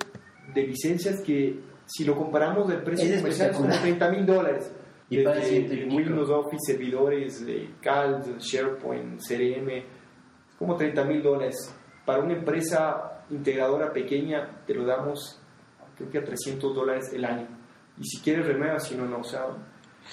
de 0.54 0.66
licencias 0.68 1.20
que 1.20 1.58
si 1.90 2.04
lo 2.04 2.16
comparamos 2.16 2.68
del 2.68 2.82
precio 2.82 3.16
comercial 3.16 3.50
es 3.50 3.56
como 3.56 3.68
30 3.68 4.10
mil 4.10 4.26
dólares. 4.26 4.72
Y 5.08 5.16
Desde 5.16 5.86
Windows 5.86 6.30
Office, 6.30 6.72
servidores, 6.72 7.44
de 7.44 7.74
CAD, 7.80 8.38
SharePoint, 8.38 9.20
CRM, 9.20 9.68
es 9.70 10.56
como 10.56 10.76
30 10.76 11.02
mil 11.04 11.20
dólares. 11.20 11.74
Para 12.06 12.22
una 12.22 12.34
empresa 12.34 13.24
integradora 13.30 13.92
pequeña 13.92 14.62
te 14.64 14.74
lo 14.74 14.84
damos 14.86 15.40
creo 15.96 16.10
que 16.10 16.18
a 16.18 16.24
300 16.24 16.74
dólares 16.74 17.10
el 17.12 17.24
año. 17.24 17.46
Y 17.98 18.04
si 18.04 18.20
quieres 18.20 18.46
renuevas, 18.46 18.86
si 18.86 18.94
no, 18.94 19.04
no. 19.04 19.18
O 19.18 19.24
sea, 19.24 19.46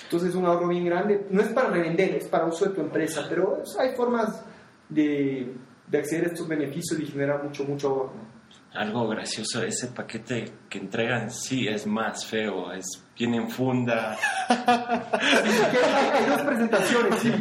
entonces 0.04 0.30
es 0.30 0.36
un 0.36 0.46
ahorro 0.46 0.68
bien 0.68 0.86
grande. 0.86 1.28
No 1.30 1.42
es 1.42 1.50
para 1.50 1.70
revender, 1.70 2.16
es 2.16 2.28
para 2.28 2.48
uso 2.48 2.66
de 2.66 2.72
tu 2.72 2.82
empresa, 2.82 3.26
pero 3.30 3.62
hay 3.80 3.96
formas 3.96 4.44
de, 4.90 5.54
de 5.88 5.98
acceder 5.98 6.26
a 6.26 6.28
estos 6.30 6.48
beneficios 6.48 7.00
y 7.00 7.06
generar 7.06 7.44
mucho, 7.44 7.64
mucho 7.64 7.90
ahorro. 7.90 8.37
Algo 8.78 9.08
gracioso, 9.08 9.64
ese 9.64 9.88
paquete 9.88 10.52
que 10.70 10.78
entregan 10.78 11.32
sí 11.32 11.68
es 11.68 11.88
más 11.88 12.26
feo, 12.26 12.72
es 12.72 13.04
viene 13.18 13.38
en 13.38 13.50
funda. 13.50 14.16
hay 14.48 16.26
dos 16.30 16.42
presentaciones, 16.42 17.20
sí. 17.20 17.34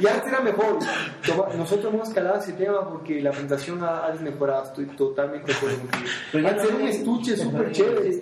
Y 0.00 0.06
antes 0.06 0.28
era 0.28 0.40
mejor. 0.40 0.78
Nosotros 1.56 1.92
hemos 1.92 2.08
calado 2.10 2.38
ese 2.38 2.54
tema 2.54 2.88
porque 2.88 3.20
la 3.20 3.30
presentación 3.30 3.82
ha, 3.84 4.06
ha 4.06 4.12
desmejorado. 4.12 4.64
Estoy 4.64 4.86
totalmente 4.96 5.52
de 5.52 5.58
acuerdo 5.58 5.78
contigo. 5.80 6.04
Pero 6.32 6.44
ya 6.44 6.56
hacer 6.56 6.74
un 6.74 6.82
estuche 6.82 7.36
súper 7.36 7.72
chévere. 7.72 8.20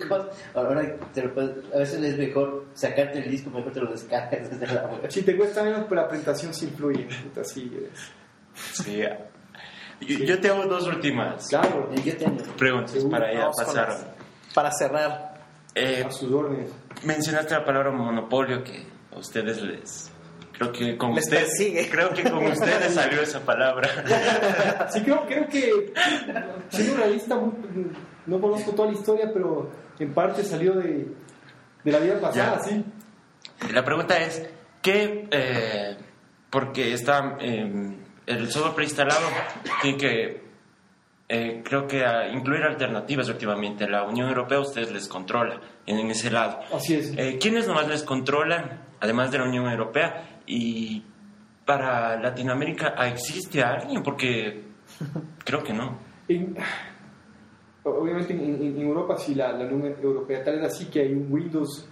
Ahora 0.53 0.95
te 1.13 1.23
lo 1.23 1.33
puedes, 1.33 1.73
a 1.73 1.77
veces 1.77 2.03
es 2.03 2.17
mejor 2.17 2.65
sacarte 2.73 3.19
el 3.19 3.31
disco, 3.31 3.49
mejor 3.49 3.71
te 3.71 3.79
lo 3.79 3.91
descargas 3.91 4.49
desde 4.49 4.73
la 4.73 4.87
web. 4.87 5.09
Si 5.09 5.21
te 5.21 5.37
cuesta 5.37 5.63
menos, 5.63 5.85
pero 5.87 6.01
la 6.01 6.07
presentación 6.07 6.53
sí 6.53 6.65
influye. 6.65 7.07
Así 7.39 7.71
es. 7.93 8.83
Sí. 8.83 9.01
Yo, 10.01 10.17
yo 10.19 10.39
tengo 10.39 10.65
dos 10.65 10.87
últimas 10.87 11.47
claro. 11.47 11.89
yo 12.03 12.17
tengo. 12.17 12.37
preguntas 12.57 13.03
para 13.11 13.33
ya 13.33 13.49
pasar. 13.51 14.15
Para 14.53 14.71
cerrar. 14.71 15.33
Eh, 15.75 16.03
a 16.07 16.11
sus 16.11 16.31
órdenes. 16.31 16.71
Mencionaste 17.03 17.53
la 17.53 17.63
palabra 17.65 17.91
monopolio 17.91 18.63
que 18.63 18.85
a 19.13 19.19
ustedes 19.19 19.61
les 19.61 20.11
creo 20.53 20.71
que 20.71 20.97
con 20.97 21.13
les 21.15 21.23
ustedes 21.25 21.49
persigue. 21.49 21.89
creo 21.89 22.09
que 22.13 22.23
con 22.23 22.45
ustedes 22.47 22.93
salió 22.93 23.21
esa 23.21 23.39
palabra. 23.41 23.87
Sí, 24.91 25.01
creo, 25.03 25.25
creo 25.27 25.47
que 25.47 25.93
siendo 26.69 26.97
realista 26.97 27.39
no 28.25 28.41
conozco 28.41 28.71
toda 28.71 28.91
la 28.91 28.97
historia, 28.97 29.29
pero 29.33 29.69
en 29.99 30.13
parte 30.13 30.43
salió 30.43 30.73
de, 30.73 31.07
de 31.83 31.91
la 31.91 31.99
vida 31.99 32.19
pasada, 32.19 32.57
Ya. 32.57 32.63
sí. 32.63 32.85
La 33.73 33.83
pregunta 33.85 34.17
es 34.17 34.49
¿qué 34.81 35.27
eh, 35.31 35.97
porque 36.49 36.93
está 36.93 37.37
eh, 37.39 37.95
el 38.29 38.49
software 38.51 38.75
preinstalado 38.75 39.25
tiene 39.81 39.97
que 39.97 40.41
eh, 41.31 41.61
creo 41.63 41.85
que 41.87 42.03
a 42.05 42.27
incluir 42.29 42.63
alternativas 42.63 43.29
últimamente. 43.29 43.87
La 43.87 44.03
Unión 44.03 44.29
Europea 44.29 44.59
ustedes 44.59 44.91
les 44.91 45.07
controla 45.07 45.59
en, 45.85 46.09
ese 46.09 46.31
lado. 46.31 46.59
Así 46.73 46.95
es. 46.95 47.13
Eh, 47.17 47.37
¿Quiénes 47.39 47.67
nomás 47.67 47.87
les 47.87 48.03
controlan, 48.03 48.81
además 48.99 49.31
de 49.31 49.37
la 49.37 49.43
Unión 49.43 49.69
Europea? 49.69 50.39
Y 50.47 51.03
para 51.65 52.19
Latinoamérica, 52.19 52.95
¿ah, 52.97 53.07
¿existe 53.09 53.61
alguien? 53.61 54.01
Porque 54.01 54.63
creo 55.45 55.63
que 55.63 55.73
no. 55.73 55.99
En- 56.27 56.55
obviamente 57.83 58.33
en, 58.33 58.41
en- 58.55 58.61
en 58.77 58.81
Europa 58.81 59.17
sí 59.17 59.35
la, 59.35 59.51
la 59.53 59.65
Unión 59.65 59.95
Europea 60.01 60.43
tal 60.43 60.59
es 60.59 60.65
así 60.65 60.85
que 60.85 61.01
hay 61.01 61.13
un 61.13 61.27
Windows 61.31 61.87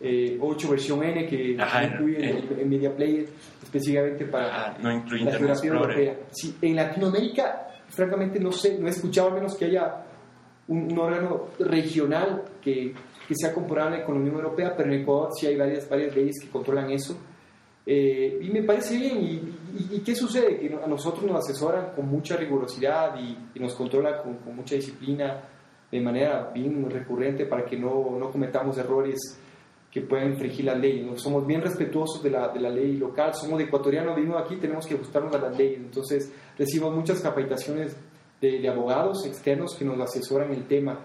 eh, 0.00 0.38
8 0.40 0.70
versión 0.70 1.02
N 1.02 1.26
que 1.26 1.56
Ajá, 1.58 1.84
incluye 1.84 2.16
en- 2.18 2.36
el, 2.36 2.58
el 2.60 2.66
Media 2.66 2.94
Player 2.94 3.26
específicamente 3.62 4.24
para 4.26 4.66
Ah, 4.70 4.78
no 4.80 4.90
la 4.90 5.32
geografía 5.32 5.70
europea. 5.70 6.16
Sí, 6.30 6.56
en 6.62 6.76
Latinoamérica, 6.76 7.68
francamente 7.88 8.38
no 8.40 8.52
sé, 8.52 8.78
no 8.78 8.86
he 8.86 8.90
escuchado 8.90 9.28
al 9.28 9.34
menos 9.34 9.56
que 9.56 9.64
haya 9.66 10.04
un, 10.68 10.92
un 10.92 10.98
órgano 10.98 11.46
regional 11.58 12.42
que, 12.62 12.94
que 13.26 13.34
sea 13.34 13.52
comparable 13.52 14.04
con 14.04 14.14
la 14.14 14.20
Unión 14.20 14.36
Europea, 14.36 14.74
pero 14.76 14.92
en 14.92 15.00
Ecuador 15.02 15.30
sí 15.38 15.46
hay 15.46 15.56
varias, 15.56 15.88
varias 15.88 16.14
leyes 16.14 16.36
que 16.40 16.48
controlan 16.48 16.90
eso. 16.90 17.16
Eh, 17.86 18.38
y 18.42 18.50
me 18.50 18.62
parece 18.62 18.96
bien. 18.98 19.18
¿Y, 19.22 19.32
y, 19.32 19.96
y 19.96 20.00
qué 20.00 20.14
sucede? 20.14 20.58
Que 20.58 20.74
a 20.74 20.86
nosotros 20.86 21.24
nos 21.24 21.36
asesoran 21.44 21.92
con 21.96 22.06
mucha 22.08 22.36
rigurosidad 22.36 23.18
y, 23.18 23.36
y 23.54 23.60
nos 23.60 23.74
controlan 23.74 24.22
con, 24.22 24.36
con 24.38 24.54
mucha 24.56 24.74
disciplina 24.74 25.40
de 25.90 26.00
manera 26.00 26.50
bien 26.54 26.88
recurrente 26.90 27.46
para 27.46 27.64
que 27.64 27.78
no, 27.78 28.18
no 28.18 28.30
cometamos 28.30 28.76
errores 28.76 29.16
que 30.00 30.06
puedan 30.06 30.32
infringir 30.32 30.64
la 30.64 30.74
ley. 30.74 31.02
¿no? 31.02 31.16
Somos 31.18 31.46
bien 31.46 31.60
respetuosos 31.60 32.22
de 32.22 32.30
la, 32.30 32.48
de 32.48 32.60
la 32.60 32.70
ley 32.70 32.96
local, 32.96 33.34
somos 33.34 33.60
ecuatorianos, 33.60 34.14
vivimos 34.16 34.40
aquí, 34.40 34.56
tenemos 34.56 34.86
que 34.86 34.94
ajustarnos 34.94 35.34
a 35.34 35.38
las 35.38 35.56
leyes. 35.58 35.78
Entonces, 35.78 36.32
recibimos 36.56 36.94
muchas 36.94 37.20
capacitaciones 37.20 37.96
de, 38.40 38.60
de 38.60 38.68
abogados 38.68 39.26
externos 39.26 39.74
que 39.76 39.84
nos 39.84 39.98
asesoran 40.00 40.52
el 40.52 40.66
tema. 40.66 41.00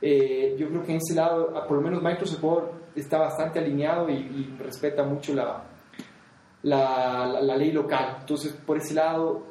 Eh, 0.00 0.54
yo 0.58 0.68
creo 0.68 0.82
que 0.82 0.92
en 0.92 0.98
ese 0.98 1.14
lado, 1.14 1.52
ah, 1.56 1.66
por 1.66 1.78
lo 1.78 1.82
menos 1.82 2.02
Microsoft 2.02 2.44
Word 2.44 2.64
está 2.94 3.18
bastante 3.18 3.58
alineado 3.58 4.08
y, 4.08 4.14
y 4.14 4.56
respeta 4.58 5.02
mucho 5.02 5.34
la, 5.34 5.64
la, 6.62 7.26
la, 7.26 7.40
la 7.40 7.56
ley 7.56 7.72
local. 7.72 8.18
Entonces, 8.20 8.52
por 8.52 8.76
ese 8.76 8.94
lado, 8.94 9.42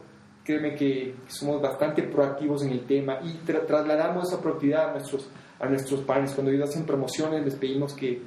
créeme 0.44 0.76
que 0.76 1.16
somos 1.28 1.62
bastante 1.62 2.04
proactivos 2.04 2.64
en 2.64 2.72
el 2.72 2.86
tema 2.86 3.20
y 3.24 3.40
tra- 3.46 3.66
trasladamos 3.66 4.32
esa 4.32 4.42
proactividad 4.42 4.90
a 4.90 4.92
nuestros, 4.92 5.30
a 5.60 5.66
nuestros 5.68 6.02
partners. 6.02 6.34
Cuando 6.34 6.52
ellos 6.52 6.70
hacen 6.70 6.86
promociones 6.86 7.44
les 7.44 7.56
pedimos 7.56 7.94
que, 7.94 8.22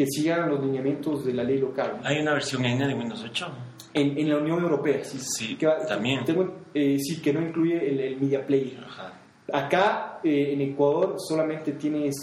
que 0.00 0.06
sigan 0.06 0.48
los 0.48 0.64
lineamientos 0.64 1.26
de 1.26 1.34
la 1.34 1.44
ley 1.44 1.58
local. 1.58 2.00
Hay 2.04 2.20
una 2.20 2.32
versión 2.32 2.64
N 2.64 2.86
de 2.88 2.94
Windows 2.94 3.22
8. 3.22 3.48
En, 3.92 4.16
en 4.18 4.30
la 4.30 4.38
Unión 4.38 4.62
Europea, 4.62 5.04
sí. 5.04 5.18
Sí, 5.20 5.56
Que 5.56 5.66
también. 5.86 6.24
tengo- 6.24 6.54
eh, 6.72 6.96
sí, 6.98 7.20
que 7.20 7.34
no 7.34 7.42
incluye 7.42 7.86
el, 7.90 8.00
el 8.00 8.18
Media 8.18 8.46
Player. 8.46 8.82
Ajá. 8.82 9.12
Acá 9.52 10.20
eh, 10.24 10.54
en 10.54 10.62
Ecuador 10.62 11.16
solamente 11.18 11.72
tienes. 11.72 12.16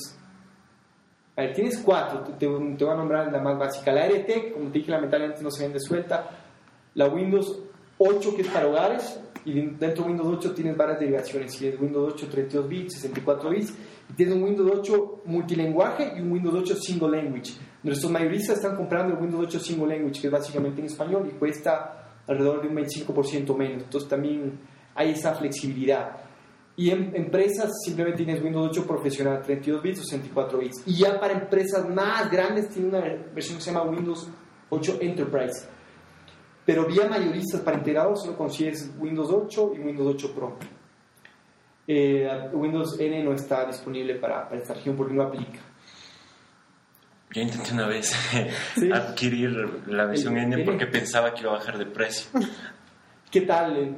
A 1.36 1.42
ver, 1.42 1.54
tienes 1.54 1.78
cuatro, 1.86 2.22
te, 2.22 2.32
te- 2.32 2.38
te 2.48 2.48
voy 2.84 2.94
a 2.94 2.98
nombrar 2.98 3.32
la 3.32 3.40
más 3.42 3.60
básica. 3.60 3.92
La 3.92 4.08
RT, 4.08 4.54
como 4.54 4.72
te 4.72 4.80
dije, 4.80 4.90
lamentablemente 4.92 5.44
no 5.44 5.52
se 5.52 5.64
vende 5.66 5.80
suelta. 5.80 6.28
La 6.96 7.06
Windows 7.10 7.60
8, 8.00 8.36
que 8.36 8.42
es 8.42 8.48
para 8.48 8.68
hogares, 8.68 9.20
y 9.48 9.54
dentro 9.54 10.04
de 10.04 10.10
Windows 10.10 10.28
8 10.40 10.54
tienes 10.54 10.76
varias 10.76 11.00
derivaciones. 11.00 11.58
Tienes 11.58 11.80
Windows 11.80 12.14
8 12.16 12.28
32 12.30 12.68
bits, 12.68 12.94
64 12.96 13.50
bits, 13.50 13.74
y 14.10 14.14
tienes 14.14 14.36
un 14.36 14.44
Windows 14.44 14.72
8 14.80 15.22
multilenguaje 15.24 16.12
y 16.18 16.20
un 16.20 16.34
Windows 16.34 16.56
8 16.56 16.76
single 16.76 17.10
language. 17.12 17.54
Nuestros 17.82 18.12
mayoristas 18.12 18.58
están 18.58 18.76
comprando 18.76 19.16
el 19.16 19.22
Windows 19.22 19.46
8 19.48 19.60
single 19.62 19.88
language, 19.88 20.20
que 20.20 20.28
es 20.28 20.34
básicamente 20.34 20.82
en 20.82 20.88
español, 20.88 21.30
y 21.34 21.38
cuesta 21.38 22.20
alrededor 22.28 22.62
de 22.62 22.68
un 22.68 22.76
25% 22.76 23.58
menos. 23.58 23.84
Entonces 23.84 24.10
también 24.10 24.60
hay 24.94 25.12
esa 25.12 25.34
flexibilidad. 25.34 26.18
Y 26.76 26.90
en 26.90 27.16
empresas 27.16 27.72
simplemente 27.86 28.26
tienes 28.26 28.44
Windows 28.44 28.72
8 28.72 28.86
profesional, 28.86 29.42
32 29.42 29.82
bits 29.82 30.00
o 30.02 30.04
64 30.04 30.60
bits. 30.60 30.84
Y 30.86 30.98
ya 30.98 31.18
para 31.22 31.34
empresas 31.34 31.88
más 31.88 32.30
grandes 32.30 32.68
tiene 32.68 32.90
una 32.90 33.00
versión 33.34 33.60
que 33.60 33.64
se 33.64 33.72
llama 33.72 33.90
Windows 33.90 34.30
8 34.70 34.98
Enterprise. 35.00 35.77
Pero 36.68 36.86
vía 36.86 37.08
mayoristas 37.10 37.62
para 37.62 37.78
integrados 37.78 38.22
solo 38.24 38.38
consigues 38.38 38.92
Windows 39.00 39.30
8 39.32 39.72
y 39.76 39.80
Windows 39.80 40.14
8 40.16 40.36
Pro. 40.36 40.58
Eh, 41.88 42.30
Windows 42.54 43.00
N 43.00 43.24
no 43.24 43.32
está 43.34 43.66
disponible 43.66 44.16
para, 44.16 44.48
para 44.50 44.62
esta 44.62 44.74
región 44.76 44.96
porque 44.98 45.14
no 45.14 45.24
aplica. 45.24 45.60
Yo 47.32 47.42
intenté 47.42 47.74
una 47.74 47.88
vez 47.88 48.14
Sí. 48.76 48.92
adquirir 48.92 49.52
la 49.88 50.06
versión 50.06 50.38
El- 50.38 50.44
N 50.46 50.56
N. 50.56 50.66
porque 50.66 50.88
pensaba 50.88 51.34
que 51.34 51.42
iba 51.42 51.52
a 51.52 51.56
bajar 51.56 51.78
de 51.78 51.86
precio. 51.86 52.30
¿Qué 53.32 53.42
tal? 53.42 53.78
Eh, 53.78 53.96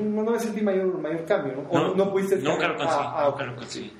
No, 0.00 0.22
no 0.22 0.30
me 0.32 0.38
sentí 0.38 0.60
mayor, 0.62 0.98
mayor 0.98 1.24
cambio, 1.24 1.54
¿no? 1.54 1.68
¿O 1.70 1.94
no, 1.94 2.10
pudiste 2.12 2.36
nunca 2.36 2.68
lo 2.68 2.76
conseguí, 2.76 3.02
Ah, 3.04 3.14
ah, 3.26 3.28
nunca 3.30 3.44
lo 3.44 3.56
conseguí. 3.56 3.92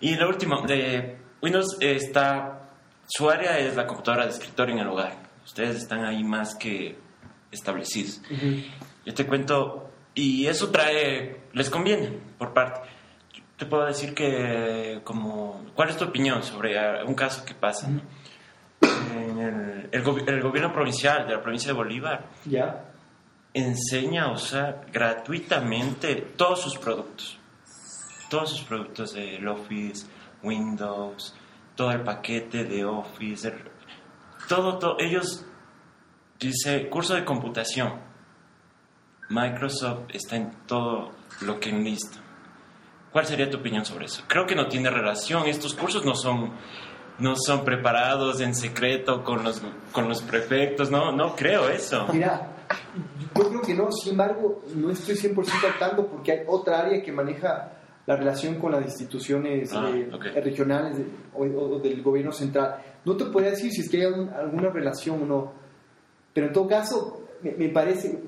Y 0.00 0.14
lo 0.16 0.28
último, 0.28 0.60
de 0.66 1.16
Windows 1.42 1.76
está, 1.80 2.68
su 3.06 3.28
área 3.30 3.58
es 3.58 3.76
la 3.76 3.86
computadora 3.86 4.24
de 4.24 4.30
escritorio 4.32 4.74
en 4.74 4.80
el 4.80 4.88
hogar. 4.88 5.14
Ustedes 5.44 5.76
están 5.76 6.04
ahí 6.04 6.22
más 6.24 6.54
que 6.54 6.96
establecidos. 7.52 8.20
Ujú. 8.30 8.62
Yo 9.06 9.14
te 9.14 9.26
cuento, 9.26 9.90
y 10.14 10.46
eso 10.46 10.70
trae, 10.70 11.42
les 11.52 11.70
conviene 11.70 12.18
por 12.38 12.52
parte. 12.52 12.80
Te 13.56 13.66
puedo 13.66 13.86
decir 13.86 14.12
que, 14.14 15.00
como, 15.04 15.66
¿cuál 15.74 15.90
es 15.90 15.96
tu 15.96 16.04
opinión 16.06 16.42
sobre 16.42 17.04
un 17.04 17.14
caso 17.14 17.44
que 17.44 17.54
pasa? 17.54 17.88
no? 17.88 18.00
En 19.14 19.38
el, 19.38 19.88
el 19.92 20.28
el 20.28 20.42
gobierno 20.42 20.72
provincial 20.72 21.26
de 21.28 21.34
la 21.34 21.42
provincia 21.42 21.68
de 21.68 21.74
Bolívar 21.74 22.24
¿Ya? 22.44 22.84
enseña 23.54 24.24
a 24.24 24.32
usar 24.32 24.86
gratuitamente 24.92 26.16
todos 26.36 26.60
sus 26.62 26.76
productos. 26.78 27.38
Todos 28.28 28.50
sus 28.50 28.62
productos 28.62 29.12
del 29.14 29.46
Office, 29.46 30.06
Windows, 30.42 31.34
todo 31.76 31.92
el 31.92 32.00
paquete 32.00 32.64
de 32.64 32.84
Office, 32.84 33.46
el- 33.48 33.54
todo, 34.48 34.78
todo. 34.78 34.96
Ellos, 34.98 35.44
dice, 36.48 36.88
curso 36.88 37.14
de 37.14 37.24
computación. 37.24 37.92
Microsoft 39.30 40.10
está 40.12 40.36
en 40.36 40.50
todo 40.66 41.10
lo 41.42 41.58
que 41.58 41.70
enlista. 41.70 42.18
¿Cuál 43.12 43.26
sería 43.26 43.48
tu 43.50 43.58
opinión 43.58 43.84
sobre 43.84 44.06
eso? 44.06 44.22
Creo 44.26 44.46
que 44.46 44.54
no 44.54 44.68
tiene 44.68 44.90
relación. 44.90 45.46
Estos 45.46 45.74
cursos 45.74 46.04
no 46.04 46.14
son, 46.14 46.50
no 47.18 47.34
son 47.36 47.64
preparados 47.64 48.40
en 48.40 48.54
secreto 48.54 49.22
con 49.22 49.42
los, 49.44 49.62
con 49.92 50.08
los 50.08 50.22
prefectos. 50.22 50.90
No, 50.90 51.12
no 51.12 51.34
creo 51.36 51.68
eso. 51.68 52.06
Mira, 52.12 52.48
yo 53.34 53.42
creo 53.48 53.60
que 53.62 53.74
no, 53.74 53.90
sin 53.92 54.12
embargo, 54.12 54.62
no 54.74 54.90
estoy 54.90 55.14
100% 55.14 55.64
al 55.72 55.78
tanto 55.78 56.06
porque 56.06 56.32
hay 56.32 56.38
otra 56.46 56.80
área 56.80 57.02
que 57.02 57.12
maneja 57.12 57.72
la 58.06 58.16
relación 58.16 58.56
con 58.56 58.72
las 58.72 58.84
instituciones 58.84 59.72
Ah, 59.74 59.88
eh, 59.94 60.10
ok. 60.12 60.24
regionales 60.42 60.98
de- 60.98 61.06
o, 61.34 61.42
o 61.44 61.78
del 61.78 62.02
gobierno 62.02 62.32
central. 62.32 62.76
No 63.04 63.16
te 63.16 63.26
podría 63.26 63.50
decir 63.50 63.70
si 63.70 63.82
es 63.82 63.88
que 63.90 63.98
hay 63.98 64.04
algún- 64.06 64.30
alguna 64.30 64.70
relación 64.70 65.22
o 65.22 65.26
no, 65.26 65.52
pero 66.32 66.46
en 66.48 66.52
todo 66.52 66.66
caso, 66.68 67.22
me, 67.42 67.52
me 67.52 67.68
parece 67.68 68.18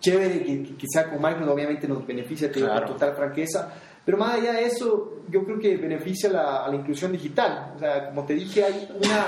chévere 0.00 0.42
que, 0.44 0.62
que- 0.62 0.76
que 0.76 0.86
sea 0.88 1.08
con 1.10 1.20
Microsoft, 1.22 1.50
obviamente 1.54 1.86
nos 1.88 2.06
beneficia, 2.06 2.50
te 2.50 2.60
Claro. 2.60 2.86
total 2.86 3.14
franqueza, 3.14 3.72
pero 4.04 4.18
más 4.18 4.34
allá 4.38 4.52
de 4.54 4.64
eso, 4.64 5.20
yo 5.28 5.44
creo 5.44 5.58
que 5.58 5.76
beneficia 5.76 6.30
la- 6.30 6.64
a 6.64 6.68
la 6.68 6.76
inclusión 6.76 7.12
digital. 7.12 7.72
O 7.76 7.78
sea, 7.78 8.08
como 8.08 8.24
te 8.24 8.34
dije, 8.34 8.64
hay 8.64 8.88
una, 9.04 9.26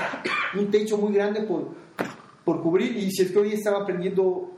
un 0.59 0.71
techo 0.71 0.97
muy 0.97 1.13
grande 1.13 1.41
por, 1.43 1.69
por 2.43 2.61
cubrir 2.61 2.95
y 2.97 3.11
si 3.11 3.23
es 3.23 3.31
que 3.31 3.39
hoy 3.39 3.53
están 3.53 3.75
aprendiendo 3.75 4.51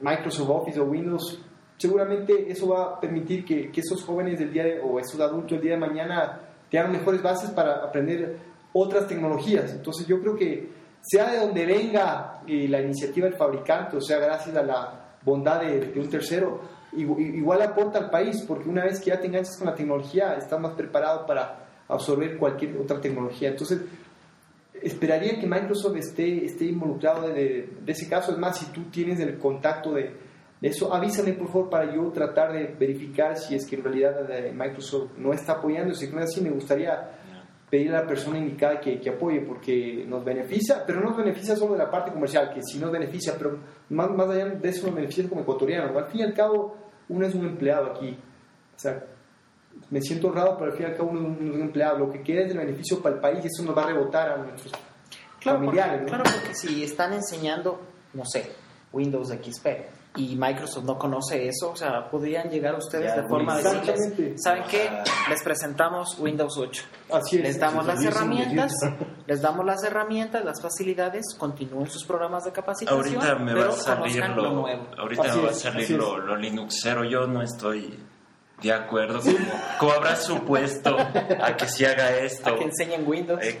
Microsoft 0.00 0.50
Office 0.50 0.78
o 0.80 0.84
Windows, 0.84 1.40
seguramente 1.78 2.50
eso 2.52 2.68
va 2.68 2.84
a 2.84 3.00
permitir 3.00 3.44
que, 3.44 3.70
que 3.70 3.80
esos 3.80 4.02
jóvenes 4.04 4.38
del 4.38 4.52
día 4.52 4.64
de- 4.64 4.80
o 4.80 4.98
esos 5.00 5.18
adultos 5.20 5.52
del 5.52 5.62
día 5.62 5.72
de 5.72 5.78
mañana 5.78 6.40
tengan 6.70 6.92
mejores 6.92 7.22
bases 7.22 7.50
para 7.50 7.76
aprender 7.84 8.38
otras 8.72 9.08
tecnologías. 9.08 9.72
Entonces 9.72 10.06
yo 10.06 10.20
creo 10.20 10.36
que 10.36 10.68
sea 11.02 11.30
de 11.30 11.38
donde 11.38 11.66
venga 11.66 12.42
eh, 12.46 12.66
la 12.68 12.80
iniciativa 12.80 13.26
del 13.26 13.36
fabricante, 13.36 13.96
o 13.96 14.00
sea, 14.00 14.18
gracias 14.18 14.54
a 14.56 14.62
la 14.62 15.00
bondad 15.24 15.60
de, 15.60 15.80
de 15.92 16.00
un 16.00 16.08
tercero, 16.10 16.60
igu- 16.92 17.18
igual 17.18 17.62
aporta 17.62 17.98
al 17.98 18.10
país, 18.10 18.42
porque 18.46 18.68
una 18.68 18.84
vez 18.84 19.00
que 19.00 19.06
ya 19.10 19.20
te 19.20 19.26
enganchas 19.26 19.56
con 19.58 19.66
la 19.66 19.74
tecnología, 19.74 20.34
estás 20.34 20.60
más 20.60 20.72
preparado 20.74 21.26
para 21.26 21.66
absorber 21.88 22.36
cualquier 22.38 22.76
otra 22.78 23.00
tecnología. 23.00 23.48
Entonces, 23.50 23.80
esperaría 24.82 25.38
que 25.38 25.46
Microsoft 25.46 25.96
esté, 25.96 26.44
esté 26.44 26.66
involucrado 26.66 27.28
de, 27.28 27.34
de- 27.34 27.68
de 27.84 27.92
ese 27.92 28.08
caso. 28.08 28.32
Es 28.32 28.38
más, 28.38 28.58
si 28.58 28.66
tú 28.66 28.84
tienes 28.84 29.18
el 29.20 29.38
contacto 29.38 29.92
de, 29.92 30.14
de 30.60 30.68
eso, 30.68 30.92
avísame 30.92 31.32
por 31.32 31.48
favor 31.48 31.70
para 31.70 31.94
yo 31.94 32.08
tratar 32.12 32.52
de 32.52 32.74
verificar 32.78 33.36
si 33.36 33.54
es 33.54 33.66
que 33.66 33.76
en 33.76 33.84
realidad 33.84 34.28
Microsoft 34.54 35.12
no 35.18 35.32
está 35.32 35.54
apoyando. 35.54 35.94
Si 35.94 36.06
no 36.08 36.18
es 36.20 36.24
así, 36.30 36.40
me 36.40 36.50
gustaría 36.50 37.10
pedir 37.70 37.94
a 37.94 38.00
la 38.02 38.06
persona 38.06 38.38
indicada 38.38 38.80
que, 38.80 38.98
que 39.00 39.10
apoye 39.10 39.40
porque 39.42 40.04
nos 40.06 40.24
beneficia, 40.24 40.82
pero 40.86 41.00
no 41.00 41.10
nos 41.10 41.16
beneficia 41.18 41.54
solo 41.56 41.72
de 41.74 41.78
la 41.78 41.90
parte 41.90 42.10
comercial, 42.12 42.52
que 42.52 42.60
sí 42.62 42.78
nos 42.78 42.90
beneficia, 42.90 43.34
pero 43.38 43.58
más, 43.90 44.10
más 44.10 44.28
allá 44.28 44.46
de 44.46 44.68
eso 44.68 44.86
nos 44.86 44.96
beneficia 44.96 45.28
como 45.28 45.42
ecuatorianos. 45.42 45.96
Al 45.96 46.06
fin 46.10 46.20
y 46.20 46.24
al 46.24 46.34
cabo, 46.34 46.76
uno 47.08 47.26
es 47.26 47.34
un 47.34 47.46
empleado 47.46 47.92
aquí. 47.92 48.18
O 48.76 48.78
sea, 48.78 49.04
me 49.90 50.00
siento 50.00 50.28
honrado, 50.28 50.56
pero 50.58 50.72
al 50.72 50.76
fin 50.76 50.86
y 50.86 50.90
al 50.90 50.96
cabo 50.96 51.10
uno, 51.10 51.20
es 51.32 51.40
un 51.54 51.60
empleado. 51.62 51.98
Lo 51.98 52.10
que 52.10 52.22
queda 52.22 52.42
es 52.44 52.50
el 52.50 52.58
beneficio 52.58 53.00
para 53.00 53.14
el 53.14 53.20
país 53.20 53.38
y 53.44 53.46
eso 53.46 53.62
nos 53.64 53.76
va 53.76 53.84
a 53.84 53.86
rebotar 53.86 54.30
a 54.30 54.36
nuestros 54.38 54.72
Claro, 55.38 55.58
familiares. 55.60 56.00
porque, 56.02 56.16
¿no? 56.16 56.22
claro, 56.22 56.38
porque 56.40 56.54
si 56.54 56.84
están 56.84 57.12
enseñando, 57.14 57.80
no 58.14 58.24
sé, 58.26 58.50
Windows 58.92 59.28
XP 59.28 59.66
y 60.16 60.34
Microsoft 60.34 60.84
no 60.84 60.98
conoce 60.98 61.46
eso, 61.46 61.70
o 61.70 61.76
sea, 61.76 62.10
podrían 62.10 62.50
llegar 62.50 62.74
ustedes 62.74 63.14
Ya, 63.14 63.22
de 63.22 63.28
forma 63.28 63.56
de 63.58 63.62
decirles. 63.62 64.42
¿saben 64.42 64.64
qué? 64.68 64.88
Ah. 64.90 65.04
Les 65.28 65.42
presentamos 65.42 66.18
Windows 66.18 66.58
8. 66.58 66.84
Así 67.12 67.36
es. 67.36 67.42
Les 67.42 67.60
damos 67.60 67.86
las 67.86 68.02
herramientas, 68.04 68.72
les 69.26 69.40
damos 69.40 69.64
las 69.64 69.84
herramientas, 69.84 70.44
las 70.44 70.60
facilidades, 70.60 71.34
continúen 71.38 71.88
sus 71.88 72.04
programas 72.04 72.44
de 72.44 72.52
capacitación, 72.52 72.98
Ahorita 73.00 73.36
me 73.36 73.54
va 73.54 73.68
a 73.68 73.72
salir 73.72 74.28
lo, 74.30 74.42
lo 74.42 74.52
nuevo. 74.52 74.86
ahorita 74.98 75.22
Así 75.22 75.38
me 75.38 75.44
va 75.44 75.50
a 75.50 75.54
salir 75.54 75.90
lo, 75.92 76.18
lo 76.18 76.36
Linuxero. 76.36 77.04
Yo 77.04 77.26
no 77.28 77.42
estoy 77.42 77.96
de 78.62 78.72
acuerdo. 78.72 79.20
Como, 79.20 79.38
como 79.78 79.92
habrá 79.92 80.16
supuesto 80.16 80.96
a 80.98 81.56
que 81.56 81.68
se 81.68 81.86
haga 81.86 82.16
esto. 82.18 82.50
A 82.50 82.56
que 82.56 82.64
enseñen 82.64 83.06
Windows. 83.06 83.40
Eh, 83.42 83.60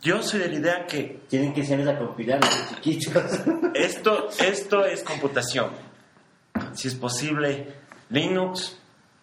yo 0.00 0.22
soy 0.22 0.40
de 0.40 0.48
la 0.48 0.54
idea 0.54 0.86
que 0.86 1.20
Tienen 1.28 1.52
que 1.52 1.60
enseñarles 1.60 1.96
a 1.96 1.98
compilar 1.98 2.40
los 2.40 2.68
chiquitos. 2.70 3.40
esto, 3.74 4.28
esto 4.38 4.84
es 4.84 5.02
computación. 5.02 5.70
Si 6.72 6.88
es 6.88 6.94
posible, 6.94 7.74
Linux 8.08 8.76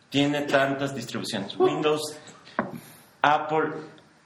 tiene 0.09 0.41
tantas 0.43 0.95
distribuciones. 0.95 1.57
Windows, 1.57 2.17
Apple, 3.21 3.71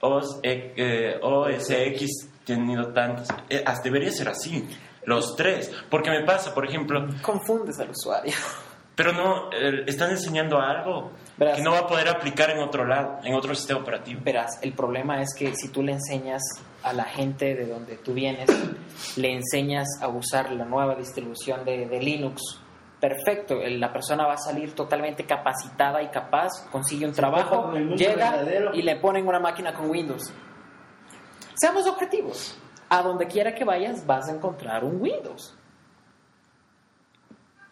OS, 0.00 0.40
eh, 0.42 0.72
eh, 0.76 1.18
OS 1.20 1.70
X, 1.70 2.28
tenido 2.44 2.92
tantas. 2.92 3.28
Eh, 3.48 3.62
hasta 3.64 3.82
debería 3.84 4.10
ser 4.10 4.28
así, 4.28 4.68
los 5.04 5.34
tres. 5.36 5.72
Porque 5.90 6.10
me 6.10 6.24
pasa, 6.24 6.54
por 6.54 6.66
ejemplo, 6.66 7.06
Confundes 7.22 7.78
al 7.80 7.90
usuario. 7.90 8.34
pero 8.94 9.12
no, 9.12 9.50
eh, 9.52 9.84
están 9.86 10.10
enseñando 10.10 10.58
algo 10.60 11.12
Verás. 11.36 11.56
que 11.56 11.62
no 11.62 11.72
va 11.72 11.80
a 11.80 11.86
poder 11.86 12.08
aplicar 12.08 12.50
en 12.50 12.58
otro 12.58 12.84
lado, 12.84 13.18
en 13.24 13.34
otro 13.34 13.54
sistema 13.54 13.80
operativo. 13.80 14.20
Verás, 14.22 14.58
el 14.62 14.72
problema 14.72 15.22
es 15.22 15.34
que 15.34 15.54
si 15.54 15.68
tú 15.68 15.82
le 15.82 15.92
enseñas 15.92 16.42
a 16.82 16.92
la 16.92 17.04
gente 17.04 17.54
de 17.54 17.66
donde 17.66 17.96
tú 17.96 18.12
vienes, 18.12 18.50
le 19.16 19.32
enseñas 19.32 19.88
a 20.00 20.08
usar 20.08 20.52
la 20.52 20.64
nueva 20.64 20.94
distribución 20.94 21.64
de, 21.64 21.86
de 21.86 22.00
Linux, 22.00 22.60
perfecto, 23.02 23.56
la 23.66 23.92
persona 23.92 24.26
va 24.26 24.34
a 24.34 24.38
salir 24.38 24.74
totalmente 24.76 25.24
capacitada 25.24 26.00
y 26.02 26.08
capaz, 26.08 26.50
consigue 26.70 27.04
un 27.04 27.12
trabajo, 27.12 27.72
llega 27.72 28.30
verdadero. 28.30 28.74
y 28.74 28.82
le 28.82 28.94
ponen 28.96 29.26
una 29.26 29.40
máquina 29.40 29.74
con 29.74 29.90
Windows. 29.90 30.32
Seamos 31.54 31.86
objetivos. 31.86 32.58
A 32.88 33.02
donde 33.02 33.26
quiera 33.26 33.54
que 33.54 33.64
vayas 33.64 34.06
vas 34.06 34.28
a 34.28 34.32
encontrar 34.32 34.84
un 34.84 35.00
Windows. 35.00 35.56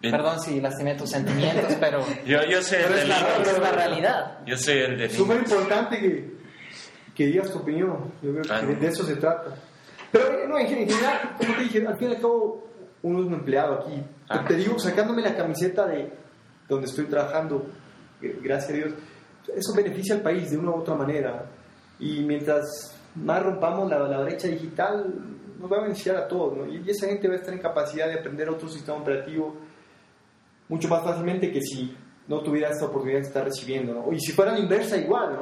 Bien. 0.00 0.12
Perdón 0.16 0.40
si 0.40 0.60
lastimé 0.60 0.94
tus 0.94 1.10
sentimientos, 1.10 1.76
pero, 1.78 2.00
Yo, 2.26 2.42
yo 2.44 2.62
soy 2.62 2.78
el 2.78 2.92
de 2.94 3.02
es, 3.02 3.08
la, 3.08 3.18
Linux. 3.20 3.48
es 3.52 3.58
la 3.58 3.72
realidad. 3.72 4.38
Yo 4.46 4.56
soy 4.56 4.78
el 4.78 4.98
de 4.98 5.10
súper 5.10 5.36
importante 5.38 5.98
que, 6.00 6.34
que 7.14 7.26
digas 7.26 7.50
tu 7.52 7.58
opinión. 7.58 8.10
Yo 8.22 8.30
creo 8.32 8.42
Claro. 8.42 8.68
que 8.68 8.74
de, 8.76 8.86
eso 8.86 9.04
se 9.04 9.16
trata. 9.16 9.54
Pero 10.10 10.24
eh, 10.32 10.46
no, 10.48 10.58
en 10.58 10.66
gen- 10.68 10.78
en 10.78 10.88
general, 10.88 11.34
como 11.38 11.54
te 11.54 11.62
dije, 11.64 11.86
al 11.86 11.96
fin 11.98 12.08
y 12.10 12.14
al 12.14 12.20
cabo, 12.20 12.66
uno 13.02 13.20
es 13.20 13.26
un 13.26 13.34
empleado 13.34 13.74
aquí. 13.80 14.02
Ah. 14.30 14.44
Te 14.48 14.54
digo, 14.54 14.78
sacándome 14.78 15.20
la 15.22 15.36
camiseta 15.36 15.86
de 15.86 16.10
donde 16.68 16.86
estoy 16.86 17.04
trabajando, 17.04 17.66
eh, 18.22 18.38
gracias 18.42 18.70
a 18.70 18.74
Dios, 18.74 18.92
eso 19.54 19.74
beneficia 19.74 20.14
al 20.14 20.22
país 20.22 20.50
de 20.50 20.56
una 20.56 20.70
u 20.70 20.76
otra 20.76 20.94
manera. 20.94 21.44
Y 21.98 22.22
mientras 22.22 22.64
más 23.16 23.42
rompamos 23.42 23.90
la, 23.90 23.98
la 23.98 24.20
brecha 24.22 24.48
digital, 24.48 25.12
nos 25.58 25.70
va 25.70 25.76
a 25.76 25.82
beneficiar 25.82 26.16
a 26.16 26.26
todos. 26.26 26.56
¿no? 26.56 26.66
Y, 26.66 26.82
y 26.86 26.90
esa 26.90 27.06
gente 27.06 27.28
va 27.28 27.34
a 27.34 27.36
estar 27.36 27.52
en 27.52 27.60
capacidad 27.60 28.06
de 28.08 28.14
aprender 28.14 28.48
otro 28.48 28.66
sistema 28.68 28.96
operativo 28.98 29.56
mucho 30.70 30.88
más 30.88 31.02
fácilmente 31.04 31.52
que 31.52 31.60
si 31.60 31.94
no 32.28 32.40
tuviera 32.40 32.70
esta 32.70 32.86
oportunidad 32.86 33.20
de 33.20 33.26
estar 33.26 33.44
recibiendo. 33.44 33.92
¿no? 33.92 34.10
Y 34.12 34.18
si 34.20 34.32
fuera 34.32 34.52
la 34.52 34.58
inversa, 34.60 34.96
igual. 34.96 35.34
¿no? 35.34 35.40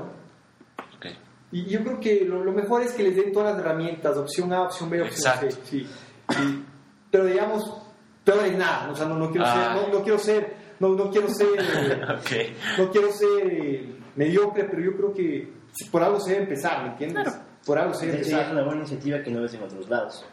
Ok. 0.97 1.07
Y 1.53 1.66
yo 1.66 1.85
creo 1.85 2.01
que 2.01 2.24
lo, 2.24 2.43
lo 2.43 2.51
mejor 2.53 2.83
es 2.83 2.93
que 2.93 3.03
les 3.05 3.14
den 3.14 3.31
todas 3.33 3.55
las 3.55 3.64
herramientas, 3.64 4.16
opción 4.16 4.53
A, 4.53 4.62
opción 4.64 4.91
B, 4.91 5.03
opción 5.03 5.33
Exacto. 5.35 5.51
C. 5.51 5.61
Sí. 5.64 5.87
Sí. 6.31 6.64
Pero 7.11 7.24
digamos, 7.26 7.83
peor 8.24 8.45
es 8.45 8.59
nada. 8.59 8.91
O 8.91 8.95
sea, 8.97 9.07
no, 9.07 9.14
no 9.16 9.31
quiero 9.31 9.47
Ah. 9.47 9.55
ser, 9.55 9.83
no, 9.93 9.99
no 9.99 10.03
quiero 10.03 10.18
ser, 10.18 10.57
no, 10.81 10.89
no 10.91 11.11
quiero 11.11 11.29
ser, 11.29 11.49
eh, 11.59 12.01
Ok. 12.18 12.79
no 12.79 12.91
quiero 12.91 13.12
ser 13.12 13.47
eh, 13.53 13.97
mediocre, 14.16 14.64
pero 14.64 14.83
yo 14.83 14.97
creo 14.97 15.14
que 15.14 15.53
si- 15.72 15.89
por 15.91 16.03
algo 16.03 16.18
se 16.20 16.33
debe 16.33 16.43
empezar, 16.45 16.83
¿me 16.85 16.89
entiendes? 16.91 17.35
Por 17.66 17.79
algo 17.79 17.93
se 17.95 18.07
De 18.07 18.12
debe 18.12 18.24
ya 18.24 18.29
es 18.29 18.33
empezar. 18.35 18.53
una 18.55 18.64
buena 18.64 18.81
iniciativa 18.81 19.22
que 19.22 19.31
no 19.31 19.41
ves 19.43 19.55
en 19.55 19.62
otros 19.62 19.89
lados. 19.89 20.24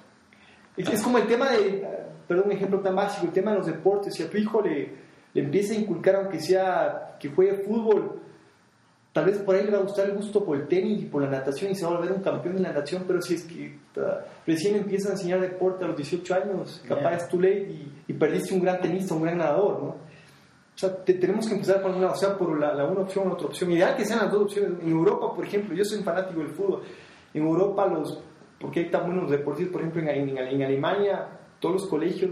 Es, 0.78 0.90
es 0.90 1.02
como 1.02 1.18
el 1.18 1.28
tema 1.28 1.50
de, 1.52 1.88
perdón, 2.28 2.46
un 2.48 2.52
ejemplo 2.52 2.80
tan 2.82 2.96
básico, 2.96 3.26
el 3.28 3.32
tema 3.34 3.52
de 3.52 3.58
los 3.60 3.68
deportes. 3.68 4.14
Si 4.14 4.24
a 4.24 4.30
tu 4.30 4.38
hijo 4.38 4.62
le, 4.62 4.90
le 5.34 5.42
empieza 5.42 5.74
a 5.74 5.78
inculcar, 5.78 6.16
aunque 6.16 6.40
sea 6.40 7.16
que 7.20 7.30
juegue 7.30 7.54
fútbol, 7.64 8.20
tal 9.14 9.26
vez 9.26 9.38
por 9.40 9.56
ahí 9.56 9.64
le 9.64 9.72
va 9.72 9.78
a 9.78 9.82
gustar 9.84 10.08
el 10.10 10.16
gusto 10.16 10.44
por 10.44 10.58
el 10.58 10.68
tenis 10.68 11.04
y 11.04 11.06
por 11.06 11.22
la 11.22 11.30
natación 11.30 11.72
y 11.72 11.76
se 11.76 11.86
va 11.86 11.92
a 11.94 11.96
volver 11.98 12.12
un 12.12 12.22
campeón 12.22 12.58
en 12.58 12.64
la 12.64 12.70
natación, 12.70 13.04
pero 13.08 13.22
si 13.22 13.36
es 13.36 13.44
que 13.44 13.78
ah, 13.98 14.20
recién 14.46 14.76
empieza 14.76 15.10
a 15.10 15.12
enseñar 15.14 15.40
deporte 15.40 15.86
a 15.86 15.88
los 15.88 15.96
18 15.98 16.36
años, 16.36 16.84
capaz 16.88 17.12
Ya. 17.12 17.16
es 17.18 17.34
y, 17.34 17.92
y 18.08 18.14
perdiste 18.14 18.54
un 18.54 18.62
gran 18.62 18.82
tenista, 18.82 19.14
un 19.14 19.24
gran 19.24 19.38
nadador, 19.38 19.82
¿no? 19.82 19.88
O 19.90 20.78
sea, 20.78 20.94
te- 20.94 21.14
tenemos 21.14 21.48
que 21.48 21.54
empezar 21.54 21.82
por 21.82 21.92
una, 21.92 22.08
o 22.12 22.16
sea, 22.16 22.38
por 22.38 22.60
la, 22.60 22.74
la 22.74 22.84
una 22.84 23.02
opción 23.04 23.24
o 23.26 23.28
la 23.30 23.34
otra 23.36 23.48
opción. 23.48 23.72
Ideal 23.72 23.96
que 23.96 24.04
sean 24.04 24.20
las 24.20 24.30
dos 24.34 24.42
opciones. 24.42 24.72
En 24.84 24.90
Europa, 24.90 25.34
por 25.34 25.46
ejemplo, 25.46 25.74
yo 25.74 25.86
soy 25.86 26.00
un 26.00 26.04
fanático 26.04 26.42
del 26.42 26.50
fútbol. 26.50 26.82
En 27.34 27.44
Europa, 27.44 27.88
los, 27.88 28.20
porque 28.60 28.82
hay 28.82 28.90
tan 28.90 29.06
buenos 29.06 29.30
deportistas, 29.30 29.72
por 29.72 29.82
ejemplo, 29.82 30.02
en, 30.02 30.10
en- 30.30 30.38
en 30.38 30.64
Alemania, 30.64 31.28
todos 31.60 31.76
los 31.82 31.88
colegios 31.88 32.32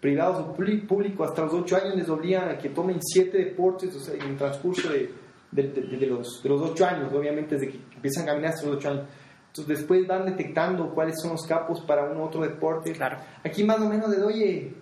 privados 0.00 0.38
o 0.40 0.56
públi- 0.56 0.86
públicos 0.86 1.28
hasta 1.28 1.42
los 1.42 1.54
8 1.54 1.76
años 1.76 1.96
les 1.96 2.08
obligan 2.08 2.48
a 2.50 2.58
que 2.58 2.70
tomen 2.70 2.98
7 3.00 3.36
deportes 3.38 3.94
o 3.94 4.00
sea, 4.00 4.14
en 4.14 4.22
el 4.32 4.36
transcurso 4.36 4.90
de, 4.90 5.10
de, 5.50 5.62
de- 5.68 5.96
de 5.96 6.06
los, 6.06 6.42
de 6.42 6.48
los 6.48 6.60
8 6.60 6.86
años, 6.86 7.12
obviamente 7.12 7.54
desde 7.56 7.68
que 7.70 7.78
empiezan 7.94 8.24
a 8.24 8.26
caminar 8.32 8.52
hasta 8.52 8.66
los 8.66 8.76
8 8.76 8.88
años. 8.90 9.04
Entonces 9.48 9.78
después 9.78 10.06
van 10.06 10.24
detectando 10.24 10.94
cuáles 10.94 11.14
son 11.20 11.32
los 11.32 11.46
capos 11.46 11.82
para 11.82 12.10
un 12.10 12.18
otro 12.22 12.40
deporte. 12.42 12.92
Claro. 12.92 13.18
Aquí 13.44 13.62
más 13.64 13.78
o 13.80 13.88
menos 13.88 14.10
de 14.10 14.22
oye, 14.22 14.74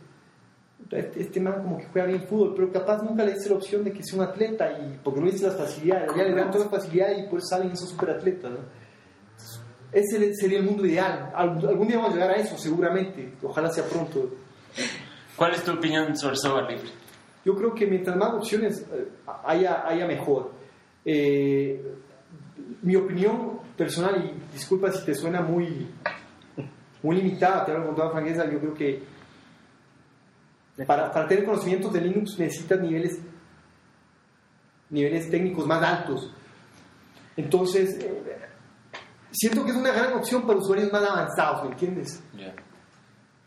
este, 0.91 1.21
este 1.23 1.41
man 1.41 1.63
como 1.63 1.79
que 1.79 1.87
juega 1.87 2.07
bien 2.09 2.23
fútbol, 2.23 2.53
pero 2.55 2.73
capaz 2.73 3.03
nunca 3.03 3.25
le 3.25 3.33
dice 3.35 3.51
la 3.51 3.57
opción 3.57 3.85
de 3.85 3.93
que 3.93 4.03
sea 4.03 4.19
un 4.21 4.25
atleta 4.27 4.71
y 4.79 4.99
porque 5.03 5.21
no 5.21 5.27
dice 5.27 5.47
las 5.47 5.57
facilidades, 5.57 6.11
ya 6.17 6.23
le 6.23 6.35
dan 6.35 6.51
todas 6.51 6.71
las 6.71 6.83
facilidades 6.83 7.19
y 7.19 7.29
por 7.29 7.39
eso 7.41 7.49
salen 7.49 7.73
esos 7.73 7.91
superatletas, 7.91 8.51
¿no? 8.53 8.59
Ese 9.93 10.35
sería 10.35 10.59
el 10.59 10.65
mundo 10.65 10.87
ideal. 10.87 11.33
Al- 11.35 11.67
Algún 11.69 11.89
día 11.89 11.97
vamos 11.97 12.13
a 12.13 12.15
llegar 12.15 12.31
a 12.31 12.37
eso, 12.37 12.57
seguramente. 12.59 13.33
Ojalá 13.43 13.71
sea 13.71 13.85
pronto. 13.85 14.31
¿Cuál 15.37 15.55
es 15.55 15.65
tu 15.65 15.73
opinión 15.73 16.17
sobre 16.17 16.37
software 16.37 16.71
libre? 16.71 16.91
Yo 17.45 17.55
creo 17.57 17.75
que 17.75 17.87
mientras 17.87 18.17
más 18.17 18.35
opciones 18.35 18.87
eh, 18.93 19.09
haya, 19.45 19.87
haya 19.87 20.07
mejor. 20.07 20.53
Eh, 21.05 21.83
mi 22.83 22.95
opinión 22.97 23.59
personal, 23.77 24.23
y 24.25 24.53
disculpa 24.55 24.93
si 24.93 25.05
te 25.05 25.15
suena 25.15 25.41
muy, 25.41 25.89
muy 27.03 27.17
limitada, 27.17 27.65
te 27.65 27.73
hablo 27.73 27.87
con 27.87 27.97
toda 27.97 28.11
franqueza, 28.11 28.45
yo 28.51 28.59
creo 28.61 28.75
que 28.75 29.03
para, 30.87 31.11
para 31.13 31.27
tener 31.27 31.45
conocimientos 31.45 31.93
de 31.93 32.01
Linux 32.03 32.39
necesitas 32.39 32.81
niveles, 32.81 33.19
niveles 34.91 35.31
técnicos 35.31 35.67
más 35.67 35.83
altos. 35.83 36.33
Entonces, 37.37 37.99
eh, 38.03 38.37
siento 39.33 39.65
que 39.65 39.71
es 39.71 39.77
una 39.77 39.93
gran 39.93 40.13
opción 40.15 40.47
para 40.47 40.59
usuarios 40.59 40.93
más 40.93 41.03
avanzados, 41.03 41.65
¿me 41.65 41.71
entiendes? 41.71 42.21
Ya. 42.37 42.55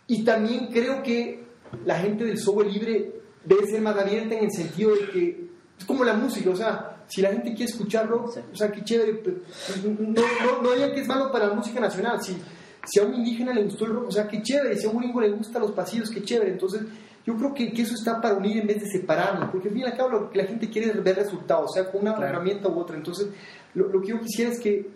Y 0.07 0.23
también 0.23 0.67
creo 0.67 1.01
que 1.03 1.43
la 1.85 1.99
gente 1.99 2.25
del 2.25 2.37
software 2.37 2.67
libre 2.67 3.11
debe 3.45 3.65
ser 3.67 3.81
más 3.81 3.97
abierta 3.97 4.35
en 4.35 4.45
el 4.45 4.51
sentido 4.51 4.95
de 4.95 5.09
que 5.09 5.47
es 5.77 5.85
como 5.85 6.03
la 6.03 6.13
música, 6.13 6.49
o 6.49 6.55
sea, 6.55 7.03
si 7.07 7.21
la 7.21 7.29
gente 7.31 7.49
quiere 7.53 7.71
escuchar 7.71 8.07
rock, 8.07 8.37
o 8.51 8.55
sea, 8.55 8.71
qué 8.71 8.83
chévere, 8.83 9.21
no, 9.83 10.21
no, 10.21 10.61
no 10.61 10.71
digan 10.73 10.93
que 10.93 11.01
es 11.01 11.07
malo 11.07 11.31
para 11.31 11.47
la 11.47 11.53
música 11.53 11.79
nacional, 11.79 12.21
si, 12.23 12.37
si 12.85 12.99
a 12.99 13.03
un 13.03 13.13
indígena 13.15 13.53
le 13.53 13.63
gustó 13.63 13.85
el 13.85 13.93
rock, 13.93 14.07
o 14.07 14.11
sea, 14.11 14.27
qué 14.27 14.41
chévere, 14.41 14.77
si 14.77 14.85
a 14.85 14.89
un 14.89 14.99
gringo 14.99 15.19
le 15.19 15.31
gustan 15.31 15.61
los 15.61 15.71
pasillos, 15.71 16.09
qué 16.09 16.21
chévere, 16.21 16.51
entonces 16.51 16.81
yo 17.25 17.35
creo 17.35 17.53
que, 17.53 17.71
que 17.73 17.81
eso 17.81 17.93
está 17.95 18.21
para 18.21 18.35
unir 18.35 18.57
en 18.57 18.67
vez 18.67 18.81
de 18.81 18.87
separarnos, 18.89 19.49
porque 19.49 19.67
al 19.69 19.73
fin 19.73 19.83
y 19.83 19.85
al 19.85 19.97
cabo 19.97 20.09
lo 20.09 20.29
que 20.29 20.37
la 20.37 20.45
gente 20.45 20.69
quiere 20.69 20.89
es 20.91 21.03
ver 21.03 21.15
resultados, 21.15 21.71
o 21.71 21.73
sea, 21.73 21.89
con 21.91 22.01
una 22.01 22.15
Claro. 22.15 22.29
herramienta 22.33 22.69
u 22.69 22.79
otra, 22.79 22.95
entonces 22.95 23.27
lo, 23.73 23.87
lo 23.89 24.01
que 24.01 24.07
yo 24.09 24.19
quisiera 24.21 24.51
es 24.51 24.59
que 24.59 24.89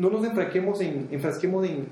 no 0.00 0.10
nos 0.10 0.24
enfrasquemos 0.24 0.80
en, 0.80 1.08
enfrasquemos 1.10 1.66
en, 1.68 1.88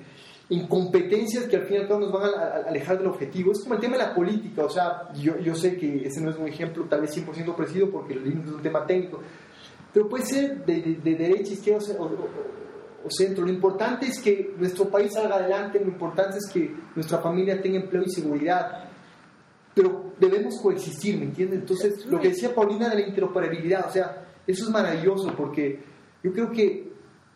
en 0.50 0.66
competencias 0.66 1.44
que 1.44 1.56
al 1.56 1.64
fin 1.64 1.76
y 1.76 1.80
al 1.80 1.88
cabo 1.88 2.00
nos 2.00 2.12
van 2.12 2.22
a, 2.24 2.28
a- 2.28 2.46
a 2.64 2.68
alejar 2.68 2.98
del 2.98 3.06
objetivo. 3.08 3.52
Es 3.52 3.60
como 3.62 3.74
el 3.74 3.80
tema 3.80 3.96
de 3.96 4.02
la 4.04 4.14
política, 4.14 4.64
o 4.64 4.70
sea, 4.70 5.12
yo, 5.14 5.38
yo 5.38 5.54
sé 5.54 5.76
que 5.76 6.06
ese 6.06 6.20
no 6.20 6.30
es 6.30 6.36
un 6.38 6.48
ejemplo 6.48 6.84
tal 6.84 7.02
vez 7.02 7.16
100% 7.16 7.54
preciso 7.54 7.90
porque 7.90 8.14
el 8.14 8.24
Linux 8.24 8.48
es 8.48 8.54
un 8.54 8.62
tema 8.62 8.86
técnico, 8.86 9.20
pero 9.92 10.08
puede 10.08 10.24
ser 10.24 10.64
de, 10.64 10.74
de- 10.80 10.94
de 11.04 11.14
derecha, 11.14 11.52
izquierda 11.52 11.84
o- 11.98 12.04
o- 12.04 12.28
o 13.04 13.10
centro. 13.10 13.44
Lo 13.44 13.50
importante 13.52 14.06
es 14.06 14.18
que 14.20 14.54
nuestro 14.58 14.88
país 14.88 15.12
salga 15.14 15.36
adelante, 15.36 15.78
lo 15.80 15.86
importante 15.88 16.38
es 16.38 16.50
que 16.52 16.74
nuestra 16.96 17.18
familia 17.18 17.60
tenga 17.62 17.78
empleo 17.78 18.02
y 18.04 18.10
seguridad, 18.10 18.84
pero 19.74 20.12
debemos 20.18 20.58
coexistir, 20.60 21.16
¿me 21.18 21.26
entiendes? 21.26 21.60
Entonces, 21.60 22.04
lo 22.06 22.18
que 22.18 22.28
decía 22.30 22.52
Paulina 22.54 22.88
de 22.88 22.96
la 23.02 23.08
interoperabilidad, 23.08 23.86
o 23.88 23.92
sea, 23.92 24.24
eso 24.46 24.64
es 24.64 24.70
maravilloso 24.70 25.32
porque 25.36 25.78
yo 26.24 26.32
creo 26.32 26.50
que 26.50 26.87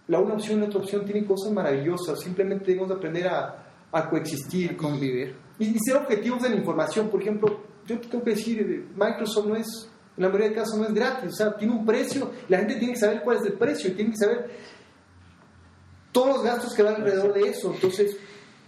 la 0.09 0.19
una 0.19 0.35
opción 0.35 0.59
y 0.59 0.61
la 0.63 0.67
otra 0.67 0.81
opción 0.81 1.05
tienen 1.05 1.25
cosas 1.25 1.53
maravillosas, 1.53 2.21
simplemente 2.21 2.67
debemos 2.67 2.91
aprender 2.91 3.29
a, 3.29 3.65
a 3.93 4.09
coexistir, 4.11 4.77
Convivir. 4.77 5.37
y, 5.59 5.67
y 5.77 5.79
ser 5.79 5.97
objetivos 5.97 6.43
de 6.43 6.51
la 6.51 6.57
información. 6.57 7.09
Por 7.09 7.21
ejemplo, 7.23 7.61
yo 7.87 7.99
te 8.01 8.09
tengo 8.09 8.25
que 8.25 8.31
decir, 8.31 8.61
eh, 8.61 8.87
Microsoft 8.95 9.47
no 9.47 9.57
es, 9.57 9.89
en 10.17 10.23
la 10.23 10.29
mayoría 10.29 10.49
de 10.51 10.55
casos 10.55 10.79
no 10.79 10.85
es 10.87 10.93
gratis, 10.95 11.31
o 11.31 11.35
sea, 11.35 11.57
tiene 11.57 11.75
un 11.75 11.87
precio, 11.87 12.31
la 12.49 12.59
gente 12.59 12.77
tiene 12.77 12.95
que 12.95 12.99
saber 13.01 13.23
cuál 13.23 13.39
es 13.39 13.45
el 13.45 13.55
precio 13.55 13.91
y 13.91 13.95
tiene 13.95 14.11
que 14.11 14.17
saber 14.19 14.51
todos 16.11 16.29
los 16.29 16.43
gastos 16.43 16.75
que 16.75 16.83
van 16.83 16.97
alrededor 16.97 17.33
de 17.33 17.49
eso. 17.49 17.73
Entonces, 17.73 18.17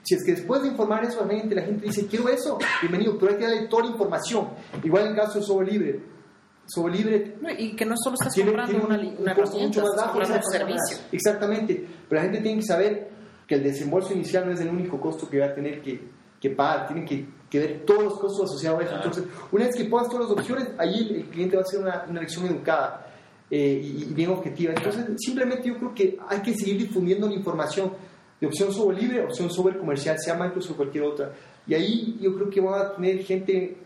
si 0.02 0.14
es 0.14 0.24
que 0.24 0.32
después 0.32 0.62
de 0.62 0.68
informar 0.68 1.04
eso 1.04 1.22
a 1.22 1.26
la 1.26 1.34
gente, 1.34 1.54
la 1.54 1.62
gente 1.62 1.86
dice, 1.86 2.06
quiero 2.06 2.28
eso, 2.28 2.58
bienvenido, 2.80 3.18
pero 3.18 3.32
hay 3.32 3.38
que 3.38 3.44
darle 3.44 3.68
toda 3.68 3.84
la 3.84 3.90
información. 3.90 4.48
Igual 4.82 5.04
en 5.04 5.10
el 5.10 5.16
caso 5.16 5.38
de 5.38 5.44
software 5.44 5.68
libre. 5.72 6.13
Software 6.66 6.94
libre 6.94 7.36
No, 7.40 7.50
y 7.50 7.76
que 7.76 7.84
no 7.84 7.94
solo 7.96 8.14
estás 8.14 8.32
tiene, 8.32 8.52
comprando 8.52 8.86
tiene 8.86 8.86
una, 8.86 9.16
un, 9.16 9.22
una 9.22 9.34
costo 9.34 9.58
mucho 9.58 9.82
más 9.82 9.96
bajo. 9.96 10.18
un 10.18 10.42
servicio. 10.42 10.98
Exactamente, 11.12 11.86
pero 12.08 12.22
la 12.22 12.28
gente 12.28 12.40
tiene 12.40 12.60
que 12.60 12.66
saber 12.66 13.10
que 13.46 13.56
el 13.56 13.62
desembolso 13.62 14.12
inicial 14.14 14.46
no 14.46 14.52
es 14.52 14.60
el 14.60 14.68
único 14.68 14.98
costo 15.00 15.28
que 15.28 15.38
va 15.40 15.46
a 15.46 15.54
tener 15.54 15.82
que, 15.82 16.00
que 16.40 16.50
pagar, 16.50 16.86
tiene 16.88 17.04
que, 17.04 17.26
que 17.50 17.58
ver 17.58 17.82
todos 17.84 18.04
los 18.04 18.18
costos 18.18 18.50
asociados 18.50 18.80
a 18.80 18.84
eso. 18.84 18.94
Entonces, 18.96 19.24
una 19.52 19.66
vez 19.66 19.76
que 19.76 19.84
pongas 19.84 20.08
todas 20.08 20.30
las 20.30 20.38
opciones, 20.38 20.68
allí 20.78 21.14
el, 21.14 21.24
cliente 21.26 21.56
va 21.56 21.62
a 21.62 21.64
hacer 21.64 21.80
una, 21.80 22.04
una 22.08 22.20
elección 22.20 22.46
educada 22.46 23.06
eh, 23.50 23.80
y, 23.82 24.04
y 24.04 24.14
bien 24.14 24.30
objetiva. 24.30 24.72
Entonces, 24.74 25.04
simplemente 25.18 25.68
yo 25.68 25.76
creo 25.76 25.94
que 25.94 26.18
hay 26.28 26.40
que 26.40 26.54
seguir 26.54 26.78
difundiendo 26.78 27.28
la 27.28 27.34
información 27.34 27.92
de 28.40 28.46
opción 28.46 28.72
software 28.72 28.98
libre, 28.98 29.24
opción 29.24 29.50
software 29.50 29.78
comercial, 29.78 30.16
sea 30.18 30.34
Microsoft 30.34 30.72
o 30.72 30.76
cualquier 30.76 31.04
otra. 31.04 31.32
Y 31.66 31.74
ahí 31.74 32.18
yo 32.20 32.34
creo 32.34 32.48
que 32.48 32.60
van 32.60 32.80
a 32.80 32.94
tener 32.94 33.22
gente 33.22 33.76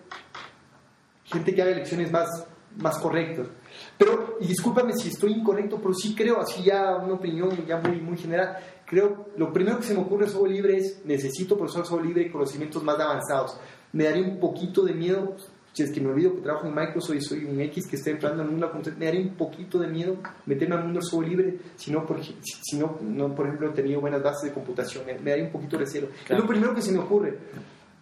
gente 1.30 1.54
que 1.54 1.62
haga 1.62 1.72
elecciones 1.72 2.10
más, 2.10 2.46
más 2.78 2.98
correctas. 2.98 3.48
Pero, 3.96 4.38
y 4.40 4.46
discúlpame 4.46 4.92
si 4.94 5.08
estoy 5.08 5.32
incorrecto, 5.32 5.78
pero 5.78 5.92
sí 5.94 6.14
creo, 6.14 6.40
así 6.40 6.62
ya 6.62 6.96
una 6.96 7.14
opinión 7.14 7.50
ya 7.66 7.78
muy, 7.78 8.00
muy 8.00 8.16
general, 8.16 8.56
creo, 8.86 9.26
lo 9.36 9.52
primero 9.52 9.78
que 9.78 9.84
se 9.84 9.94
me 9.94 10.00
ocurre 10.00 10.28
software 10.28 10.52
libre 10.52 10.76
es, 10.76 11.04
necesito 11.04 11.56
profesor 11.56 11.84
software 11.84 12.06
libre 12.06 12.22
y 12.22 12.30
conocimientos 12.30 12.82
más 12.82 12.98
avanzados. 12.98 13.58
Me 13.92 14.04
daría 14.04 14.22
un 14.22 14.38
poquito 14.38 14.84
de 14.84 14.94
miedo, 14.94 15.36
si 15.72 15.82
es 15.82 15.92
que 15.92 16.00
me 16.00 16.08
olvido 16.08 16.34
que 16.34 16.40
trabajo 16.40 16.66
en 16.66 16.74
Microsoft 16.74 17.16
y 17.16 17.20
soy 17.20 17.44
un 17.44 17.60
X 17.60 17.86
que 17.88 17.96
está 17.96 18.10
entrando 18.10 18.42
en 18.42 18.60
computación, 18.60 18.98
me 18.98 19.06
daría 19.06 19.22
un 19.22 19.34
poquito 19.34 19.78
de 19.78 19.88
miedo 19.88 20.16
meterme 20.46 20.76
al 20.76 20.84
mundo 20.84 21.00
del 21.00 21.08
software 21.08 21.28
libre 21.28 21.58
si 21.76 21.90
no, 21.90 22.06
por, 22.06 22.20
si 22.22 22.76
no, 22.78 22.98
no, 23.02 23.34
por 23.34 23.46
ejemplo, 23.46 23.70
he 23.70 23.72
tenido 23.72 24.00
buenas 24.00 24.22
bases 24.22 24.50
de 24.50 24.54
computación, 24.54 25.04
me, 25.06 25.18
me 25.18 25.30
daría 25.30 25.46
un 25.46 25.52
poquito 25.52 25.76
de 25.76 25.84
recelo. 25.84 26.08
Es 26.28 26.38
lo 26.38 26.46
primero 26.46 26.74
que 26.74 26.82
se 26.82 26.92
me 26.92 26.98
ocurre. 26.98 27.38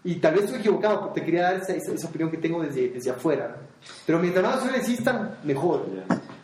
Y 0.07 0.15
tal 0.21 0.35
vez 0.35 0.45
estoy 0.45 0.61
equivocado, 0.61 1.01
porque 1.01 1.21
te 1.21 1.27
quería 1.27 1.43
dar 1.43 1.57
esa, 1.57 1.73
esa, 1.75 1.93
esa 1.93 2.07
opinión 2.07 2.31
que 2.31 2.39
tengo 2.39 2.63
desde, 2.63 2.91
desde 2.91 3.11
afuera. 3.11 3.57
Pero 4.07 4.21
mientras 4.21 4.45
más 4.45 4.55
opciones 4.55 4.81
existan, 4.83 5.37
mejor. 5.43 5.85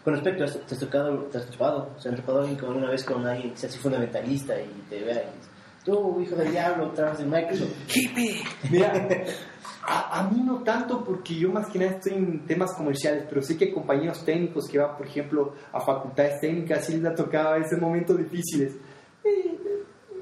Con 0.03 0.15
respecto 0.15 0.43
a 0.43 0.47
esto, 0.47 0.59
¿te 0.67 0.75
has 0.75 0.81
tocado, 0.81 1.19
te 1.31 1.39
has 1.39 1.47
topado? 1.47 1.91
¿Se 1.97 2.09
han 2.09 2.17
topado 2.17 2.41
alguien 2.41 2.59
con 2.59 2.77
una 2.77 2.91
vez 2.91 3.05
con 3.05 3.25
alguien 3.25 3.53
que 3.53 3.57
sea 3.57 3.69
así 3.69 3.79
fundamentalista 3.79 4.61
y 4.61 4.67
te 4.91 5.01
vea 5.05 5.15
y 5.15 5.39
dice, 5.39 5.51
tú, 5.85 6.21
hijo 6.21 6.35
del 6.35 6.51
diablo, 6.51 6.91
trabajas 6.91 7.21
en 7.21 7.31
Microsoft? 7.31 7.71
¡Hippie! 7.95 8.43
Mira, 8.69 8.93
A, 9.85 10.21
a, 10.21 10.31
mí 10.31 10.41
no 10.43 10.63
tanto 10.63 11.05
porque 11.05 11.35
yo 11.35 11.51
más 11.51 11.69
que 11.69 11.79
nada 11.79 11.93
estoy 11.93 12.15
en 12.15 12.47
temas 12.47 12.73
comerciales, 12.73 13.27
pero 13.29 13.43
sé 13.43 13.57
que 13.57 13.67
hay 13.67 13.73
compañeros 13.73 14.25
técnicos 14.25 14.69
que 14.69 14.79
van, 14.79 14.97
por 14.97 15.07
ejemplo, 15.07 15.55
a 15.73 15.81
facultades 15.81 16.41
técnicas 16.41 16.89
y 16.91 16.99
les 16.99 17.07
ha 17.07 17.15
tocado 17.15 17.57
ese 17.57 17.77
momentos 17.77 18.17
difíciles. 18.17 18.75
Eh, 19.25 19.59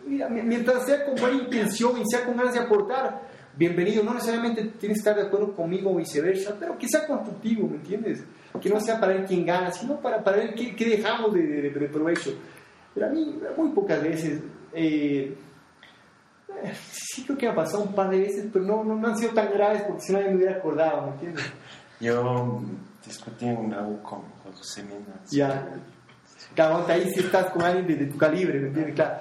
mira, 0.07 0.29
mientras 0.29 0.87
sea 0.87 1.05
con 1.05 1.15
buena 1.15 1.43
intención 1.43 2.01
y 2.01 2.05
sea 2.07 2.25
con 2.25 2.37
ganas 2.37 2.55
de 2.55 2.61
aportar, 2.61 3.30
bienvenido. 3.61 4.03
No 4.03 4.15
necesariamente 4.15 4.63
tienes 4.79 4.97
que 4.97 5.11
estar 5.11 5.17
de 5.17 5.29
acuerdo 5.29 5.55
conmigo 5.55 5.93
o 5.93 5.97
viceversa, 5.97 6.57
pero 6.59 6.79
que 6.79 6.89
sea 6.89 7.07
constructivo, 7.07 7.69
¿me 7.69 7.77
entiendes? 7.77 8.25
Que 8.59 8.71
no 8.71 8.81
sea 8.81 8.99
para 8.99 9.13
ver 9.13 9.27
quién 9.27 9.45
gana, 9.45 9.71
sino 9.71 10.01
para, 10.01 10.25
para 10.25 10.39
ver 10.39 10.55
qué, 10.55 10.75
qué 10.75 10.89
dejamos 10.89 11.35
de, 11.35 11.43
de, 11.43 11.71
de, 11.71 11.89
provecho. 11.89 12.31
Pero 12.95 13.07
a 13.07 13.11
mí, 13.11 13.39
muy 13.57 13.71
pocas 13.73 14.03
veces. 14.03 14.41
Eh, 14.73 15.37
sí 16.91 17.25
creo 17.25 17.37
que 17.37 17.49
ha 17.49 17.55
pasado 17.55 17.83
un 17.85 17.95
par 17.95 18.09
de 18.09 18.21
veces, 18.21 18.47
pero 18.51 18.65
no, 18.65 18.83
no, 18.83 18.97
no 18.97 19.09
han 19.09 19.19
sido 19.19 19.33
tan 19.33 19.53
graves 19.53 19.83
porque 19.83 20.03
si 20.03 20.13
no 20.13 20.21
me 20.21 20.37
hubiera 20.37 20.57
acordado, 20.57 21.03
¿me 21.03 21.13
entiendes? 21.13 21.53
Yo 22.01 22.63
discutí 23.05 23.47
en 23.47 23.59
una 23.59 23.87
U 23.87 24.03
con 24.03 24.23
José 24.57 24.83
Minas. 24.85 25.31
Ya. 25.31 25.69
Claro, 26.55 26.87
ahí 26.89 27.11
sí 27.15 27.21
estás 27.21 27.51
con 27.51 27.63
alguien 27.63 27.87
de, 27.87 28.07
de, 28.07 28.11
tu 28.11 28.17
calibre, 28.17 28.59
¿me 28.59 28.69
entiendes? 28.69 28.95
Claro. 28.95 29.19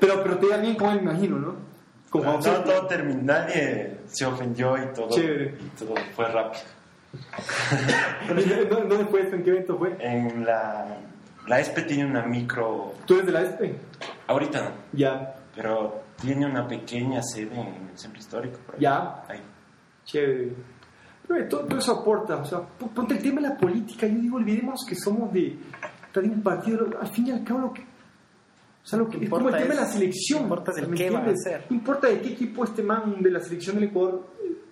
Pero, 0.00 0.22
pero 0.24 0.38
te 0.38 0.48
da 0.48 0.56
bien 0.56 0.74
como 0.74 0.92
me 0.92 1.00
imagino, 1.02 1.38
¿no? 1.38 1.75
Como 2.10 2.24
no, 2.24 2.38
todo, 2.38 2.62
todo 2.62 2.86
terminó, 2.86 3.20
nadie 3.22 3.98
se 4.06 4.24
ofendió 4.26 4.76
y 4.76 4.92
todo, 4.94 5.10
Chévere. 5.10 5.58
y 5.60 5.68
todo 5.78 5.94
fue 6.14 6.26
rápido. 6.28 6.62
¿Dónde 8.88 9.04
fue 9.06 9.22
esto? 9.22 9.36
¿En 9.36 9.42
qué 9.42 9.50
evento 9.50 9.78
fue? 9.78 9.96
En 10.00 10.44
la... 10.44 10.96
La 11.46 11.60
ESPE 11.60 11.82
tiene 11.82 12.06
una 12.06 12.22
micro... 12.26 12.94
¿Tú 13.06 13.14
eres 13.14 13.26
de 13.26 13.32
la 13.32 13.42
ESPE? 13.42 13.76
Ahorita 14.26 14.62
no. 14.62 14.70
Ya. 14.92 15.36
Pero 15.54 16.02
tiene 16.20 16.44
una 16.46 16.66
pequeña 16.66 17.22
sede 17.22 17.54
en 17.54 17.88
el 17.90 17.98
centro 17.98 18.18
histórico. 18.18 18.58
Por 18.66 18.74
ahí. 18.74 18.80
Ya. 18.80 19.24
Ahí. 19.28 19.40
Chévere. 20.04 20.52
Pero 21.28 21.48
todo, 21.48 21.66
todo, 21.66 21.78
eso 21.78 21.92
aporta. 22.00 22.36
O 22.36 22.44
sea, 22.44 22.60
ponte 22.60 23.14
el 23.14 23.22
tema 23.22 23.40
de 23.40 23.48
la 23.48 23.56
política. 23.56 24.06
Yo 24.06 24.18
digo, 24.18 24.36
olvidemos 24.36 24.84
que 24.88 24.96
somos 24.96 25.32
de, 25.32 25.56
de 26.14 26.20
un 26.20 26.42
partido. 26.42 26.88
Al 27.00 27.08
fin 27.08 27.28
y 27.28 27.30
al 27.30 27.44
cabo, 27.44 27.60
lo 27.60 27.72
que. 27.72 27.84
O 28.86 28.88
sea, 28.88 29.00
lo 29.00 29.08
que 29.08 29.24
es 29.24 29.28
como 29.28 29.48
el 29.48 29.54
tema 29.56 29.64
es, 29.64 29.68
de 29.70 29.74
la 29.74 29.86
selección. 29.86 30.42
Importa 30.44 30.72
del 30.72 30.86
¿me 30.86 30.96
qué 30.96 31.10
va 31.10 31.18
a 31.18 31.22
entiendes? 31.22 31.42
ser. 31.42 31.66
No 31.68 31.76
importa 31.76 32.06
de 32.06 32.20
qué 32.20 32.28
equipo 32.28 32.62
este 32.62 32.84
man 32.84 33.20
de 33.20 33.32
la 33.32 33.40
selección 33.40 33.74
del 33.74 33.88
Ecuador 33.88 34.28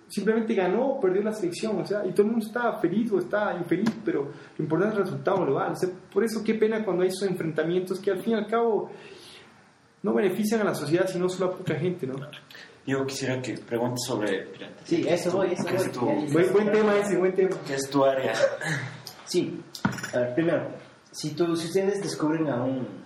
simplemente 0.07 0.55
ganó 0.55 0.91
o 0.91 0.99
perdió 1.01 1.21
la 1.21 1.33
selección, 1.33 1.81
o 1.81 1.85
sea, 1.85 2.05
y 2.05 2.11
todo 2.11 2.27
el 2.27 2.31
mundo 2.31 2.45
está 2.45 2.71
feliz 2.79 3.11
o 3.11 3.19
está 3.19 3.57
infeliz, 3.57 3.91
pero 4.05 4.31
lo 4.57 4.63
importante 4.63 4.93
es 4.93 4.99
el 4.99 5.05
resultado 5.05 5.43
global. 5.43 5.73
O 5.73 5.75
sea, 5.75 5.89
por 6.13 6.23
eso 6.23 6.41
qué 6.45 6.53
pena 6.53 6.85
cuando 6.85 7.03
hay 7.03 7.09
esos 7.09 7.27
enfrentamientos 7.27 7.99
que 7.99 8.11
al 8.11 8.21
fin 8.21 8.33
y 8.33 8.35
al 8.35 8.47
cabo 8.47 8.89
no 10.01 10.13
benefician 10.13 10.61
a 10.61 10.63
la 10.63 10.75
sociedad, 10.75 11.07
sino 11.07 11.27
solo 11.27 11.51
a 11.51 11.57
poca 11.57 11.75
gente, 11.75 12.07
¿no? 12.07 12.15
Yo 12.87 13.05
quisiera 13.05 13.41
que 13.41 13.55
preguntes 13.55 14.05
sobre 14.07 14.43
piratas. 14.45 14.81
Sí, 14.85 15.05
eso 15.05 15.31
voy, 15.33 15.51
eso 15.51 15.65
¿Qué 15.65 15.75
es 15.75 15.91
tu, 15.91 15.99
voy. 15.99 16.25
Buen, 16.31 16.53
buen 16.53 16.71
tema 16.71 16.97
ese, 16.97 17.17
buen 17.17 17.33
tema. 17.33 17.57
¿Qué 17.67 17.73
es 17.73 17.89
tu 17.89 18.05
área? 18.05 18.31
Sí, 19.25 19.59
a 20.13 20.19
ver, 20.19 20.35
primero, 20.35 20.69
si, 21.11 21.31
tú, 21.31 21.53
si 21.57 21.67
ustedes 21.67 22.01
descubren 22.01 22.47
a 22.47 22.63
un 22.63 23.04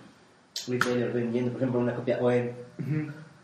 retailer 0.68 1.12
vendiendo, 1.12 1.52
por 1.52 1.60
ejemplo, 1.60 1.80
una 1.80 1.94
copia 1.94 2.18
OEM 2.20 2.52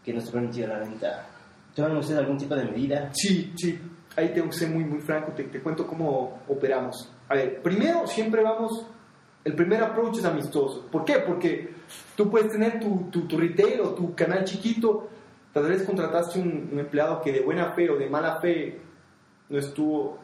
que 0.05 0.13
no 0.13 0.19
está 0.19 0.33
permitida 0.33 0.69
la 0.69 0.79
venta, 0.79 1.27
¿toman 1.75 1.97
ustedes 1.97 2.21
algún 2.21 2.39
tipo 2.39 2.55
de 2.55 2.65
medida? 2.65 3.11
Sí, 3.13 3.53
sí. 3.57 3.79
Ahí 4.17 4.33
tengo 4.33 4.49
que 4.49 4.57
ser 4.57 4.71
muy, 4.71 4.85
muy 4.85 5.01
franco, 5.01 5.33
te, 5.33 5.45
te 5.45 5.61
cuento 5.61 5.87
cómo 5.87 6.43
operamos. 6.49 7.13
A 7.29 7.35
ver, 7.35 7.61
primero 7.61 8.07
siempre 8.07 8.43
vamos, 8.43 8.87
el 9.45 9.55
primer 9.55 9.83
approach 9.83 10.19
es 10.19 10.25
amistoso. 10.25 10.87
¿Por 10.91 11.05
qué? 11.05 11.19
Porque 11.19 11.75
tú 12.15 12.31
puedes 12.31 12.51
tener 12.51 12.81
tu, 12.81 13.09
tu, 13.11 13.23
tu 13.29 13.37
retail 13.37 13.81
o 13.81 13.91
tu 13.91 14.15
canal 14.15 14.45
chiquito, 14.45 15.09
tal 15.53 15.65
vez 15.69 15.83
contrataste 15.83 16.41
un, 16.41 16.71
un 16.73 16.79
empleado 16.79 17.21
que 17.21 17.33
de 17.33 17.41
buena 17.41 17.73
fe 17.73 17.91
o 17.91 17.97
de 17.97 18.09
mala 18.09 18.41
fe 18.41 18.81
no 19.49 19.59
estuvo 19.59 20.19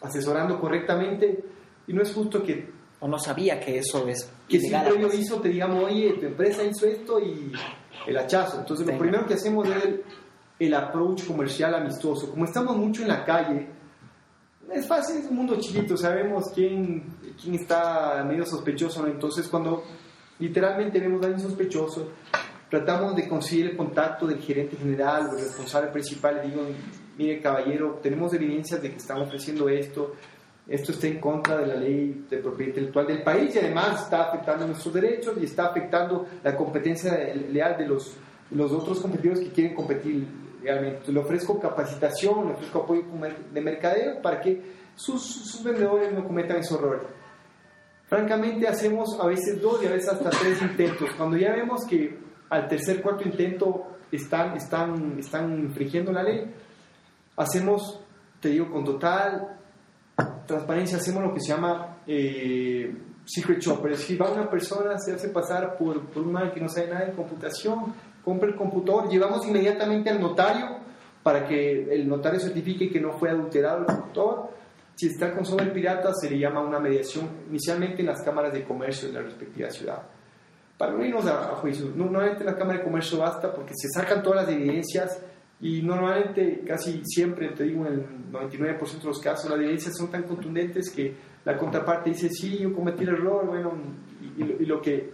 asesorando 0.00 0.60
correctamente 0.60 1.44
y 1.86 1.92
no 1.92 2.02
es 2.02 2.12
justo 2.12 2.42
que 2.42 2.77
O 3.00 3.06
no 3.06 3.18
sabía 3.18 3.60
que 3.60 3.78
eso 3.78 4.08
es 4.08 4.28
que 4.48 4.58
si 4.60 4.72
un 4.74 4.82
previo 4.82 5.12
hizo 5.14 5.40
te 5.40 5.48
digamos, 5.48 5.84
oye, 5.84 6.14
tu 6.14 6.26
empresa 6.26 6.64
hizo 6.64 6.86
esto 6.86 7.20
y 7.20 7.52
el 8.06 8.16
hachazo. 8.18 8.58
Entonces 8.58 8.86
lo 8.86 8.92
Venga. 8.92 9.04
primero 9.04 9.26
que 9.26 9.34
hacemos 9.34 9.68
es 9.68 9.84
el, 9.84 10.04
el 10.58 10.74
approach 10.74 11.24
comercial 11.26 11.74
amistoso. 11.74 12.30
Como 12.30 12.44
estamos 12.44 12.76
mucho 12.76 13.02
en 13.02 13.08
la 13.08 13.24
calle, 13.24 13.68
es 14.72 14.86
fácil, 14.86 15.18
es 15.18 15.26
un 15.26 15.36
mundo 15.36 15.56
chiquito, 15.60 15.96
sabemos 15.96 16.50
quién, 16.54 17.04
quién 17.40 17.54
está 17.54 18.24
medio 18.28 18.44
sospechoso, 18.44 19.02
¿no? 19.02 19.08
Entonces 19.08 19.46
cuando 19.48 19.82
literalmente 20.38 20.98
vemos 21.00 21.22
a 21.22 21.26
alguien 21.26 21.42
sospechoso, 21.46 22.10
tratamos 22.68 23.16
de 23.16 23.28
conseguir 23.28 23.66
el 23.70 23.76
contacto 23.76 24.26
del 24.26 24.40
gerente 24.40 24.76
general 24.76 25.28
o 25.28 25.38
el 25.38 25.44
responsable 25.44 25.90
principal 25.90 26.42
y 26.44 26.48
digo, 26.48 26.62
mire 27.16 27.40
caballero, 27.40 27.98
tenemos 28.02 28.32
evidencias 28.34 28.82
de 28.82 28.90
que 28.90 28.96
están 28.96 29.22
ofreciendo 29.22 29.68
esto, 29.68 30.14
esto 30.68 30.92
está 30.92 31.06
en 31.06 31.18
contra 31.18 31.56
de 31.56 31.66
la 31.66 31.76
ley 31.76 32.26
de 32.28 32.36
propiedad 32.38 32.68
intelectual 32.68 33.06
del 33.06 33.22
país 33.22 33.54
y 33.54 33.58
además 33.58 34.02
está 34.02 34.24
afectando 34.24 34.66
nuestros 34.66 34.92
derechos 34.92 35.34
y 35.40 35.44
está 35.46 35.68
afectando 35.68 36.26
la 36.44 36.54
competencia 36.54 37.16
leal 37.50 37.78
de 37.78 37.86
los, 37.86 38.14
los 38.50 38.70
otros 38.72 39.00
competidores 39.00 39.40
que 39.40 39.50
quieren 39.50 39.74
competir 39.74 40.26
legalmente. 40.62 41.10
Le 41.10 41.20
ofrezco 41.20 41.58
capacitación, 41.58 42.48
le 42.48 42.52
ofrezco 42.52 42.82
apoyo 42.82 43.02
de 43.50 43.60
mercadeo 43.62 44.20
para 44.20 44.40
que 44.42 44.60
sus, 44.94 45.22
sus 45.22 45.64
vendedores 45.64 46.12
no 46.12 46.22
cometan 46.26 46.58
ese 46.58 46.74
error. 46.74 47.06
Francamente 48.06 48.68
hacemos 48.68 49.18
a 49.18 49.26
veces 49.26 49.62
dos 49.62 49.82
y 49.82 49.86
a 49.86 49.90
veces 49.90 50.10
hasta 50.10 50.28
tres 50.28 50.60
intentos. 50.60 51.08
Cuando 51.16 51.38
ya 51.38 51.52
vemos 51.52 51.86
que 51.86 52.18
al 52.50 52.68
tercer, 52.68 53.00
cuarto 53.00 53.24
intento 53.24 53.86
están, 54.12 54.54
están, 54.54 55.18
están 55.18 55.58
infringiendo 55.58 56.12
la 56.12 56.22
ley, 56.22 56.52
hacemos, 57.36 58.00
te 58.40 58.50
digo, 58.50 58.70
con 58.70 58.84
total 58.84 59.57
transparencia, 60.48 60.96
hacemos 60.96 61.22
lo 61.22 61.32
que 61.32 61.40
se 61.40 61.52
llama 61.52 61.98
eh, 62.06 62.92
secret 63.24 63.60
shopper. 63.60 63.92
Decir, 63.92 64.20
va 64.20 64.32
una 64.32 64.50
persona, 64.50 64.98
se 64.98 65.12
hace 65.12 65.28
pasar 65.28 65.76
por, 65.76 66.06
por 66.06 66.24
un 66.24 66.32
man 66.32 66.50
que 66.50 66.60
no 66.60 66.68
sabe 66.68 66.88
nada 66.88 67.04
de 67.04 67.12
computación, 67.12 67.94
compra 68.24 68.48
el 68.48 68.56
computador, 68.56 69.08
llevamos 69.08 69.46
inmediatamente 69.46 70.10
al 70.10 70.20
notario 70.20 70.78
para 71.22 71.46
que 71.46 71.94
el 71.94 72.08
notario 72.08 72.40
certifique 72.40 72.90
que 72.90 73.00
no 73.00 73.12
fue 73.12 73.30
adulterado 73.30 73.80
el 73.80 73.86
computador. 73.86 74.50
Si 74.94 75.06
está 75.06 75.32
con 75.32 75.44
software 75.44 75.72
pirata, 75.72 76.12
se 76.14 76.28
le 76.28 76.38
llama 76.38 76.60
una 76.60 76.80
mediación 76.80 77.28
inicialmente 77.48 78.00
en 78.00 78.06
las 78.06 78.22
cámaras 78.22 78.52
de 78.52 78.64
comercio 78.64 79.08
de 79.08 79.14
la 79.14 79.22
respectiva 79.22 79.70
ciudad. 79.70 80.02
Para 80.76 80.92
no 80.92 81.18
a, 81.18 81.56
juicio, 81.56 81.92
normalmente 81.94 82.40
en 82.40 82.46
la 82.46 82.56
Cámara 82.56 82.78
de 82.78 82.84
Comercio 82.84 83.18
basta 83.18 83.52
porque 83.52 83.74
se 83.76 83.88
sacan 83.88 84.22
todas 84.22 84.46
las 84.46 84.54
evidencias 84.54 85.20
y 85.60 85.82
normalmente, 85.82 86.62
casi 86.66 87.02
siempre, 87.04 87.48
te 87.48 87.64
digo, 87.64 87.84
en 87.86 87.92
el 87.94 88.06
99% 88.30 89.00
de 89.00 89.06
los 89.06 89.18
casos, 89.18 89.50
las 89.50 89.58
evidencias 89.58 89.96
son 89.96 90.08
tan 90.08 90.22
contundentes 90.22 90.90
que 90.90 91.14
la 91.44 91.56
contraparte 91.56 92.10
dice, 92.10 92.28
sí, 92.30 92.58
yo 92.58 92.72
cometí 92.72 93.02
el 93.02 93.10
error, 93.10 93.46
bueno, 93.46 93.72
y, 94.36 94.64
lo, 94.66 94.80
que 94.80 95.10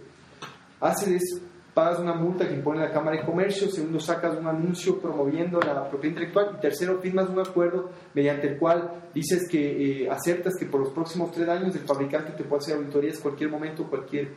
hace 0.81 1.15
es 1.15 1.41
pagas 1.73 1.99
una 1.99 2.13
multa 2.13 2.47
que 2.47 2.53
impone 2.53 2.79
la 2.79 2.91
Cámara 2.91 3.17
de 3.17 3.25
Comercio, 3.25 3.69
segundo 3.69 3.99
sacas 3.99 4.37
un 4.37 4.47
anuncio 4.47 4.99
promoviendo 4.99 5.59
la 5.59 5.89
propiedad 5.89 6.15
intelectual 6.15 6.55
y 6.57 6.61
tercero 6.61 6.99
firmas 7.01 7.29
un 7.29 7.39
acuerdo 7.39 7.89
mediante 8.13 8.47
el 8.47 8.57
cual 8.57 9.03
dices 9.13 9.47
que 9.49 10.03
eh, 10.03 10.09
aceptas 10.09 10.53
que 10.57 10.67
por 10.67 10.79
los 10.79 10.93
próximos 10.93 11.31
tres 11.31 11.49
años 11.49 11.75
el 11.75 11.81
fabricante 11.81 12.31
te 12.31 12.43
puede 12.43 12.61
hacer 12.61 12.77
auditorías 12.77 13.19
cualquier 13.19 13.49
momento, 13.49 13.83
cualquier, 13.89 14.29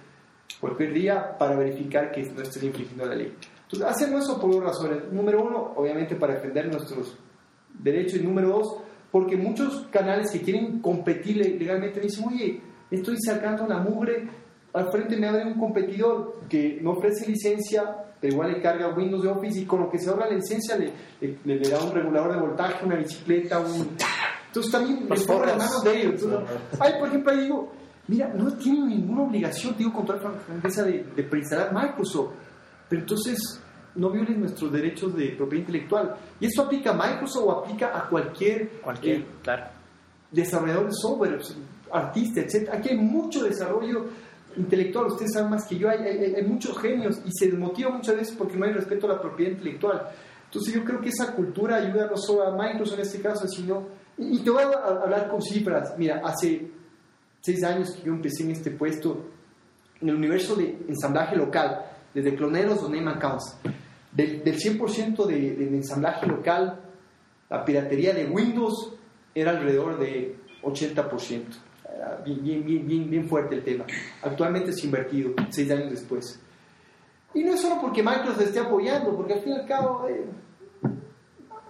cualquier 0.58 0.92
día 0.92 1.36
para 1.38 1.54
verificar 1.54 2.10
que 2.10 2.22
no 2.24 2.42
estés 2.42 2.62
infringiendo 2.62 3.06
la 3.06 3.14
ley. 3.14 3.32
Hacemos 3.86 4.24
eso 4.24 4.40
por 4.40 4.50
dos 4.50 4.62
razones. 4.62 5.12
Número 5.12 5.42
uno, 5.42 5.72
obviamente 5.76 6.16
para 6.16 6.34
defender 6.34 6.70
nuestros 6.70 7.16
derechos. 7.78 8.20
Y 8.20 8.24
número 8.24 8.48
dos, 8.48 8.76
porque 9.10 9.36
muchos 9.36 9.86
canales 9.90 10.30
que 10.30 10.40
quieren 10.40 10.80
competir 10.80 11.36
legalmente 11.36 11.98
me 11.98 12.06
dicen, 12.06 12.24
oye, 12.28 12.60
estoy 12.90 13.16
sacando 13.24 13.66
la 13.66 13.78
mugre. 13.78 14.28
Al 14.72 14.90
frente 14.90 15.16
me 15.16 15.26
abre 15.26 15.46
un 15.46 15.58
competidor 15.58 16.40
que 16.48 16.78
no 16.82 16.92
ofrece 16.92 17.26
licencia, 17.26 18.04
pero 18.20 18.34
igual 18.34 18.52
le 18.52 18.60
carga 18.60 18.94
Windows 18.94 19.22
de 19.22 19.28
Office 19.30 19.60
y 19.60 19.64
con 19.64 19.80
lo 19.80 19.90
que 19.90 19.98
se 19.98 20.10
ahorra 20.10 20.28
la 20.28 20.36
licencia 20.36 20.76
le, 20.76 20.92
le, 21.20 21.56
le 21.56 21.68
da 21.68 21.82
un 21.82 21.92
regulador 21.92 22.34
de 22.34 22.40
voltaje, 22.40 22.84
una 22.84 22.96
bicicleta, 22.96 23.60
un... 23.60 23.96
Entonces 24.46 24.72
también 24.72 25.06
les 25.08 25.24
pongo 25.24 25.44
las 25.46 25.56
manos 25.56 25.84
de 25.84 26.00
ellos. 26.00 26.22
Entonces, 26.22 26.58
ay, 26.80 26.92
por 26.98 27.08
ejemplo, 27.08 27.32
ahí 27.32 27.40
digo, 27.40 27.72
mira, 28.08 28.28
no 28.34 28.52
tienen 28.56 28.88
ninguna 28.88 29.22
obligación, 29.22 29.74
digo, 29.76 29.92
con 29.92 30.04
toda 30.06 30.18
franqueza 30.18 30.84
de, 30.84 31.04
de 31.16 31.22
preinstalar 31.22 31.72
Microsoft, 31.72 32.32
pero 32.88 33.02
entonces 33.02 33.60
no 33.94 34.10
violen 34.10 34.40
nuestros 34.40 34.72
derechos 34.72 35.14
de 35.16 35.30
propiedad 35.30 35.66
intelectual. 35.66 36.16
¿Y 36.40 36.46
esto 36.46 36.62
aplica 36.62 36.90
a 36.90 36.94
Microsoft 36.94 37.44
o 37.44 37.52
aplica 37.52 37.96
a 37.96 38.08
cualquier, 38.08 38.68
Cualquier, 38.80 39.18
eh, 39.18 39.26
claro. 39.42 39.64
desarrollador 40.30 40.86
de 40.86 40.92
software, 40.92 41.38
artista, 41.90 42.40
etc. 42.40 42.70
Aquí 42.72 42.90
hay 42.90 42.98
mucho 42.98 43.42
desarrollo 43.42 44.06
intelectual, 44.56 45.06
ustedes 45.06 45.32
saben 45.32 45.50
más 45.50 45.66
que 45.66 45.76
yo, 45.76 45.88
hay, 45.88 46.00
hay, 46.00 46.34
hay, 46.34 46.44
muchos 46.44 46.76
genios 46.78 47.20
y 47.24 47.30
se 47.32 47.46
desmotiva 47.46 47.90
muchas 47.90 48.16
veces 48.16 48.34
porque 48.36 48.56
no 48.56 48.64
hay 48.64 48.72
respeto 48.72 49.06
a 49.06 49.14
la 49.14 49.20
propiedad 49.20 49.52
intelectual. 49.52 50.08
Entonces 50.44 50.74
yo 50.74 50.84
creo 50.84 51.00
que 51.00 51.10
esa 51.10 51.34
cultura 51.34 51.76
ayuda 51.76 52.06
no 52.06 52.16
solo 52.16 52.44
a 52.44 52.56
Microsoft 52.56 52.98
en 52.98 53.04
este 53.04 53.20
caso, 53.20 53.46
sino... 53.46 53.86
Y, 54.16 54.40
te 54.40 54.50
voy 54.50 54.62
a 54.62 55.02
hablar 55.02 55.28
con 55.28 55.40
cifras. 55.40 55.94
Mira, 55.96 56.20
hace 56.24 56.68
seis 57.40 57.62
años 57.62 57.90
que 57.92 58.02
yo 58.02 58.12
empecé 58.12 58.42
en 58.42 58.50
este 58.50 58.72
puesto, 58.72 59.26
en 60.00 60.08
el 60.08 60.16
universo 60.16 60.56
de 60.56 60.76
ensamblaje 60.88 61.36
local, 61.36 61.84
desde 62.14 62.34
cloneros 62.34 62.82
o 62.82 62.88
name 62.88 63.10
accounts, 63.10 63.56
del, 64.12 64.42
del 64.42 64.56
100% 64.58 65.26
de, 65.26 65.34
de, 65.56 65.64
ensamblaje 65.76 66.26
local, 66.26 66.80
la 67.50 67.64
piratería 67.64 68.12
de 68.14 68.26
Windows 68.26 68.92
era 69.34 69.52
alrededor 69.52 69.98
de 69.98 70.36
80%. 70.62 71.42
Era 71.94 72.22
bien, 72.24 72.42
bien, 72.64 72.86
bien, 72.86 73.10
bien, 73.10 73.28
fuerte 73.28 73.54
el 73.56 73.62
tema. 73.64 73.84
Actualmente 74.22 74.70
es 74.70 74.84
invertido, 74.84 75.32
seis 75.50 75.70
años 75.70 75.90
después. 75.90 76.40
Y 77.34 77.44
no 77.44 77.52
es 77.54 77.60
solo 77.60 77.80
porque 77.80 78.02
Microsoft 78.02 78.40
esté 78.40 78.58
apoyando, 78.60 79.14
porque 79.16 79.34
al 79.34 79.40
fin 79.40 79.52
y 79.52 79.56
al 79.56 79.66
cabo 79.66 80.06
eh, 80.08 80.24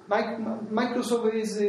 Mi- 0.09 0.45
Microsoft 0.71 1.27
es, 1.35 1.61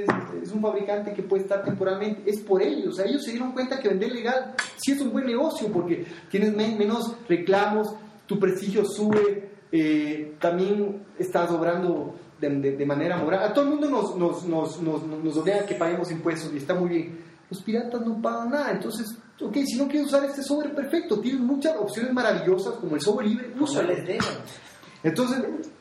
un 0.54 0.62
fabricante 0.62 1.14
que 1.14 1.24
puede 1.24 1.44
estar 1.44 1.64
temporalmente, 1.64 2.30
es 2.30 2.40
por 2.40 2.62
ellos, 2.62 2.98
o 2.98 3.04
ellos 3.04 3.24
se 3.24 3.32
dieron 3.32 3.52
cuenta 3.52 3.80
que 3.80 3.90
vender 3.90 4.12
legal 4.14 4.54
sí 4.78 4.94
es 4.94 5.02
un 5.02 5.12
buen 5.12 5.26
negocio 5.26 5.68
porque 5.72 6.06
tienes 6.30 6.56
men- 6.56 6.78
menos 6.78 7.16
reclamos, 7.28 7.94
tu 8.30 8.38
prestigio 8.40 8.86
sube, 8.86 9.50
eh, 9.72 10.36
también 10.40 11.04
estás 11.18 11.50
obrando 11.50 12.14
de, 12.40 12.48
de- 12.50 12.78
de 12.78 12.86
manera 12.86 13.18
moral. 13.18 13.44
A 13.44 13.52
todo 13.54 13.66
el 13.66 13.72
mundo 13.72 13.90
nos, 13.90 14.16
nos, 14.16 14.46
nos, 14.46 14.80
nos, 14.82 15.04
nos 15.04 15.38
obliga 15.38 15.62
a 15.62 15.66
que 15.66 15.74
paguemos 15.74 16.12
impuestos 16.12 16.54
y 16.54 16.58
está 16.58 16.76
muy 16.76 16.90
bien. 16.90 17.20
Los 17.50 17.64
piratas 17.64 18.02
no 18.06 18.22
pagan 18.22 18.52
nada, 18.52 18.72
entonces, 18.72 19.08
ok, 19.42 19.58
si 19.66 19.76
no 19.80 19.88
quieres 19.88 20.10
usar 20.10 20.24
este 20.26 20.44
software, 20.44 20.76
perfecto, 20.76 21.20
tienes 21.20 21.42
muchas 21.42 21.76
opciones 21.78 22.14
maravillosas 22.14 22.76
como 22.76 22.94
el 22.96 23.02
software 23.02 23.26
libre, 23.28 23.52
No 23.56 23.64
úsalo. 23.64 23.90
Entonces, 25.02 25.40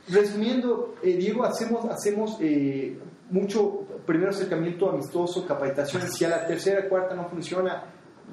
resumiendo, 0.08 0.94
eh, 1.02 1.16
Diego, 1.16 1.44
hacemos, 1.44 1.84
hacemos 1.90 2.38
eh, 2.40 2.98
mucho, 3.30 3.80
primero 4.06 4.30
acercamiento 4.30 4.88
amistoso, 4.88 5.46
capacitaciones, 5.46 6.14
si 6.14 6.24
a 6.24 6.28
la 6.30 6.46
tercera, 6.46 6.88
cuarta 6.88 7.14
no 7.14 7.28
funciona, 7.28 7.84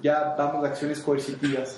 ya 0.01 0.35
damos 0.37 0.63
acciones 0.63 0.99
coercitivas. 1.01 1.77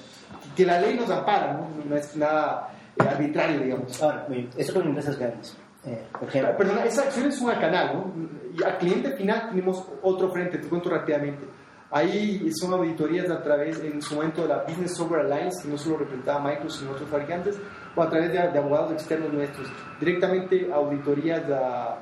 Que 0.55 0.65
la 0.65 0.79
ley 0.81 0.95
nos 0.95 1.09
ampara, 1.09 1.53
¿no? 1.53 1.69
No 1.85 1.95
es 1.95 2.15
nada 2.15 2.69
eh, 2.97 3.03
arbitrario, 3.03 3.59
digamos. 3.59 4.01
Ahora, 4.01 4.27
eso 4.57 4.73
con 4.73 4.87
empresas 4.87 5.17
grandes. 5.17 5.57
Eh, 5.85 6.03
por 6.11 6.27
ejemplo, 6.27 6.57
Perdona, 6.57 6.83
esa 6.83 7.03
acción 7.03 7.27
es 7.27 7.39
una 7.39 7.59
canal, 7.59 7.93
¿no? 7.93 8.13
Y 8.57 8.63
al 8.63 8.77
cliente 8.77 9.11
final 9.11 9.49
tenemos 9.49 9.87
otro 10.01 10.29
frente, 10.31 10.57
te 10.57 10.67
cuento 10.67 10.89
rápidamente. 10.89 11.45
Ahí 11.89 12.51
son 12.51 12.73
auditorías 12.73 13.29
a 13.29 13.41
través, 13.41 13.79
en 13.79 14.01
su 14.01 14.15
momento, 14.15 14.41
de 14.41 14.49
la 14.49 14.63
Business 14.63 14.95
Software 14.95 15.21
Alliance, 15.21 15.63
que 15.63 15.69
no 15.69 15.77
solo 15.77 15.99
representaba 15.99 16.39
a 16.41 16.43
Microsoft, 16.43 16.79
sino 16.79 16.91
otros 16.91 17.09
fabricantes, 17.09 17.57
o 17.95 18.01
a 18.01 18.09
través 18.09 18.33
de, 18.33 18.39
de 18.39 18.59
abogados 18.59 18.91
externos 18.91 19.31
nuestros. 19.31 19.71
Directamente 19.99 20.69
auditorías 20.73 21.49
a, 21.49 21.97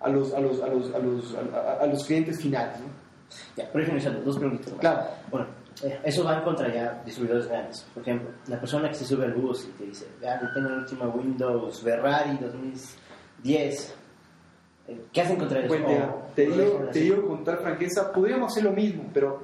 a, 0.00 0.08
los, 0.08 0.34
a, 0.34 0.40
los, 0.40 0.60
a, 0.60 0.66
los, 0.66 0.92
a, 0.92 0.98
los, 0.98 1.36
a, 1.36 1.82
a 1.84 1.86
los 1.86 2.04
clientes 2.04 2.40
finales, 2.40 2.80
¿no? 2.80 2.86
ya, 3.56 3.70
por 3.70 3.80
ejemplo, 3.80 4.20
dos 4.24 4.38
preguntas. 4.38 4.72
Claro. 4.80 5.02
Bueno, 5.30 5.46
eso 6.04 6.24
va 6.24 6.38
en 6.38 6.44
contra 6.44 6.72
ya 6.72 7.02
distribuidores 7.04 7.48
grandes. 7.48 7.86
Por 7.94 8.02
ejemplo, 8.02 8.30
la 8.48 8.58
persona 8.60 8.88
que 8.88 8.94
se 8.94 9.04
sube 9.04 9.24
al 9.24 9.34
bus 9.34 9.66
y 9.68 9.72
te 9.78 9.86
dice, 9.86 10.06
vea, 10.20 10.40
yo 10.40 10.52
tengo 10.54 10.68
la 10.68 10.76
última 10.78 11.08
Windows 11.08 11.80
Ferrari 11.82 12.38
2010. 12.38 13.94
eh, 14.88 15.00
¿Qué 15.12 15.20
hacen 15.20 15.36
contra 15.38 15.60
eso? 15.60 15.68
Bueno, 15.68 15.86
te, 16.34 16.48
O- 16.48 16.54
te 16.54 16.62
digo, 16.62 16.88
te 16.92 16.98
digo 17.00 17.26
con 17.28 17.38
total 17.44 17.58
franqueza, 17.58 18.12
podríamos 18.12 18.52
hacer 18.52 18.64
lo 18.64 18.72
mismo, 18.72 19.08
pero 19.12 19.42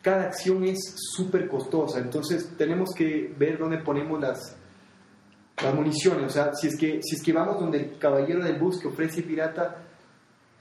cada 0.00 0.24
acción 0.24 0.64
es 0.64 0.78
súper 1.14 1.48
costosa, 1.48 2.00
entonces 2.00 2.52
tenemos 2.58 2.90
que 2.94 3.32
ver 3.38 3.56
dónde 3.58 3.78
ponemos 3.78 4.20
las, 4.20 4.56
las 5.62 5.74
municiones, 5.74 6.26
o 6.26 6.30
sea, 6.30 6.52
si 6.54 6.66
es, 6.66 6.76
que, 6.76 7.00
si 7.02 7.16
es 7.16 7.22
que 7.22 7.32
vamos 7.32 7.60
donde 7.60 7.78
el 7.78 7.98
caballero 7.98 8.42
del 8.42 8.58
bus 8.58 8.80
que 8.80 8.88
ofrece 8.88 9.22
pirata, 9.22 9.76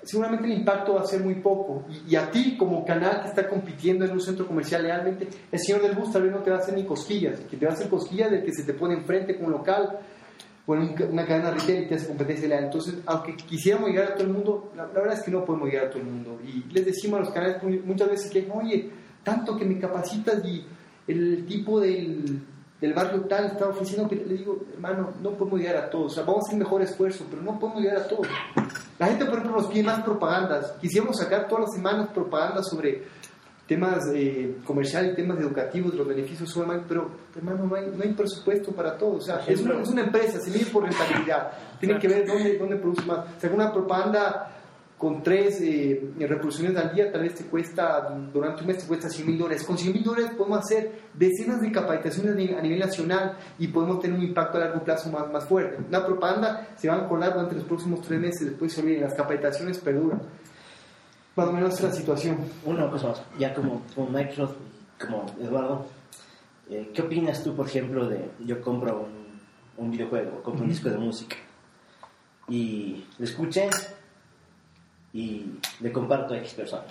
seguramente 0.03 0.45
el 0.45 0.53
impacto 0.53 0.95
va 0.95 1.01
a 1.01 1.05
ser 1.05 1.21
muy 1.21 1.35
poco, 1.35 1.85
y, 2.07 2.15
a 2.15 2.29
ti 2.29 2.57
como 2.57 2.85
canal 2.85 3.21
que 3.21 3.29
está 3.29 3.47
compitiendo 3.47 4.05
en 4.05 4.11
un 4.11 4.21
centro 4.21 4.47
comercial 4.47 4.83
lealmente, 4.83 5.27
el 5.51 5.59
señor 5.59 5.81
del 5.81 5.95
bus 5.95 6.11
tal 6.11 6.23
vez 6.23 6.31
no 6.31 6.39
te 6.39 6.49
va 6.49 6.57
a 6.57 6.59
hacer 6.59 6.75
ni 6.75 6.85
cosquillas, 6.85 7.39
que 7.41 7.57
te 7.57 7.65
va 7.65 7.71
a 7.71 7.75
hacer 7.75 7.89
cosquillas 7.89 8.31
del 8.31 8.43
que 8.43 8.53
se 8.53 8.63
te 8.63 8.73
pone 8.73 8.95
enfrente 8.95 9.35
con 9.37 9.47
un 9.47 9.51
local, 9.53 9.99
o 10.67 10.73
una 10.73 11.25
cadena 11.25 11.51
retail 11.51 11.83
y 11.83 11.87
te 11.87 11.95
hace 11.95 12.07
competencia 12.07 12.47
leal. 12.47 12.65
Entonces, 12.65 12.95
aunque 13.05 13.35
quisiéramos 13.35 13.89
llegar 13.89 14.11
a 14.11 14.13
todo 14.13 14.27
el 14.27 14.33
mundo, 14.33 14.71
la, 14.75 14.85
la 14.85 14.93
verdad 14.93 15.17
es 15.17 15.23
que 15.23 15.31
no 15.31 15.43
podemos 15.43 15.67
llegar 15.67 15.87
a 15.87 15.89
todo 15.89 15.99
el 15.99 16.05
mundo. 16.05 16.39
Y 16.45 16.71
les 16.71 16.85
decimos 16.85 17.19
a 17.19 17.23
los 17.23 17.31
canales 17.31 17.57
muchas 17.83 18.09
veces 18.09 18.31
que, 18.31 18.47
oye, 18.53 18.91
tanto 19.23 19.57
que 19.57 19.65
me 19.65 19.79
capacitas 19.79 20.45
y 20.45 20.63
el 21.07 21.45
tipo 21.45 21.79
del, 21.79 22.41
del 22.79 22.93
barrio 22.93 23.21
tal 23.21 23.45
está 23.45 23.67
ofreciendo, 23.67 24.07
pero 24.07 24.25
le 24.25 24.35
digo, 24.35 24.59
hermano, 24.73 25.13
no 25.21 25.31
podemos 25.31 25.59
llegar 25.59 25.77
a 25.77 25.89
todos. 25.89 26.11
O 26.11 26.15
sea, 26.15 26.23
vamos 26.23 26.45
a 26.45 26.47
hacer 26.47 26.59
mejor 26.59 26.81
esfuerzo, 26.81 27.25
pero 27.29 27.41
no 27.41 27.59
podemos 27.59 27.81
llegar 27.81 27.97
a 27.97 28.07
todos. 28.07 28.27
La 29.01 29.07
gente, 29.07 29.25
por 29.25 29.39
ejemplo, 29.39 29.59
nos 29.59 29.65
pide 29.65 29.81
más 29.81 30.03
propagandas. 30.03 30.73
Quisiéramos 30.79 31.17
sacar 31.17 31.47
todas 31.47 31.63
las 31.63 31.73
semanas 31.73 32.09
propagandas 32.13 32.69
sobre 32.69 33.01
temas 33.65 33.97
eh, 34.13 34.57
comerciales, 34.63 35.15
temas 35.15 35.39
educativos, 35.39 35.95
los 35.95 36.07
beneficios 36.07 36.47
son 36.47 36.85
pero 36.87 37.09
hermano, 37.35 37.65
no 37.65 37.75
hay, 37.75 37.87
no 37.87 38.03
hay 38.03 38.13
presupuesto 38.13 38.71
para 38.71 38.95
todo. 38.95 39.13
O 39.15 39.19
sea, 39.19 39.41
es 39.47 39.59
una, 39.61 39.81
es 39.81 39.89
una 39.89 40.03
empresa, 40.03 40.39
se 40.39 40.51
mide 40.51 40.67
por 40.67 40.83
rentabilidad. 40.83 41.51
Tienen 41.79 41.97
que 41.97 42.07
ver 42.07 42.27
dónde, 42.27 42.59
dónde 42.59 42.75
produce 42.75 43.03
más. 43.07 43.25
O 43.37 43.39
sea, 43.39 43.49
una 43.49 43.73
propaganda 43.73 44.51
con 45.01 45.23
tres 45.23 45.59
eh, 45.61 46.13
reproducciones 46.19 46.77
al 46.77 46.93
día 46.93 47.11
tal 47.11 47.21
vez 47.23 47.33
te 47.33 47.45
cuesta, 47.45 48.07
durante 48.31 48.61
un 48.61 48.67
mes 48.67 48.77
te 48.77 48.85
cuesta 48.85 49.09
100 49.09 49.25
mil 49.25 49.39
dólares. 49.39 49.63
Con 49.63 49.75
100 49.75 49.93
mil 49.93 50.03
dólares 50.03 50.29
podemos 50.37 50.59
hacer 50.59 50.91
decenas 51.15 51.59
de 51.59 51.71
capacitaciones 51.71 52.55
a 52.55 52.61
nivel 52.61 52.77
nacional 52.77 53.35
y 53.57 53.67
podemos 53.69 53.99
tener 53.99 54.19
un 54.19 54.23
impacto 54.23 54.59
a 54.59 54.61
largo 54.61 54.83
plazo 54.83 55.09
más, 55.09 55.27
más 55.31 55.43
fuerte. 55.45 55.83
Una 55.87 56.05
propaganda 56.05 56.67
se 56.77 56.87
va 56.87 56.97
a 56.97 57.07
colar 57.07 57.33
durante 57.33 57.55
los 57.55 57.63
próximos 57.63 58.01
tres 58.01 58.21
meses, 58.21 58.45
después 58.45 58.71
se 58.71 58.81
olviden, 58.81 59.01
las 59.01 59.15
capacitaciones 59.15 59.79
perduran. 59.79 60.21
Más 61.35 61.47
o 61.47 61.51
menos 61.51 61.73
es 61.73 61.81
la 61.81 61.91
situación. 61.91 62.37
Una 62.63 62.87
cosa 62.91 63.07
más, 63.07 63.23
ya 63.39 63.55
como, 63.55 63.81
como 63.95 64.07
Microsoft, 64.07 64.57
como 64.99 65.25
Eduardo, 65.41 65.87
eh, 66.69 66.91
¿qué 66.93 67.01
opinas 67.01 67.43
tú, 67.43 67.55
por 67.55 67.65
ejemplo, 67.65 68.07
de 68.07 68.29
yo 68.45 68.61
compro 68.61 69.07
un, 69.07 69.83
un 69.83 69.89
videojuego, 69.89 70.43
compro 70.43 70.63
un 70.63 70.69
disco 70.69 70.91
de 70.91 70.97
música 70.99 71.37
y 72.47 73.03
lo 73.17 73.25
escuché 73.25 73.67
y 75.13 75.45
le 75.79 75.91
comparto 75.91 76.33
a 76.33 76.37
X 76.37 76.53
persona, 76.53 76.83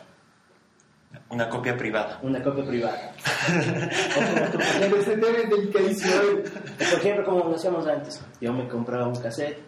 Una 1.30 1.48
copia 1.48 1.76
privada. 1.76 2.18
una 2.22 2.42
copia 2.42 2.64
privada? 2.64 3.12
por 4.54 4.62
ejemplo, 4.62 5.00
Ese 5.00 5.16
tema 5.16 5.38
es 5.38 5.50
delicadísimo. 5.50 6.14
por 6.78 6.98
ejemplo, 6.98 7.24
como 7.24 7.44
lo 7.50 7.54
hacíamos 7.56 7.86
antes, 7.86 8.22
yo 8.40 8.52
me 8.52 8.68
compraba 8.68 9.06
un 9.08 9.16
cassette 9.16 9.58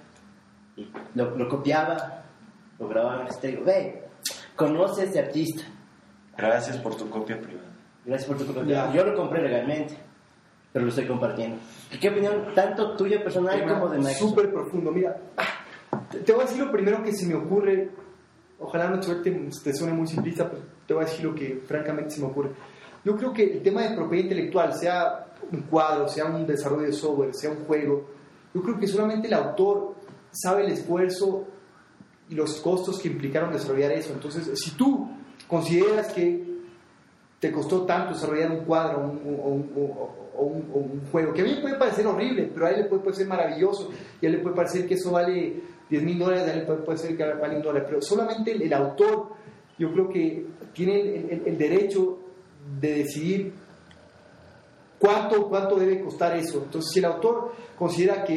y 0.76 0.88
lo, 1.14 1.36
lo 1.36 1.48
copiaba, 1.48 2.22
lo 2.78 2.88
grababa 2.88 3.22
en 3.22 3.28
este 3.28 3.48
digo, 3.48 3.64
ve, 3.64 4.04
conoce 4.56 5.02
a 5.02 5.04
este 5.04 5.18
artista. 5.20 5.64
Gracias 6.36 6.76
por 6.78 6.96
tu 6.96 7.08
copia 7.10 7.40
privada. 7.40 7.68
Gracias 8.04 8.28
por 8.28 8.36
tu 8.38 8.44
Ya. 8.44 8.52
comentario. 8.54 8.92
Yo 8.94 9.04
lo 9.10 9.16
compré 9.16 9.42
legalmente, 9.42 9.96
pero 10.72 10.84
lo 10.84 10.88
estoy 10.90 11.06
compartiendo. 11.06 11.56
¿Y 11.92 11.98
¿Qué 11.98 12.08
opinión 12.08 12.46
tanto 12.54 12.96
tuya 12.96 13.22
personal 13.22 13.58
Tema 13.58 13.74
como 13.78 13.88
de 13.90 13.98
Microsoft? 13.98 14.18
Súper 14.30 14.52
profundo. 14.52 14.90
Mira, 14.90 15.16
te 16.24 16.32
voy 16.32 16.42
a 16.42 16.46
decir 16.46 16.64
lo 16.64 16.72
primero 16.72 17.02
que 17.02 17.12
se 17.12 17.26
me 17.26 17.34
ocurre. 17.34 17.90
Ojalá 18.62 18.88
no 18.90 19.00
te, 19.00 19.06
te 19.14 19.74
suene 19.74 19.92
muy 19.92 20.06
simplista, 20.06 20.48
pero 20.50 20.62
te 20.86 20.94
voy 20.94 21.02
a 21.04 21.06
decir 21.06 21.24
lo 21.24 21.34
que 21.34 21.62
francamente 21.66 22.10
se 22.10 22.20
me 22.20 22.26
ocurre. 22.26 22.50
Yo 23.04 23.16
creo 23.16 23.32
que 23.32 23.54
el 23.54 23.62
tema 23.62 23.82
de 23.82 23.94
propiedad 23.96 24.22
intelectual, 24.24 24.72
sea 24.74 25.26
un 25.50 25.62
cuadro, 25.62 26.08
sea 26.08 26.26
un 26.26 26.46
desarrollo 26.46 26.86
de 26.86 26.92
software, 26.92 27.34
sea 27.34 27.50
un 27.50 27.64
juego, 27.64 28.06
yo 28.54 28.62
creo 28.62 28.78
que 28.78 28.86
solamente 28.86 29.26
el 29.28 29.34
autor 29.34 29.94
sabe 30.30 30.64
el 30.64 30.72
esfuerzo 30.72 31.44
y 32.28 32.34
los 32.34 32.60
costos 32.60 32.98
que 33.00 33.08
implicaron 33.08 33.52
desarrollar 33.52 33.92
eso. 33.92 34.12
Entonces, 34.12 34.48
si 34.60 34.70
tú 34.72 35.08
consideras 35.48 36.12
que 36.12 36.44
te 37.40 37.50
costó 37.50 37.82
tanto 37.82 38.14
desarrollar 38.14 38.52
un 38.52 38.64
cuadro 38.64 38.98
o 38.98 39.02
un, 39.02 39.72
un- 39.74 39.92
o 40.34 40.44
un 40.44 41.02
juego, 41.10 41.32
que 41.34 41.40
a 41.42 41.44
mí 41.44 41.54
me 41.54 41.60
puede 41.60 41.74
parecer 41.74 42.06
horrible, 42.06 42.50
pero 42.54 42.66
a 42.66 42.70
él 42.70 42.82
le 42.82 42.84
puede 42.84 43.02
parecer 43.02 43.26
maravilloso, 43.26 43.90
y 44.20 44.26
a 44.26 44.28
él 44.28 44.36
le 44.36 44.42
puede 44.42 44.54
parecer 44.56 44.86
que 44.86 44.94
eso 44.94 45.10
vale 45.10 45.60
10 45.92 46.04
mil 46.04 46.18
dólares, 46.18 46.64
puede 46.64 46.78
parecer 46.78 47.14
que 47.18 47.34
vale 47.34 47.56
un 47.56 47.62
dólar, 47.62 47.84
pero 47.86 48.00
solamente 48.00 48.52
el, 48.52 48.72
autor, 48.72 49.28
yo 49.78 49.92
creo 49.92 50.08
que 50.08 50.46
tiene 50.72 51.00
el, 51.44 51.58
derecho 51.58 52.18
de 52.80 52.94
decidir 52.94 53.52
cuánto, 54.98 55.48
cuánto 55.50 55.76
debe 55.76 56.00
costar 56.00 56.34
eso. 56.34 56.62
Entonces, 56.64 56.90
si 56.94 57.00
el 57.00 57.04
autor 57.04 57.52
considera 57.78 58.24
que 58.24 58.34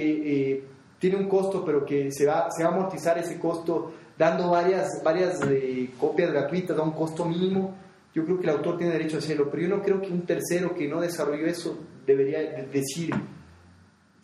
eh, 0.52 0.64
tiene 1.00 1.16
un 1.16 1.30
costo, 1.30 1.64
pero 1.64 1.86
que 1.86 2.12
se 2.12 2.26
va, 2.26 2.50
se 2.52 2.66
va 2.66 2.72
a 2.72 2.74
amortizar 2.74 3.18
ese 3.18 3.40
costo 3.40 3.94
dando 4.18 4.50
varias, 4.50 5.02
varias 5.02 5.40
eh, 5.50 5.92
copias 5.98 6.34
gratuitas 6.34 6.78
a 6.78 6.82
un 6.82 6.92
costo 6.92 7.24
mínimo, 7.24 7.74
yo 8.14 8.26
creo 8.26 8.38
que 8.38 8.44
el 8.44 8.50
autor 8.50 8.78
tiene 8.78 8.92
derecho 8.92 9.16
a 9.16 9.20
hacerlo, 9.20 9.50
pero 9.50 9.64
yo 9.64 9.70
no 9.70 9.82
creo 9.82 10.02
que 10.02 10.10
un 10.12 10.26
tercero 10.26 10.76
que 10.76 10.90
no 10.90 11.00
desarrolló 11.00 11.46
eso 11.48 11.78
debería 12.06 12.40
de- 12.40 12.68
decir 12.68 13.12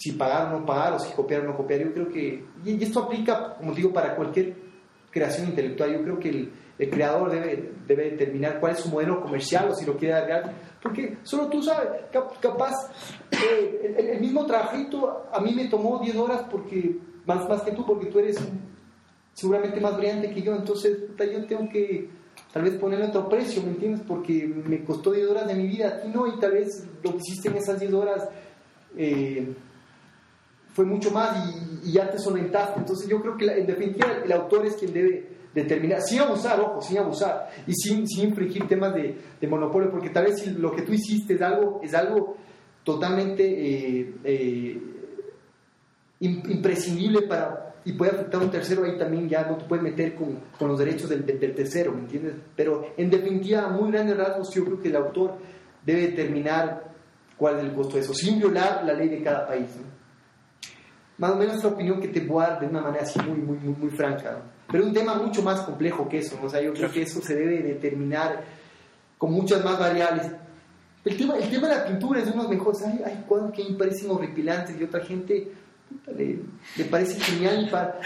si 0.02 0.14
pagar 0.14 0.52
o 0.52 0.60
no 0.60 0.66
pagar, 0.66 0.93
o 0.93 0.99
si 0.99 1.14
copiar 1.14 1.41
o 1.41 1.43
no 1.43 1.56
copiar. 1.56 1.82
Yo 1.82 1.93
creo 1.93 2.10
que, 2.10 2.43
y 2.66 2.84
esto 2.84 3.02
aplica, 3.02 3.56
como 3.56 3.72
digo, 3.74 3.93
para 3.93 4.16
cualquier 4.16 4.56
creación 5.12 5.49
intelectual. 5.49 5.93
Yo 5.93 6.02
creo 6.02 6.20
que 6.20 6.30
el, 6.30 6.89
creador 6.89 7.30
debe, 7.30 7.74
debe 7.86 8.10
determinar 8.12 8.60
cuál 8.60 8.72
es 8.72 8.80
su 8.80 8.89
modelo 8.89 9.22
comercial 9.22 9.70
o 9.70 9.76
si 9.76 9.86
lo 9.86 9.95
quiere 9.95 10.16
dar 10.16 10.56
porque 10.82 11.18
solo 11.22 11.47
tú 11.47 11.62
sabes, 11.62 12.06
cap- 12.12 12.39
capaz, 12.39 12.74
eh, 13.30 13.95
el, 14.14 14.20
mismo 14.20 14.47
trabajito 14.47 15.28
a 15.32 15.39
mí 15.39 15.54
me 15.54 15.68
tomó 15.68 15.99
10 15.99 16.16
horas 16.16 16.43
porque, 16.49 16.97
más, 17.28 17.47
más 17.47 17.62
que 17.62 17.72
tú, 17.74 17.86
porque 17.86 18.08
tú 18.08 18.18
eres 18.18 18.39
seguramente 19.34 19.80
más 19.80 19.95
brillante 19.95 20.32
que 20.32 20.41
yo, 20.41 20.56
entonces 20.56 20.97
yo 21.20 21.45
tengo 21.45 21.70
que 21.70 22.10
tal 22.52 22.64
vez 22.64 22.74
ponerle 22.80 23.06
otro 23.06 23.30
precio, 23.30 23.62
¿me 23.62 23.70
entiendes? 23.70 24.02
Porque 24.08 24.47
me 24.47 24.84
costó 24.84 25.12
10 25.12 25.30
horas 25.30 25.47
de 25.47 25.54
mi 25.54 25.68
vida, 25.68 25.88
a 25.88 26.02
ti 26.02 26.10
no, 26.12 26.26
y 26.26 26.39
tal 26.39 26.54
vez 26.54 26.88
lo 27.04 27.12
que 27.12 27.18
hiciste 27.18 27.49
en 27.49 27.58
esas 27.58 27.80
10 27.80 27.93
horas 27.93 28.28
eh, 28.97 29.54
fue 30.74 30.86
mucho 30.86 31.11
más 31.11 31.36
y, 31.84 31.89
y 31.89 31.91
ya 31.93 32.09
te 32.09 32.17
solventaste. 32.19 32.80
Entonces 32.80 33.07
yo 33.09 33.22
creo 33.22 33.36
que 33.38 33.45
la- 33.45 33.57
en 33.57 33.67
definitiva 33.67 34.07
el 34.24 34.32
autor 34.32 34.65
es 34.65 34.76
quien 34.76 34.93
debe 34.93 35.28
determinar, 35.53 36.01
sin 36.01 36.19
abusar, 36.19 36.59
ojo, 36.61 36.82
sin 36.82 36.97
abusar, 36.99 37.49
y 37.67 37.74
sin, 37.74 38.07
sin 38.07 38.30
infringir 38.30 38.67
temas 38.67 38.93
de, 38.95 39.17
monopolio, 39.47 39.91
porque 39.91 40.09
tal 40.09 40.26
vez 40.26 40.39
si 40.39 40.51
lo 40.51 40.72
que 40.74 40.84
tú 40.84 40.93
hiciste 40.93 41.34
es 41.34 41.41
algo, 41.41 41.82
es 41.84 41.93
algo 41.93 42.38
totalmente 42.86 43.43
eh, 43.43 44.15
eh, 44.24 44.82
im- 46.22 46.49
imprescindible 46.49 47.24
para 47.24 47.67
y 47.84 47.93
puede 47.93 48.11
afectar 48.11 48.39
a 48.39 48.43
un 48.45 48.51
tercero, 48.51 48.84
ahí 48.86 48.95
también 48.97 49.28
ya 49.28 49.43
no 49.43 49.57
te 49.57 49.65
puedes 49.65 49.84
meter 49.84 50.13
con, 50.13 50.39
con 50.57 50.67
los 50.69 50.78
derechos 50.78 51.09
del- 51.09 51.26
del 51.26 51.55
tercero, 51.55 51.91
¿me 51.91 52.01
entiendes? 52.01 52.36
Pero 52.55 52.86
en 52.95 53.09
definitiva, 53.09 53.63
a 53.65 53.69
muy 53.69 53.91
grandes 53.91 54.15
rasgos, 54.17 54.53
yo 54.53 54.63
creo 54.63 54.80
que 54.80 54.89
el 54.89 54.95
autor 54.95 55.34
debe 55.84 56.01
determinar 56.09 56.91
cuál 57.38 57.57
es 57.57 57.63
el 57.63 57.74
costo 57.74 57.95
de 57.95 58.01
eso, 58.01 58.13
sin 58.13 58.38
violar 58.38 58.84
la 58.86 58.93
ley 58.93 59.09
de 59.09 59.24
cada 59.24 59.47
país. 59.47 59.65
¿no? 59.78 60.01
Más 61.22 61.32
o 61.34 61.36
menos 61.36 61.63
la 61.63 61.69
opinión 61.69 62.01
que 62.01 62.07
te 62.07 62.19
a 62.19 62.47
dar 62.47 62.59
de 62.59 62.65
una 62.65 62.82
manera 62.82 63.03
así 63.03 63.19
muy, 63.19 63.38
muy, 63.38 63.57
muy, 63.59 63.76
muy 63.76 63.89
franca. 63.91 64.32
¿no? 64.32 64.38
Pero 64.72 64.84
es 64.84 64.88
un 64.89 64.95
tema 64.95 65.13
mucho 65.13 65.43
más 65.43 65.61
complejo 65.61 66.09
que 66.09 66.17
eso, 66.17 66.36
¿no? 66.41 66.47
o 66.47 66.49
sea, 66.49 66.59
yo 66.61 66.74
creo 66.74 66.91
que 66.91 67.03
eso 67.03 67.22
se 67.22 67.36
debe 67.36 67.61
determinar 67.61 68.43
con 69.19 69.32
muchas 69.32 69.63
más 69.63 69.78
variables. 69.78 70.32
El 71.05 71.17
tema, 71.17 71.38
el 71.38 71.47
tema 71.51 71.67
de 71.67 71.76
la 71.76 71.86
pintura 71.86 72.22
es 72.22 72.26
uno 72.26 72.38
de 72.38 72.49
los 72.49 72.49
mejores. 72.57 72.82
Hay, 72.82 73.01
hay 73.05 73.24
cuadros 73.28 73.51
que 73.51 73.63
me 73.69 73.76
parecen 73.78 74.09
horripilantes 74.09 74.76
y 74.80 74.84
otra 74.84 75.01
gente 75.01 75.51
le, 76.17 76.39
le 76.78 76.86
parece 76.86 77.19
genial. 77.19 77.67
para- 77.69 77.99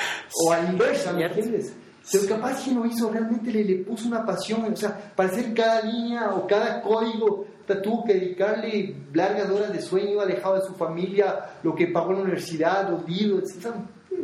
o 0.43 0.51
a 0.51 0.57
la 0.61 0.69
inversa, 0.69 1.13
¿me 1.13 1.25
entiendes? 1.25 1.73
Pero 2.11 2.27
capaz 2.27 2.65
que 2.65 2.71
lo 2.71 2.85
hizo, 2.85 3.09
realmente 3.09 3.49
le, 3.51 3.63
le 3.63 3.75
puso 3.83 4.09
una 4.09 4.25
pasión. 4.25 4.65
O 4.71 4.75
sea, 4.75 4.93
para 5.15 5.29
hacer 5.29 5.53
cada 5.53 5.81
línea 5.83 6.31
o 6.35 6.45
cada 6.45 6.81
código, 6.81 7.45
tuvo 7.65 8.05
que 8.05 8.13
dedicarle 8.13 8.95
largas 9.13 9.49
horas 9.49 9.73
de 9.73 9.81
sueño, 9.81 10.21
alejado 10.21 10.55
de 10.55 10.61
su 10.67 10.73
familia, 10.75 11.57
lo 11.63 11.73
que 11.73 11.87
pagó 11.87 12.11
en 12.11 12.17
la 12.17 12.23
universidad, 12.23 12.89
libros. 13.07 13.51
etc. 13.55 13.73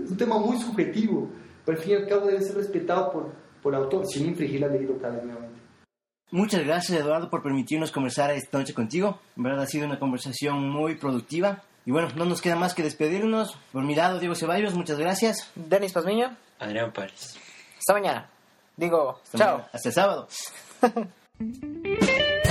Es 0.03 0.11
un 0.11 0.17
tema 0.17 0.37
muy 0.37 0.57
subjetivo, 0.59 1.27
pero 1.65 1.77
al 1.77 1.83
fin 1.83 1.93
y 1.93 1.95
al 1.95 2.07
cabo 2.07 2.27
debe 2.27 2.41
ser 2.41 2.55
respetado 2.55 3.11
por, 3.11 3.31
por 3.63 3.73
el 3.73 3.81
autor, 3.81 4.05
sin 4.07 4.27
infringir 4.27 4.61
la 4.61 4.67
ley 4.67 4.85
local, 4.85 5.19
nuevamente. 5.23 5.59
Muchas 6.33 6.63
gracias 6.63 6.97
Eduardo 7.01 7.29
por 7.29 7.43
permitirnos 7.43 7.91
conversar 7.91 8.31
esta 8.31 8.57
noche 8.57 8.73
contigo. 8.73 9.19
En 9.35 9.43
verdad 9.43 9.63
ha 9.63 9.67
sido 9.67 9.85
una 9.85 9.99
conversación 9.99 10.69
muy 10.69 10.95
productiva. 10.95 11.61
Y 11.85 11.91
bueno, 11.91 12.09
no 12.15 12.25
nos 12.25 12.41
queda 12.41 12.55
más 12.55 12.73
que 12.73 12.83
despedirnos. 12.83 13.57
Por 13.73 13.83
mi 13.83 13.95
lado, 13.95 14.19
Diego 14.19 14.35
Ceballos, 14.35 14.73
muchas 14.75 14.97
gracias. 14.99 15.51
Denis 15.55 15.91
Pazmiño, 15.93 16.37
Adrián 16.59 16.93
París. 16.93 17.37
hasta 17.77 17.93
mañana. 17.93 18.29
Digo, 18.77 19.19
Hasta 19.23 19.37
chao. 19.37 19.51
mañana. 19.57 19.69
Hasta 19.73 19.89
el 19.89 19.93
sábado. 19.93 20.27